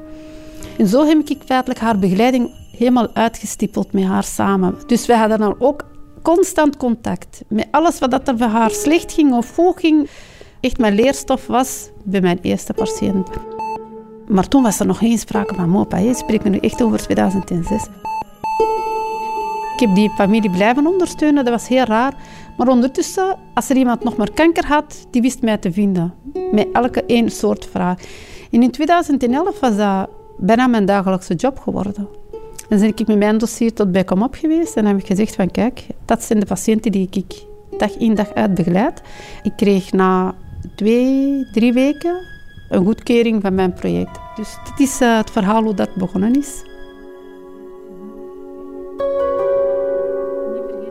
En 0.78 0.86
zo 0.86 1.06
heb 1.06 1.28
ik 1.28 1.38
feitelijk 1.44 1.80
haar 1.80 1.98
begeleiding 1.98 2.50
helemaal 2.76 3.14
uitgestippeld 3.14 3.92
met 3.92 4.04
haar 4.04 4.24
samen. 4.24 4.78
Dus 4.86 5.06
wij 5.06 5.16
hadden 5.16 5.38
dan 5.38 5.56
ook 5.58 5.84
constant 6.22 6.76
contact 6.76 7.42
met 7.48 7.68
alles 7.70 7.98
wat 7.98 8.10
dat 8.10 8.28
er 8.28 8.38
voor 8.38 8.46
haar 8.46 8.70
slecht 8.70 9.12
ging 9.12 9.32
of 9.32 9.54
goed 9.54 9.78
ging. 9.80 10.08
Echt 10.60 10.78
mijn 10.78 10.94
leerstof 10.94 11.46
was 11.46 11.90
bij 12.04 12.20
mijn 12.20 12.38
eerste 12.42 12.72
patiënt. 12.72 13.28
Maar 14.28 14.48
toen 14.48 14.62
was 14.62 14.80
er 14.80 14.86
nog 14.86 14.98
geen 14.98 15.18
sprake 15.18 15.54
van 15.54 15.68
MOPA. 15.68 15.96
Je 15.96 16.14
spreekt 16.14 16.44
nu 16.44 16.58
echt 16.58 16.82
over 16.82 16.98
2006. 16.98 17.82
Ik 19.74 19.80
heb 19.80 19.94
die 19.94 20.10
familie 20.10 20.50
blijven 20.50 20.86
ondersteunen, 20.86 21.44
dat 21.44 21.54
was 21.54 21.68
heel 21.68 21.84
raar. 21.84 22.14
Maar 22.56 22.68
ondertussen, 22.68 23.38
als 23.54 23.70
er 23.70 23.76
iemand 23.76 24.04
nog 24.04 24.16
maar 24.16 24.30
kanker 24.30 24.66
had, 24.66 25.06
die 25.10 25.22
wist 25.22 25.42
mij 25.42 25.58
te 25.58 25.72
vinden. 25.72 26.14
Met 26.52 26.68
elke 26.72 27.04
één 27.06 27.30
soort 27.30 27.66
vraag. 27.66 27.98
En 28.50 28.62
in 28.62 28.70
2011 28.70 29.60
was 29.60 29.76
dat 29.76 30.08
bijna 30.38 30.66
mijn 30.66 30.84
dagelijkse 30.84 31.34
job 31.34 31.58
geworden. 31.58 32.08
Dan 32.68 32.78
ben 32.78 32.88
ik 32.88 33.06
met 33.06 33.18
mijn 33.18 33.38
dossier 33.38 33.72
tot 33.72 33.92
bij 33.92 34.04
Komop 34.04 34.34
geweest 34.34 34.76
en 34.76 34.86
heb 34.86 34.98
ik 34.98 35.06
gezegd 35.06 35.34
van 35.34 35.50
kijk, 35.50 35.86
dat 36.04 36.22
zijn 36.22 36.40
de 36.40 36.46
patiënten 36.46 36.92
die 36.92 37.08
ik 37.10 37.44
dag 37.78 37.96
in 37.96 38.14
dag 38.14 38.34
uit 38.34 38.54
begeleid. 38.54 39.02
Ik 39.42 39.52
kreeg 39.56 39.92
na 39.92 40.34
twee, 40.76 41.46
drie 41.52 41.72
weken 41.72 42.16
een 42.68 42.84
goedkering 42.84 43.42
van 43.42 43.54
mijn 43.54 43.72
project. 43.72 44.18
Dus 44.34 44.56
dit 44.64 44.88
is 44.88 45.00
uh, 45.00 45.16
het 45.16 45.30
verhaal 45.30 45.62
hoe 45.62 45.74
dat 45.74 45.94
begonnen 45.94 46.38
is. 46.38 46.62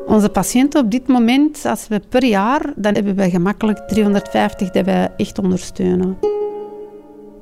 Onze 0.05 0.29
patiënten 0.29 0.83
op 0.83 0.91
dit 0.91 1.07
moment, 1.07 1.65
als 1.65 1.87
we 1.87 2.01
per 2.09 2.23
jaar, 2.23 2.73
dan 2.75 2.93
hebben 2.93 3.15
we 3.15 3.29
gemakkelijk 3.29 3.79
350 3.87 4.69
die 4.69 4.83
we 4.83 5.09
echt 5.17 5.39
ondersteunen. 5.39 6.17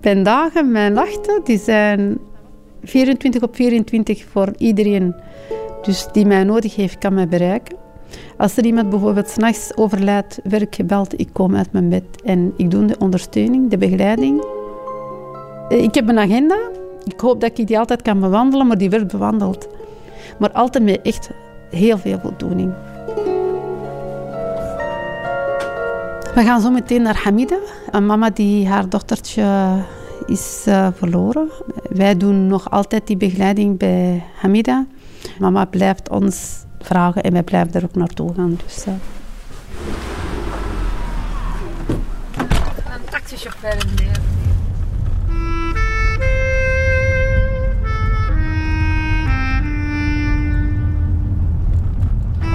Mijn 0.02 0.24
dagen, 0.24 0.72
mijn 0.72 0.94
nachten, 0.94 1.42
die 1.44 1.60
zijn 1.60 2.18
24 2.84 3.42
op 3.42 3.56
24 3.56 4.26
voor 4.32 4.54
iedereen. 4.58 5.16
Dus 5.82 6.08
die 6.12 6.26
mij 6.26 6.44
nodig 6.44 6.76
heeft, 6.76 6.98
kan 6.98 7.14
mij 7.14 7.28
bereiken. 7.28 7.76
Als 8.38 8.58
er 8.58 8.66
iemand 8.66 8.90
bijvoorbeeld 8.90 9.30
s'nachts 9.30 9.78
overlijdt, 9.78 10.40
werk 10.44 10.76
gebeld, 10.76 11.20
ik 11.20 11.30
kom 11.34 11.56
uit 11.56 11.72
mijn 11.72 11.90
bed 11.90 12.04
en 12.24 12.54
ik 12.58 12.72
doe 12.72 12.86
de 12.86 12.96
ondersteuning, 13.00 13.70
de 13.70 13.78
begeleiding. 13.78 14.46
Eh, 15.70 15.84
ik 15.84 15.96
heb 15.96 16.10
een 16.10 16.20
agenda. 16.20 16.58
Ik 17.04 17.20
hoop 17.20 17.42
dat 17.42 17.58
ik 17.58 17.68
die 17.68 17.80
altijd 17.80 18.02
kan 18.02 18.20
bewandelen, 18.20 18.68
maar 18.68 18.78
die 18.78 18.90
werd 18.90 19.08
bewandeld. 19.08 19.68
Maar 20.40 20.52
altijd 20.52 20.84
met 20.84 21.02
echt 21.02 21.30
heel 21.70 21.98
veel 21.98 22.20
voldoening. 22.20 22.74
We 26.36 26.44
gaan 26.44 26.62
zo 26.62 26.72
meteen 26.72 27.02
naar 27.02 27.22
Hamida, 27.24 27.58
een 27.92 28.06
mama 28.06 28.30
die 28.30 28.68
haar 28.68 28.90
dochtertje 28.90 29.44
is 30.26 30.66
uh, 30.68 30.88
verloren. 30.96 31.50
Wij 31.90 32.18
doen 32.18 32.48
nog 32.48 32.70
altijd 32.70 33.08
die 33.08 33.18
begeleiding 33.18 33.78
bij 33.78 34.24
Hamida. 34.36 34.86
Mama 35.40 35.66
blijft 35.66 36.10
ons 36.10 36.66
vragen 36.80 37.24
en 37.24 37.32
wij 37.34 37.44
blijven 37.44 37.74
er 37.74 37.84
ook 37.84 37.96
naartoe 37.96 38.34
gaan. 38.34 38.60
Dus, 38.66 38.86
uh. 38.88 38.94
Een 42.94 43.10
taxichauffeur 43.10 43.74
in 43.74 44.10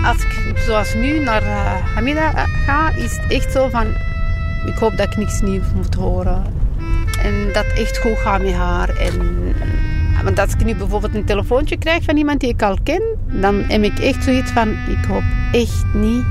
Als 0.05 0.23
ik 0.23 0.59
zoals 0.59 0.95
nu 0.95 1.19
naar 1.19 1.43
uh, 1.43 1.95
Hamida 1.95 2.31
ga, 2.47 2.95
is 2.95 3.17
het 3.17 3.31
echt 3.31 3.53
zo 3.53 3.69
van... 3.69 3.87
Ik 4.67 4.79
hoop 4.79 4.97
dat 4.97 5.07
ik 5.07 5.17
niks 5.17 5.41
nieuws 5.41 5.73
moet 5.75 5.95
horen. 5.95 6.66
En 7.27 7.53
dat 7.53 7.67
echt 7.75 7.99
goed 7.99 8.19
gaat 8.19 8.43
met 8.43 8.53
haar. 8.53 8.89
En, 8.89 9.55
want 10.25 10.39
als 10.39 10.53
ik 10.53 10.65
nu 10.65 10.75
bijvoorbeeld 10.75 11.15
een 11.15 11.25
telefoontje 11.25 11.77
krijg 11.77 12.05
van 12.05 12.17
iemand 12.17 12.41
die 12.41 12.49
ik 12.49 12.63
al 12.63 12.77
ken, 12.83 13.03
dan 13.27 13.55
heb 13.55 13.83
ik 13.83 13.99
echt 13.99 14.25
zoiets 14.25 14.51
van: 14.51 14.69
ik 14.69 15.05
hoop 15.09 15.23
echt 15.53 15.85
niet 15.95 16.25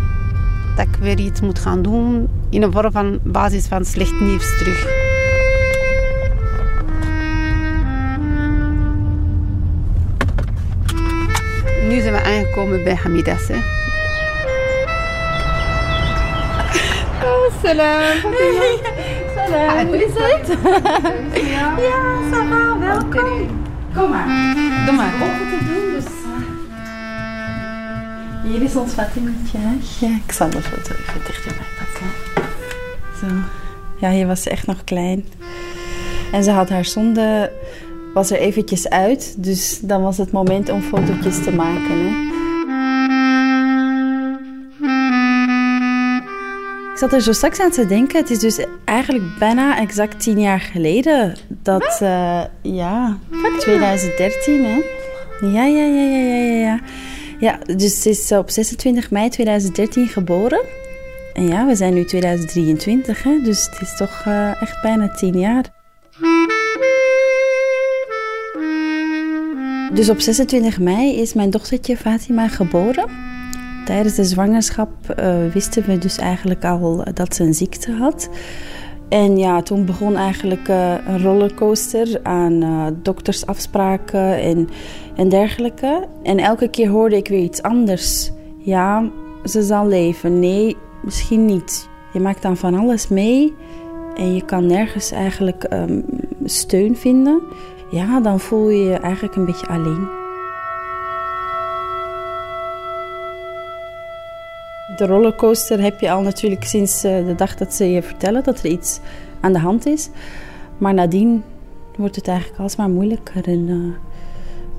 dat 0.76 0.88
ik 0.88 0.96
weer 1.00 1.20
iets 1.20 1.42
moet 1.42 1.60
gaan 1.60 1.82
doen 1.82 2.30
in 2.50 2.62
een 2.62 2.72
vorm 2.72 2.92
van 2.92 3.20
basis 3.24 3.68
van 3.68 3.86
slecht 3.86 4.20
nieuws 4.20 4.58
terug. 4.58 4.88
Nu 11.90 12.02
zijn 12.02 12.14
we 12.14 12.24
aangekomen 12.24 12.84
bij 12.84 12.96
Hamidas. 12.96 13.50
Oh, 17.26 17.50
salam. 17.64 18.18
Salam. 19.36 19.88
Hoe 19.88 19.98
is 19.98 20.14
het? 20.14 20.48
Ja, 21.52 22.18
ça 22.32 22.80
welkom. 22.80 23.48
Kom 23.94 24.10
maar. 24.10 24.56
Doe 24.86 24.96
maar. 24.96 25.14
Open 25.16 25.50
te 25.50 25.66
doen, 25.66 25.94
dus... 25.94 26.06
Hier 28.52 28.62
is 28.62 28.76
ons 28.76 28.94
Fatimetje. 28.94 29.58
Ja, 30.00 30.20
ik 30.26 30.32
zal 30.32 30.50
de 30.50 30.62
foto 30.62 30.92
even 30.92 31.22
dichterbij 31.26 31.66
pakken. 31.78 32.08
Zo. 33.20 33.26
Ja, 33.98 34.10
hier 34.10 34.28
was 34.28 34.42
ze 34.42 34.50
echt 34.50 34.68
nog 34.68 34.84
klein. 34.84 35.26
En 36.32 36.44
ze 36.44 36.52
had 36.52 36.70
haar 36.70 36.86
zonde 36.86 37.52
was 38.14 38.32
er 38.32 38.38
eventjes 38.38 38.90
uit. 38.90 39.36
Dus 39.38 39.80
dan 39.82 40.02
was 40.02 40.18
het 40.18 40.32
moment 40.32 40.70
om 40.70 40.82
fotootjes 40.82 41.44
te 41.44 41.52
maken. 41.52 41.98
Hè. 42.06 42.25
Ik 46.96 47.02
zat 47.02 47.14
er 47.14 47.22
zo 47.22 47.32
straks 47.32 47.60
aan 47.60 47.72
te 47.72 47.86
denken. 47.86 48.20
Het 48.20 48.30
is 48.30 48.40
dus 48.40 48.60
eigenlijk 48.86 49.40
bijna 49.40 49.80
exact 49.80 50.20
tien 50.20 50.40
jaar 50.40 50.60
geleden 50.60 51.36
dat... 51.48 52.00
Uh, 52.02 52.44
ja, 52.62 53.18
2013 53.60 54.66
hè. 54.66 54.82
Ja, 55.48 55.66
ja, 55.66 55.84
ja, 55.86 56.04
ja, 56.04 56.18
ja, 56.18 56.58
ja, 56.60 56.80
ja. 57.40 57.76
Dus 57.76 58.02
ze 58.02 58.10
is 58.10 58.32
op 58.32 58.50
26 58.50 59.12
mei 59.12 59.30
2013 59.30 60.08
geboren. 60.08 60.62
En 61.34 61.48
ja, 61.48 61.66
we 61.66 61.76
zijn 61.76 61.94
nu 61.94 62.06
2023, 62.06 63.24
hè. 63.24 63.42
Dus 63.44 63.66
het 63.66 63.82
is 63.82 63.98
toch 63.98 64.24
uh, 64.28 64.62
echt 64.62 64.82
bijna 64.82 65.10
tien 65.10 65.40
jaar. 65.40 65.64
Dus 69.94 70.10
op 70.10 70.20
26 70.20 70.80
mei 70.80 71.16
is 71.16 71.34
mijn 71.34 71.50
dochtertje 71.50 71.98
Fatima 71.98 72.48
geboren. 72.48 73.35
Tijdens 73.86 74.16
de 74.16 74.24
zwangerschap 74.24 74.90
uh, 75.20 75.36
wisten 75.54 75.86
we 75.86 75.98
dus 75.98 76.18
eigenlijk 76.18 76.66
al 76.66 77.04
dat 77.14 77.36
ze 77.36 77.44
een 77.44 77.54
ziekte 77.54 77.92
had. 77.92 78.30
En 79.10 79.38
ja, 79.38 79.62
toen 79.62 79.86
begon 79.86 80.16
eigenlijk 80.16 80.68
uh, 80.68 80.94
een 81.08 81.22
rollercoaster 81.22 82.20
aan 82.24 82.64
doktersafspraken 83.02 84.42
en, 84.42 84.70
en 85.16 85.30
dergelijke. 85.30 86.08
En 86.24 86.38
elke 86.38 86.68
keer 86.68 86.90
hoorde 86.90 87.16
ik 87.16 87.28
weer 87.28 87.44
iets 87.44 87.62
anders. 87.62 88.32
Ja, 88.58 89.10
ze 89.44 89.64
zal 89.64 89.88
leven. 89.88 90.40
Nee, 90.40 90.78
misschien 91.04 91.46
niet. 91.46 91.90
Je 92.14 92.20
maakt 92.20 92.42
dan 92.42 92.58
van 92.58 92.76
alles 92.76 93.08
mee 93.08 93.54
en 94.16 94.34
je 94.36 94.46
kan 94.46 94.66
nergens 94.66 95.12
eigenlijk 95.12 95.68
um, 95.74 96.06
steun 96.44 96.96
vinden. 96.96 97.42
Ja, 97.92 98.20
dan 98.20 98.40
voel 98.40 98.70
je 98.70 98.84
je 98.84 98.98
eigenlijk 98.98 99.36
een 99.36 99.46
beetje 99.46 99.68
alleen. 99.68 100.25
De 104.98 105.06
rollercoaster 105.06 105.82
heb 105.82 106.00
je 106.00 106.12
al 106.12 106.22
natuurlijk 106.22 106.64
sinds 106.64 107.04
eh, 107.04 107.26
de 107.26 107.36
dag 107.36 107.56
dat 107.56 107.74
ze 107.74 107.92
je 107.92 108.02
vertellen 108.02 108.44
dat 108.44 108.60
er 108.60 108.66
iets 108.66 109.00
aan 109.40 109.54
de 109.54 109.60
hand 109.60 109.86
is. 109.86 110.10
Maar 110.78 110.94
nadien 110.94 111.44
wordt 111.98 112.16
het 112.16 112.28
eigenlijk 112.28 112.60
alsmaar 112.60 112.90
moeilijker. 112.90 113.48
En, 113.48 113.68
uh, 113.68 113.94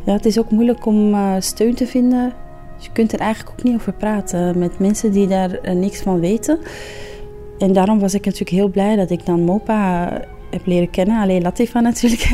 ja, 0.04 0.12
het 0.12 0.26
is 0.26 0.38
ook 0.38 0.50
moeilijk 0.50 0.86
om 0.86 1.14
uh, 1.14 1.34
steun 1.38 1.74
te 1.74 1.86
vinden 1.86 2.32
je 2.78 2.88
kunt 2.92 3.12
er 3.12 3.18
eigenlijk 3.18 3.58
ook 3.58 3.64
niet 3.64 3.74
over 3.74 3.92
praten 3.92 4.58
met 4.58 4.78
mensen 4.78 5.12
die 5.12 5.26
daar 5.26 5.50
eh, 5.50 5.74
niks 5.74 6.00
van 6.00 6.20
weten. 6.20 6.58
En 7.58 7.72
daarom 7.72 7.98
was 7.98 8.14
ik 8.14 8.24
natuurlijk 8.24 8.50
heel 8.50 8.68
blij 8.68 8.96
dat 8.96 9.10
ik 9.10 9.26
dan 9.26 9.40
Mopa 9.40 10.10
heb 10.50 10.66
leren 10.66 10.90
kennen. 10.90 11.20
Alleen 11.20 11.42
Latifa 11.42 11.80
natuurlijk, 11.80 12.28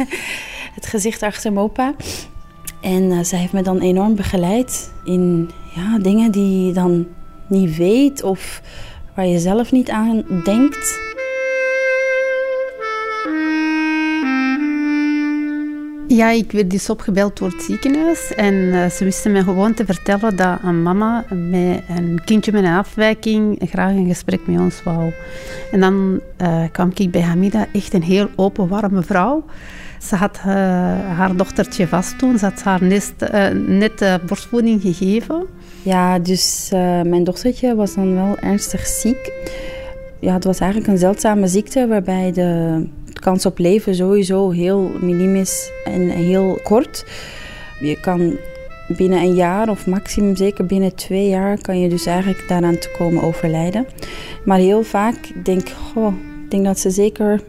het 0.74 0.86
gezicht 0.86 1.22
achter 1.22 1.52
Mopa. 1.52 1.94
En 2.80 3.26
zij 3.26 3.38
heeft 3.38 3.52
me 3.52 3.62
dan 3.62 3.80
enorm 3.80 4.14
begeleid 4.14 4.92
in 5.04 5.50
ja, 5.74 5.98
dingen 5.98 6.32
die 6.32 6.72
dan 6.72 7.06
niet 7.52 7.76
weet 7.76 8.22
of 8.22 8.62
waar 9.14 9.26
je 9.26 9.38
zelf 9.38 9.72
niet 9.72 9.90
aan 9.90 10.24
denkt. 10.44 11.00
Ja, 16.06 16.30
ik 16.30 16.52
werd 16.52 16.70
dus 16.70 16.90
opgebeld 16.90 17.38
door 17.38 17.48
het 17.48 17.62
ziekenhuis 17.62 18.34
en 18.34 18.54
uh, 18.54 18.86
ze 18.86 19.04
wisten 19.04 19.32
me 19.32 19.42
gewoon 19.42 19.74
te 19.74 19.84
vertellen 19.84 20.36
dat 20.36 20.58
een 20.62 20.82
mama 20.82 21.24
met 21.28 21.82
een 21.88 22.20
kindje 22.24 22.52
met 22.52 22.64
een 22.64 22.74
afwijking 22.74 23.58
graag 23.68 23.90
een 23.90 24.06
gesprek 24.06 24.46
met 24.46 24.60
ons 24.60 24.82
wou. 24.82 25.12
En 25.72 25.80
dan 25.80 26.20
uh, 26.42 26.64
kwam 26.72 26.90
ik 26.94 27.10
bij 27.10 27.20
Hamida, 27.20 27.66
echt 27.72 27.94
een 27.94 28.02
heel 28.02 28.28
open, 28.36 28.68
warme 28.68 29.02
vrouw. 29.02 29.44
Ze 30.02 30.16
had 30.16 30.36
uh, 30.36 30.44
haar 31.16 31.36
dochtertje 31.36 31.88
vast 31.88 32.18
toen, 32.18 32.38
ze 32.38 32.44
had 32.44 32.62
haar 32.62 32.84
net, 32.84 33.14
net 33.66 34.20
borstvoeding 34.26 34.80
gegeven. 34.82 35.46
Ja, 35.82 36.18
dus 36.18 36.68
mijn 37.04 37.24
dochtertje 37.24 37.74
was 37.74 37.94
dan 37.94 38.14
wel 38.14 38.36
ernstig 38.38 38.86
ziek. 38.86 39.32
Ja, 40.18 40.34
het 40.34 40.44
was 40.44 40.58
eigenlijk 40.58 40.92
een 40.92 40.98
zeldzame 40.98 41.46
ziekte 41.46 41.86
waarbij 41.86 42.32
de 42.32 42.86
kans 43.12 43.46
op 43.46 43.58
leven 43.58 43.94
sowieso 43.94 44.50
heel 44.50 44.90
minim 45.00 45.36
is 45.36 45.70
en 45.84 46.08
heel 46.08 46.58
kort. 46.62 47.04
Je 47.80 48.00
kan 48.00 48.36
binnen 48.88 49.18
een 49.18 49.34
jaar 49.34 49.68
of 49.68 49.86
maximum 49.86 50.36
zeker 50.36 50.66
binnen 50.66 50.94
twee 50.94 51.28
jaar 51.28 51.60
kan 51.60 51.80
je 51.80 51.88
dus 51.88 52.06
eigenlijk 52.06 52.48
daaraan 52.48 52.78
te 52.78 52.94
komen 52.98 53.22
overlijden. 53.22 53.86
Maar 54.44 54.58
heel 54.58 54.82
vaak 54.82 55.44
denk 55.44 55.68
ik, 55.68 55.74
denk 56.48 56.64
dat 56.64 56.78
ze 56.78 56.90
zeker 56.90 57.40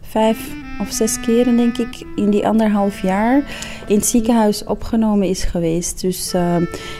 vijf 0.00 0.50
of 0.80 0.92
zes 0.92 1.20
keren, 1.20 1.56
denk 1.56 1.78
ik, 1.78 2.04
in 2.16 2.30
die 2.30 2.46
anderhalf 2.46 3.02
jaar 3.02 3.42
in 3.86 3.96
het 3.96 4.06
ziekenhuis 4.06 4.64
opgenomen 4.64 5.28
is 5.28 5.44
geweest. 5.44 6.00
Dus, 6.00 6.34
uh, 6.34 6.54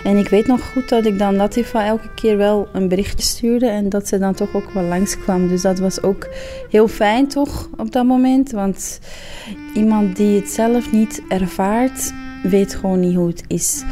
en 0.04 0.16
ik 0.16 0.28
weet 0.28 0.46
nog 0.46 0.72
goed 0.72 0.88
dat 0.88 1.06
ik 1.06 1.18
dan 1.18 1.36
Latifa 1.36 1.86
elke 1.86 2.14
keer 2.14 2.36
wel 2.36 2.68
een 2.72 2.88
berichtje 2.88 3.26
stuurde 3.26 3.66
en 3.66 3.88
dat 3.88 4.08
ze 4.08 4.18
dan 4.18 4.34
toch 4.34 4.54
ook 4.54 4.70
wel 4.70 4.82
langskwam. 4.82 5.48
Dus 5.48 5.62
dat 5.62 5.78
was 5.78 6.02
ook 6.02 6.28
heel 6.70 6.88
fijn 6.88 7.28
toch 7.28 7.68
op 7.76 7.92
dat 7.92 8.04
moment. 8.04 8.50
Want 8.50 9.00
iemand 9.74 10.16
die 10.16 10.40
het 10.40 10.50
zelf 10.50 10.92
niet 10.92 11.22
ervaart, 11.28 12.12
weet 12.42 12.74
gewoon 12.74 13.00
niet 13.00 13.16
hoe 13.16 13.28
het 13.28 13.44
is. 13.46 13.82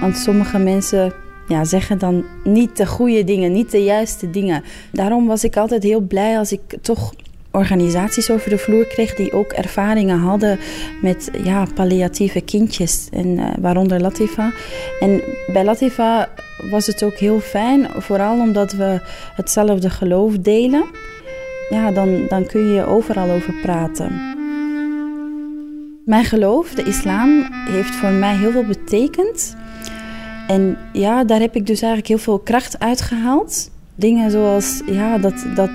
Want 0.00 0.16
sommige 0.16 0.58
mensen 0.58 1.12
ja, 1.48 1.64
zeggen 1.64 1.98
dan 1.98 2.24
niet 2.44 2.76
de 2.76 2.86
goede 2.86 3.24
dingen, 3.24 3.52
niet 3.52 3.70
de 3.70 3.84
juiste 3.84 4.30
dingen. 4.30 4.62
Daarom 4.92 5.26
was 5.26 5.44
ik 5.44 5.56
altijd 5.56 5.82
heel 5.82 6.00
blij 6.00 6.38
als 6.38 6.52
ik 6.52 6.60
toch 6.80 7.14
organisaties 7.54 8.30
over 8.30 8.50
de 8.50 8.58
vloer 8.58 8.86
kreeg 8.86 9.14
die 9.14 9.32
ook 9.32 9.52
ervaringen 9.52 10.18
hadden 10.18 10.58
met 11.02 11.30
ja, 11.42 11.66
palliatieve 11.74 12.40
kindjes, 12.40 13.08
en, 13.12 13.26
uh, 13.26 13.46
waaronder 13.60 14.00
Latifa. 14.00 14.52
En 15.00 15.22
bij 15.52 15.64
Latifa 15.64 16.28
was 16.70 16.86
het 16.86 17.02
ook 17.02 17.16
heel 17.16 17.40
fijn, 17.40 17.86
vooral 17.98 18.38
omdat 18.38 18.72
we 18.72 19.00
hetzelfde 19.34 19.90
geloof 19.90 20.38
delen. 20.38 20.84
Ja, 21.70 21.90
dan, 21.90 22.26
dan 22.28 22.46
kun 22.46 22.72
je 22.72 22.86
overal 22.86 23.30
over 23.30 23.54
praten. 23.62 24.32
Mijn 26.04 26.24
geloof, 26.24 26.74
de 26.74 26.82
islam, 26.82 27.46
heeft 27.52 27.94
voor 27.94 28.10
mij 28.10 28.36
heel 28.36 28.50
veel 28.50 28.66
betekend. 28.66 29.56
En 30.48 30.76
ja, 30.92 31.24
daar 31.24 31.40
heb 31.40 31.54
ik 31.54 31.66
dus 31.66 31.80
eigenlijk 31.80 32.08
heel 32.08 32.18
veel 32.18 32.38
kracht 32.38 32.78
uitgehaald. 32.78 33.70
Dingen 33.94 34.30
zoals 34.30 34.82
ja, 34.86 35.18
dat, 35.18 35.46
dat 35.54 35.70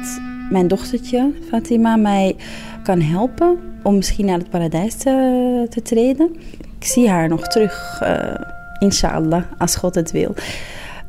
mijn 0.49 0.67
dochtertje 0.67 1.31
Fatima 1.49 1.95
mij 1.95 2.35
kan 2.83 3.01
helpen 3.01 3.59
om 3.83 3.95
misschien 3.95 4.25
naar 4.25 4.37
het 4.37 4.49
paradijs 4.49 4.95
te, 4.95 5.81
treden. 5.83 6.35
Ik 6.79 6.85
zie 6.85 7.09
haar 7.09 7.27
nog 7.27 7.47
terug, 7.47 7.99
uh, 8.03 8.35
inshallah, 8.79 9.43
als 9.57 9.75
God 9.75 9.95
het 9.95 10.11
wil. 10.11 10.33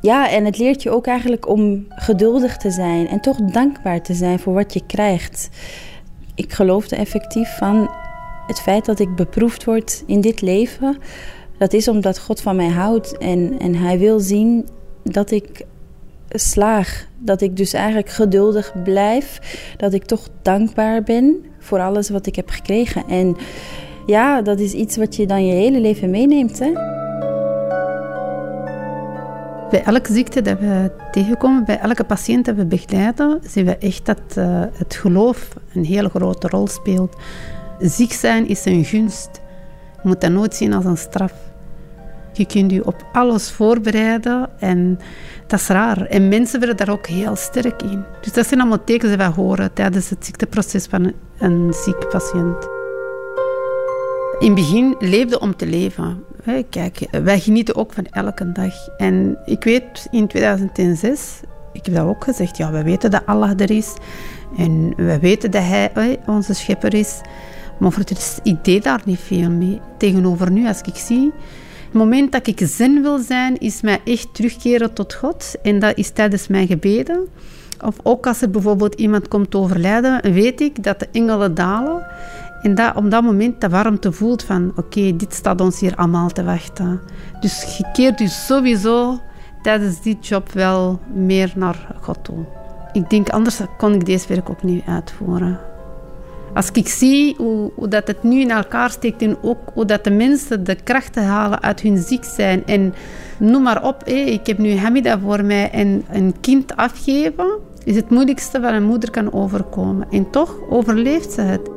Ja, 0.00 0.30
en 0.30 0.44
het 0.44 0.58
leert 0.58 0.82
je 0.82 0.90
ook 0.90 1.06
eigenlijk 1.06 1.48
om 1.48 1.86
geduldig 1.88 2.56
te 2.56 2.70
zijn 2.70 3.08
en 3.08 3.20
toch 3.20 3.36
dankbaar 3.36 4.02
te 4.02 4.14
zijn 4.14 4.38
voor 4.38 4.54
wat 4.54 4.72
je 4.72 4.82
krijgt. 4.86 5.48
Ik 6.34 6.52
geloofde 6.52 6.96
effectief 6.96 7.56
van 7.56 7.90
het 8.46 8.60
feit 8.60 8.84
dat 8.84 8.98
ik 8.98 9.16
beproefd 9.16 9.64
word 9.64 10.02
in 10.06 10.20
dit 10.20 10.40
leven. 10.40 10.98
Dat 11.58 11.72
is 11.72 11.88
omdat 11.88 12.18
God 12.18 12.40
van 12.40 12.56
mij 12.56 12.68
houdt 12.68 13.18
en, 13.18 13.58
en 13.58 13.74
Hij 13.74 13.98
wil 13.98 14.20
zien 14.20 14.68
dat 15.02 15.30
ik 15.30 15.64
slaag. 16.30 17.06
Dat 17.18 17.40
ik 17.40 17.56
dus 17.56 17.72
eigenlijk 17.72 18.08
geduldig 18.08 18.72
blijf. 18.84 19.40
Dat 19.76 19.92
ik 19.92 20.04
toch 20.04 20.28
dankbaar 20.42 21.02
ben 21.02 21.44
voor 21.58 21.80
alles 21.80 22.10
wat 22.10 22.26
ik 22.26 22.36
heb 22.36 22.48
gekregen. 22.48 23.04
En 23.08 23.36
ja, 24.06 24.42
dat 24.42 24.58
is 24.58 24.72
iets 24.72 24.96
wat 24.96 25.16
je 25.16 25.26
dan 25.26 25.46
je 25.46 25.52
hele 25.52 25.80
leven 25.80 26.10
meeneemt. 26.10 26.58
Hè? 26.58 26.72
Bij 29.70 29.82
elke 29.82 30.12
ziekte 30.12 30.42
dat 30.42 30.58
we 30.58 30.90
tegenkomen, 31.10 31.64
bij 31.64 31.78
elke 31.78 32.04
patiënt 32.04 32.44
dat 32.44 32.54
we 32.54 32.64
begeleiden, 32.64 33.40
zien 33.42 33.64
we 33.64 33.76
echt 33.76 34.06
dat 34.06 34.20
uh, 34.38 34.62
het 34.72 34.94
geloof 34.94 35.48
een 35.74 35.84
hele 35.84 36.08
grote 36.08 36.48
rol 36.48 36.66
speelt. 36.66 37.16
Ziek 37.78 38.12
zijn 38.12 38.48
is 38.48 38.64
een 38.64 38.84
gunst. 38.84 39.40
Je 40.02 40.08
moet 40.08 40.20
dat 40.20 40.30
nooit 40.30 40.54
zien 40.54 40.72
als 40.72 40.84
een 40.84 40.96
straf. 40.96 41.32
Je 42.40 42.46
kunt 42.46 42.70
je 42.70 42.86
op 42.86 43.06
alles 43.12 43.50
voorbereiden 43.50 44.48
en 44.58 44.98
dat 45.46 45.60
is 45.60 45.66
raar. 45.66 46.06
En 46.06 46.28
mensen 46.28 46.58
worden 46.58 46.76
daar 46.76 46.90
ook 46.90 47.06
heel 47.06 47.36
sterk 47.36 47.82
in. 47.82 48.04
Dus 48.20 48.32
dat 48.32 48.46
zijn 48.46 48.60
allemaal 48.60 48.84
tekens 48.84 49.08
die 49.08 49.18
wij 49.18 49.26
horen 49.26 49.72
tijdens 49.72 50.10
het 50.10 50.24
ziekteproces 50.24 50.86
van 50.86 51.12
een 51.38 51.72
ziek 51.72 52.08
patiënt. 52.08 52.68
In 54.38 54.46
het 54.46 54.54
begin 54.54 54.96
leefde 54.98 55.40
om 55.40 55.56
te 55.56 55.66
leven. 55.66 56.24
Kijk, 56.70 57.06
wij 57.10 57.40
genieten 57.40 57.76
ook 57.76 57.92
van 57.92 58.06
elke 58.06 58.52
dag. 58.52 58.88
En 58.96 59.38
ik 59.44 59.64
weet, 59.64 60.08
in 60.10 60.26
2006, 60.26 61.40
ik 61.72 61.84
heb 61.84 61.94
dat 61.94 62.06
ook 62.06 62.24
gezegd, 62.24 62.56
ja, 62.56 62.70
we 62.72 62.82
weten 62.82 63.10
dat 63.10 63.26
Allah 63.26 63.60
er 63.60 63.70
is. 63.70 63.94
En 64.56 64.92
we 64.96 65.18
weten 65.18 65.50
dat 65.50 65.62
Hij 65.62 66.18
onze 66.26 66.54
schepper 66.54 66.94
is. 66.94 67.20
Maar 67.78 67.92
voor 67.92 68.02
het 68.02 68.40
ik 68.42 68.64
deed 68.64 68.82
daar 68.82 69.00
niet 69.04 69.20
veel 69.20 69.50
mee. 69.50 69.80
Tegenover 69.98 70.50
nu, 70.50 70.66
als 70.66 70.80
ik 70.80 70.96
zie 70.96 71.32
het 71.90 71.98
moment 71.98 72.32
dat 72.32 72.46
ik 72.46 72.60
zin 72.64 73.02
wil 73.02 73.18
zijn, 73.18 73.58
is 73.58 73.80
mij 73.80 74.00
echt 74.04 74.34
terugkeren 74.34 74.92
tot 74.92 75.14
God. 75.14 75.54
En 75.62 75.78
dat 75.78 75.96
is 75.96 76.10
tijdens 76.10 76.48
mijn 76.48 76.66
gebeden. 76.66 77.28
Of 77.84 77.96
ook 78.02 78.26
als 78.26 78.42
er 78.42 78.50
bijvoorbeeld 78.50 78.94
iemand 78.94 79.28
komt 79.28 79.54
overlijden, 79.54 80.32
weet 80.32 80.60
ik 80.60 80.84
dat 80.84 80.98
de 80.98 81.08
engelen 81.12 81.54
dalen. 81.54 82.06
En 82.62 82.74
dat 82.74 82.96
op 82.96 83.10
dat 83.10 83.22
moment 83.22 83.60
de 83.60 83.68
warmte 83.68 84.12
voelt 84.12 84.42
van, 84.42 84.72
oké, 84.76 85.16
dit 85.16 85.34
staat 85.34 85.60
ons 85.60 85.80
hier 85.80 85.94
allemaal 85.94 86.28
te 86.28 86.44
wachten. 86.44 87.00
Dus 87.40 87.76
je 87.76 87.84
keert 87.92 88.18
dus 88.18 88.46
sowieso 88.46 89.20
tijdens 89.62 90.02
die 90.02 90.18
job 90.20 90.52
wel 90.52 91.00
meer 91.12 91.52
naar 91.56 91.96
God 92.00 92.18
toe. 92.24 92.44
Ik 92.92 93.10
denk, 93.10 93.28
anders 93.28 93.60
kon 93.78 93.94
ik 93.94 94.06
deze 94.06 94.28
werk 94.28 94.50
ook 94.50 94.62
niet 94.62 94.84
uitvoeren. 94.86 95.69
Als 96.54 96.70
ik 96.72 96.88
zie 96.88 97.34
hoe, 97.38 97.88
dat 97.88 98.06
het 98.06 98.22
nu 98.22 98.40
in 98.40 98.50
elkaar 98.50 98.90
steekt 98.90 99.22
en 99.22 99.36
ook 99.42 99.58
hoe 99.74 99.84
dat 99.84 100.04
de 100.04 100.10
mensen 100.10 100.64
de 100.64 100.74
krachten 100.74 101.24
halen 101.24 101.62
uit 101.62 101.80
hun 101.80 101.98
ziek 101.98 102.24
zijn. 102.24 102.66
En 102.66 102.94
noem 103.38 103.62
maar 103.62 103.84
op, 103.84 104.04
ik 104.04 104.46
heb 104.46 104.58
nu 104.58 104.76
Hamida 104.76 105.18
voor 105.18 105.44
mij 105.44 105.70
en 105.70 106.04
een 106.10 106.34
kind 106.40 106.76
afgeven 106.76 107.68
is 107.84 107.96
het 107.96 108.10
moeilijkste 108.10 108.60
wat 108.60 108.72
een 108.72 108.84
moeder 108.84 109.10
kan 109.10 109.32
overkomen. 109.32 110.06
En 110.10 110.30
toch 110.30 110.56
overleeft 110.68 111.32
ze 111.32 111.40
het. 111.40 111.70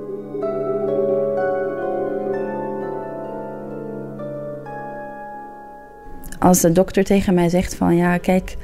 Als 6.39 6.61
de 6.61 6.71
dokter 6.71 7.03
tegen 7.03 7.34
mij 7.34 7.49
zegt 7.49 7.76
van 7.76 7.95
ja, 7.95 8.17
kijk, 8.17 8.55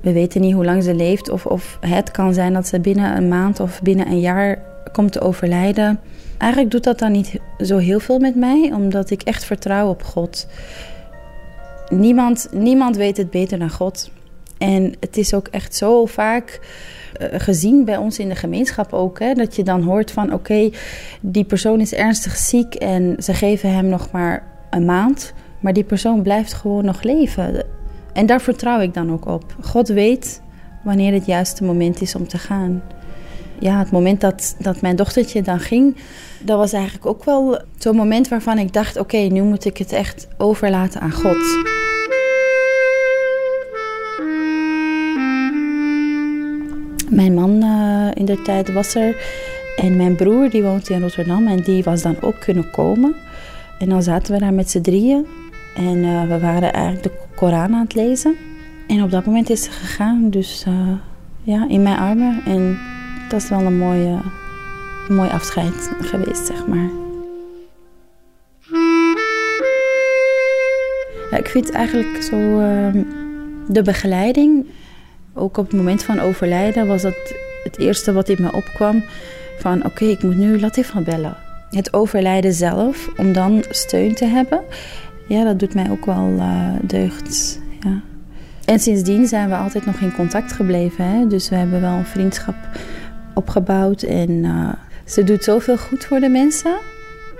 we 0.00 0.12
weten 0.12 0.40
niet 0.40 0.54
hoe 0.54 0.64
lang 0.64 0.82
ze 0.82 0.94
leeft. 0.94 1.30
Of, 1.30 1.46
of 1.46 1.78
het 1.80 2.10
kan 2.10 2.34
zijn 2.34 2.52
dat 2.52 2.66
ze 2.66 2.80
binnen 2.80 3.16
een 3.16 3.28
maand 3.28 3.60
of 3.60 3.82
binnen 3.82 4.06
een 4.06 4.20
jaar 4.20 4.71
komt 4.92 5.12
te 5.12 5.20
overlijden. 5.20 6.00
Eigenlijk 6.38 6.72
doet 6.72 6.84
dat 6.84 6.98
dan 6.98 7.12
niet 7.12 7.40
zo 7.58 7.76
heel 7.76 8.00
veel 8.00 8.18
met 8.18 8.34
mij, 8.34 8.72
omdat 8.74 9.10
ik 9.10 9.22
echt 9.22 9.44
vertrouw 9.44 9.88
op 9.88 10.02
God. 10.02 10.46
Niemand, 11.88 12.48
niemand 12.52 12.96
weet 12.96 13.16
het 13.16 13.30
beter 13.30 13.58
dan 13.58 13.70
God. 13.70 14.10
En 14.58 14.94
het 15.00 15.16
is 15.16 15.34
ook 15.34 15.48
echt 15.48 15.74
zo 15.74 16.06
vaak 16.06 16.60
uh, 17.20 17.28
gezien 17.32 17.84
bij 17.84 17.96
ons 17.96 18.18
in 18.18 18.28
de 18.28 18.34
gemeenschap 18.34 18.92
ook. 18.92 19.18
Hè, 19.18 19.34
dat 19.34 19.56
je 19.56 19.62
dan 19.62 19.82
hoort 19.82 20.10
van 20.10 20.32
oké, 20.32 20.70
die 21.20 21.44
persoon 21.44 21.80
is 21.80 21.94
ernstig 21.94 22.36
ziek 22.36 22.74
en 22.74 23.16
ze 23.18 23.34
geven 23.34 23.74
hem 23.74 23.86
nog 23.86 24.10
maar 24.10 24.46
een 24.70 24.84
maand. 24.84 25.32
Maar 25.60 25.72
die 25.72 25.84
persoon 25.84 26.22
blijft 26.22 26.52
gewoon 26.52 26.84
nog 26.84 27.02
leven. 27.02 27.64
En 28.12 28.26
daar 28.26 28.40
vertrouw 28.40 28.80
ik 28.80 28.94
dan 28.94 29.12
ook 29.12 29.26
op. 29.26 29.56
God 29.60 29.88
weet 29.88 30.42
wanneer 30.82 31.12
het 31.12 31.26
juiste 31.26 31.64
moment 31.64 32.00
is 32.00 32.14
om 32.14 32.28
te 32.28 32.38
gaan 32.38 32.82
ja, 33.62 33.78
het 33.78 33.90
moment 33.90 34.20
dat, 34.20 34.56
dat 34.58 34.80
mijn 34.80 34.96
dochtertje 34.96 35.42
dan 35.42 35.60
ging, 35.60 35.96
dat 36.40 36.58
was 36.58 36.72
eigenlijk 36.72 37.06
ook 37.06 37.24
wel 37.24 37.58
zo'n 37.78 37.96
moment 37.96 38.28
waarvan 38.28 38.58
ik 38.58 38.72
dacht: 38.72 38.98
oké, 38.98 39.16
nu 39.16 39.42
moet 39.42 39.64
ik 39.64 39.76
het 39.76 39.92
echt 39.92 40.28
overlaten 40.38 41.00
aan 41.00 41.12
God. 41.12 41.70
Mijn 47.10 47.34
man 47.34 47.62
eh, 47.62 48.08
in 48.14 48.24
de 48.24 48.42
tijd 48.42 48.72
was 48.72 48.94
er 48.94 49.16
en 49.76 49.96
mijn 49.96 50.16
broer 50.16 50.50
die 50.50 50.62
woont 50.62 50.88
in 50.88 51.00
Rotterdam 51.00 51.46
en 51.46 51.62
die 51.62 51.82
was 51.82 52.02
dan 52.02 52.16
ook 52.20 52.40
kunnen 52.40 52.70
komen. 52.70 53.14
En 53.78 53.88
dan 53.88 54.02
zaten 54.02 54.32
we 54.32 54.40
daar 54.40 54.54
met 54.54 54.70
z'n 54.70 54.80
drieën 54.80 55.26
en 55.76 56.04
eh, 56.04 56.22
we 56.28 56.38
waren 56.38 56.72
eigenlijk 56.72 57.02
de 57.02 57.12
Koran 57.34 57.74
aan 57.74 57.82
het 57.82 57.94
lezen. 57.94 58.36
En 58.86 59.02
op 59.02 59.10
dat 59.10 59.26
moment 59.26 59.50
is 59.50 59.62
ze 59.62 59.70
gegaan, 59.70 60.30
dus 60.30 60.64
eh, 60.66 60.74
ja, 61.42 61.68
in 61.68 61.82
mijn 61.82 61.98
armen. 61.98 62.42
En 62.44 62.78
dat 63.32 63.42
is 63.42 63.48
wel 63.48 63.60
een 63.60 63.78
mooie, 63.78 64.18
mooi 65.08 65.30
afscheid 65.30 65.90
geweest, 66.00 66.46
zeg 66.46 66.66
maar. 66.66 66.90
Ik 71.38 71.48
vind 71.48 71.70
eigenlijk 71.70 72.22
zo 72.22 72.36
uh, 72.36 73.04
de 73.68 73.82
begeleiding, 73.82 74.66
ook 75.34 75.56
op 75.56 75.66
het 75.66 75.76
moment 75.76 76.02
van 76.02 76.20
overlijden, 76.20 76.86
was 76.86 77.02
dat 77.02 77.34
het 77.64 77.78
eerste 77.78 78.12
wat 78.12 78.28
in 78.28 78.42
me 78.42 78.52
opkwam. 78.52 79.04
Van 79.58 79.84
oké, 79.84 80.04
ik 80.04 80.22
moet 80.22 80.36
nu 80.36 80.60
Latifa 80.60 81.00
bellen. 81.00 81.36
Het 81.70 81.92
overlijden 81.92 82.52
zelf, 82.52 83.08
om 83.16 83.32
dan 83.32 83.64
steun 83.70 84.14
te 84.14 84.24
hebben, 84.24 84.60
ja, 85.28 85.44
dat 85.44 85.58
doet 85.58 85.74
mij 85.74 85.90
ook 85.90 86.04
wel 86.04 86.34
uh, 86.36 86.68
deugd. 86.82 87.60
Ja. 87.80 88.00
En 88.64 88.78
sindsdien 88.78 89.26
zijn 89.26 89.48
we 89.48 89.56
altijd 89.56 89.86
nog 89.86 90.00
in 90.00 90.14
contact 90.14 90.52
gebleven. 90.52 91.04
Hè? 91.04 91.26
Dus 91.26 91.48
we 91.48 91.56
hebben 91.56 91.80
wel 91.80 91.92
een 91.92 92.04
vriendschap 92.04 92.54
opgebouwd. 93.34 94.02
En 94.02 94.30
uh, 94.30 94.68
ze 95.04 95.24
doet 95.24 95.44
zoveel 95.44 95.76
goed 95.76 96.04
voor 96.04 96.20
de 96.20 96.28
mensen. 96.28 96.74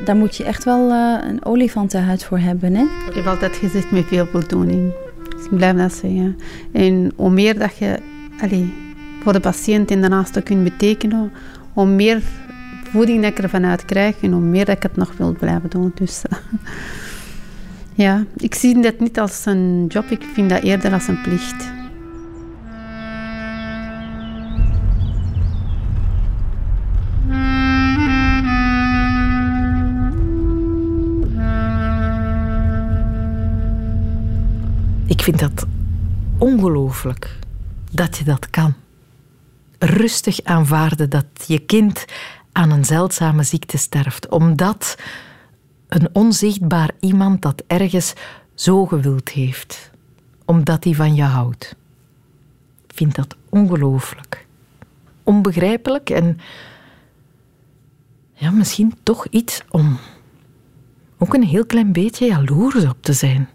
Daar 0.05 0.17
moet 0.17 0.37
je 0.37 0.45
echt 0.45 0.65
wel 0.65 0.91
uh, 0.91 1.19
een 1.29 1.45
olifantenhuid 1.45 2.25
voor 2.25 2.39
hebben. 2.39 2.75
Hè? 2.75 2.83
Ik 3.09 3.15
heb 3.15 3.27
altijd 3.27 3.57
gezegd 3.57 3.91
met 3.91 4.05
veel 4.05 4.27
voldoening. 4.27 4.93
Dus 5.37 5.45
ik 5.45 5.57
blijf 5.57 5.77
dat 5.77 5.93
zeggen. 5.93 6.39
En 6.73 7.13
hoe 7.17 7.31
meer 7.31 7.59
dat 7.59 7.77
je 7.77 7.99
allee, 8.41 8.75
voor 9.23 9.33
de 9.33 9.41
patiënt 9.41 9.91
en 9.91 10.01
daarnaast 10.01 10.43
kunt 10.43 10.65
betekenen, 10.65 11.33
hoe 11.73 11.87
meer 11.87 12.23
voeding 12.91 13.23
dat 13.23 13.31
ik 13.31 13.39
ervan 13.39 13.65
uit 13.65 13.85
krijg 13.85 14.23
en 14.23 14.33
hoe 14.33 14.41
meer 14.41 14.65
dat 14.65 14.77
ik 14.77 14.83
het 14.83 14.97
nog 14.97 15.13
wil 15.17 15.33
blijven 15.39 15.71
doen. 15.71 15.93
Dus 15.95 16.23
ja, 17.95 18.25
ik 18.37 18.55
zie 18.55 18.81
dat 18.83 19.01
niet 19.01 19.21
als 19.21 19.47
een 19.47 19.85
job, 19.89 20.05
ik 20.11 20.23
vind 20.35 20.51
dat 20.51 20.63
eerder 20.63 20.93
als 20.93 21.09
een 21.09 21.21
plicht. 21.23 21.82
Ik 35.23 35.29
vind 35.29 35.55
dat 35.55 35.67
ongelooflijk 36.39 37.39
dat 37.93 38.17
je 38.17 38.25
dat 38.25 38.51
kan. 38.51 38.75
Rustig 39.79 40.43
aanvaarden 40.45 41.11
dat 41.11 41.27
je 41.47 41.59
kind 41.59 42.05
aan 42.53 42.71
een 42.71 42.85
zeldzame 42.85 43.43
ziekte 43.43 43.79
sterft, 43.79 44.29
omdat 44.29 44.99
een 45.89 46.09
onzichtbaar 46.13 46.91
iemand 47.01 47.43
dat 47.43 47.63
ergens 47.67 48.13
zo 48.55 48.87
gewild 48.87 49.29
heeft, 49.29 49.91
omdat 50.45 50.85
hij 50.85 50.95
van 50.95 51.15
je 51.15 51.23
houdt. 51.23 51.77
Ik 52.87 52.93
vind 52.95 53.15
dat 53.15 53.37
ongelooflijk. 53.49 54.47
Onbegrijpelijk 55.23 56.11
en 56.11 56.39
ja, 58.33 58.51
misschien 58.51 58.95
toch 59.03 59.27
iets 59.27 59.63
om 59.71 59.99
ook 61.19 61.35
een 61.35 61.45
heel 61.45 61.67
klein 61.67 61.93
beetje 61.93 62.27
jaloers 62.27 62.85
op 62.85 63.03
te 63.03 63.13
zijn. 63.13 63.49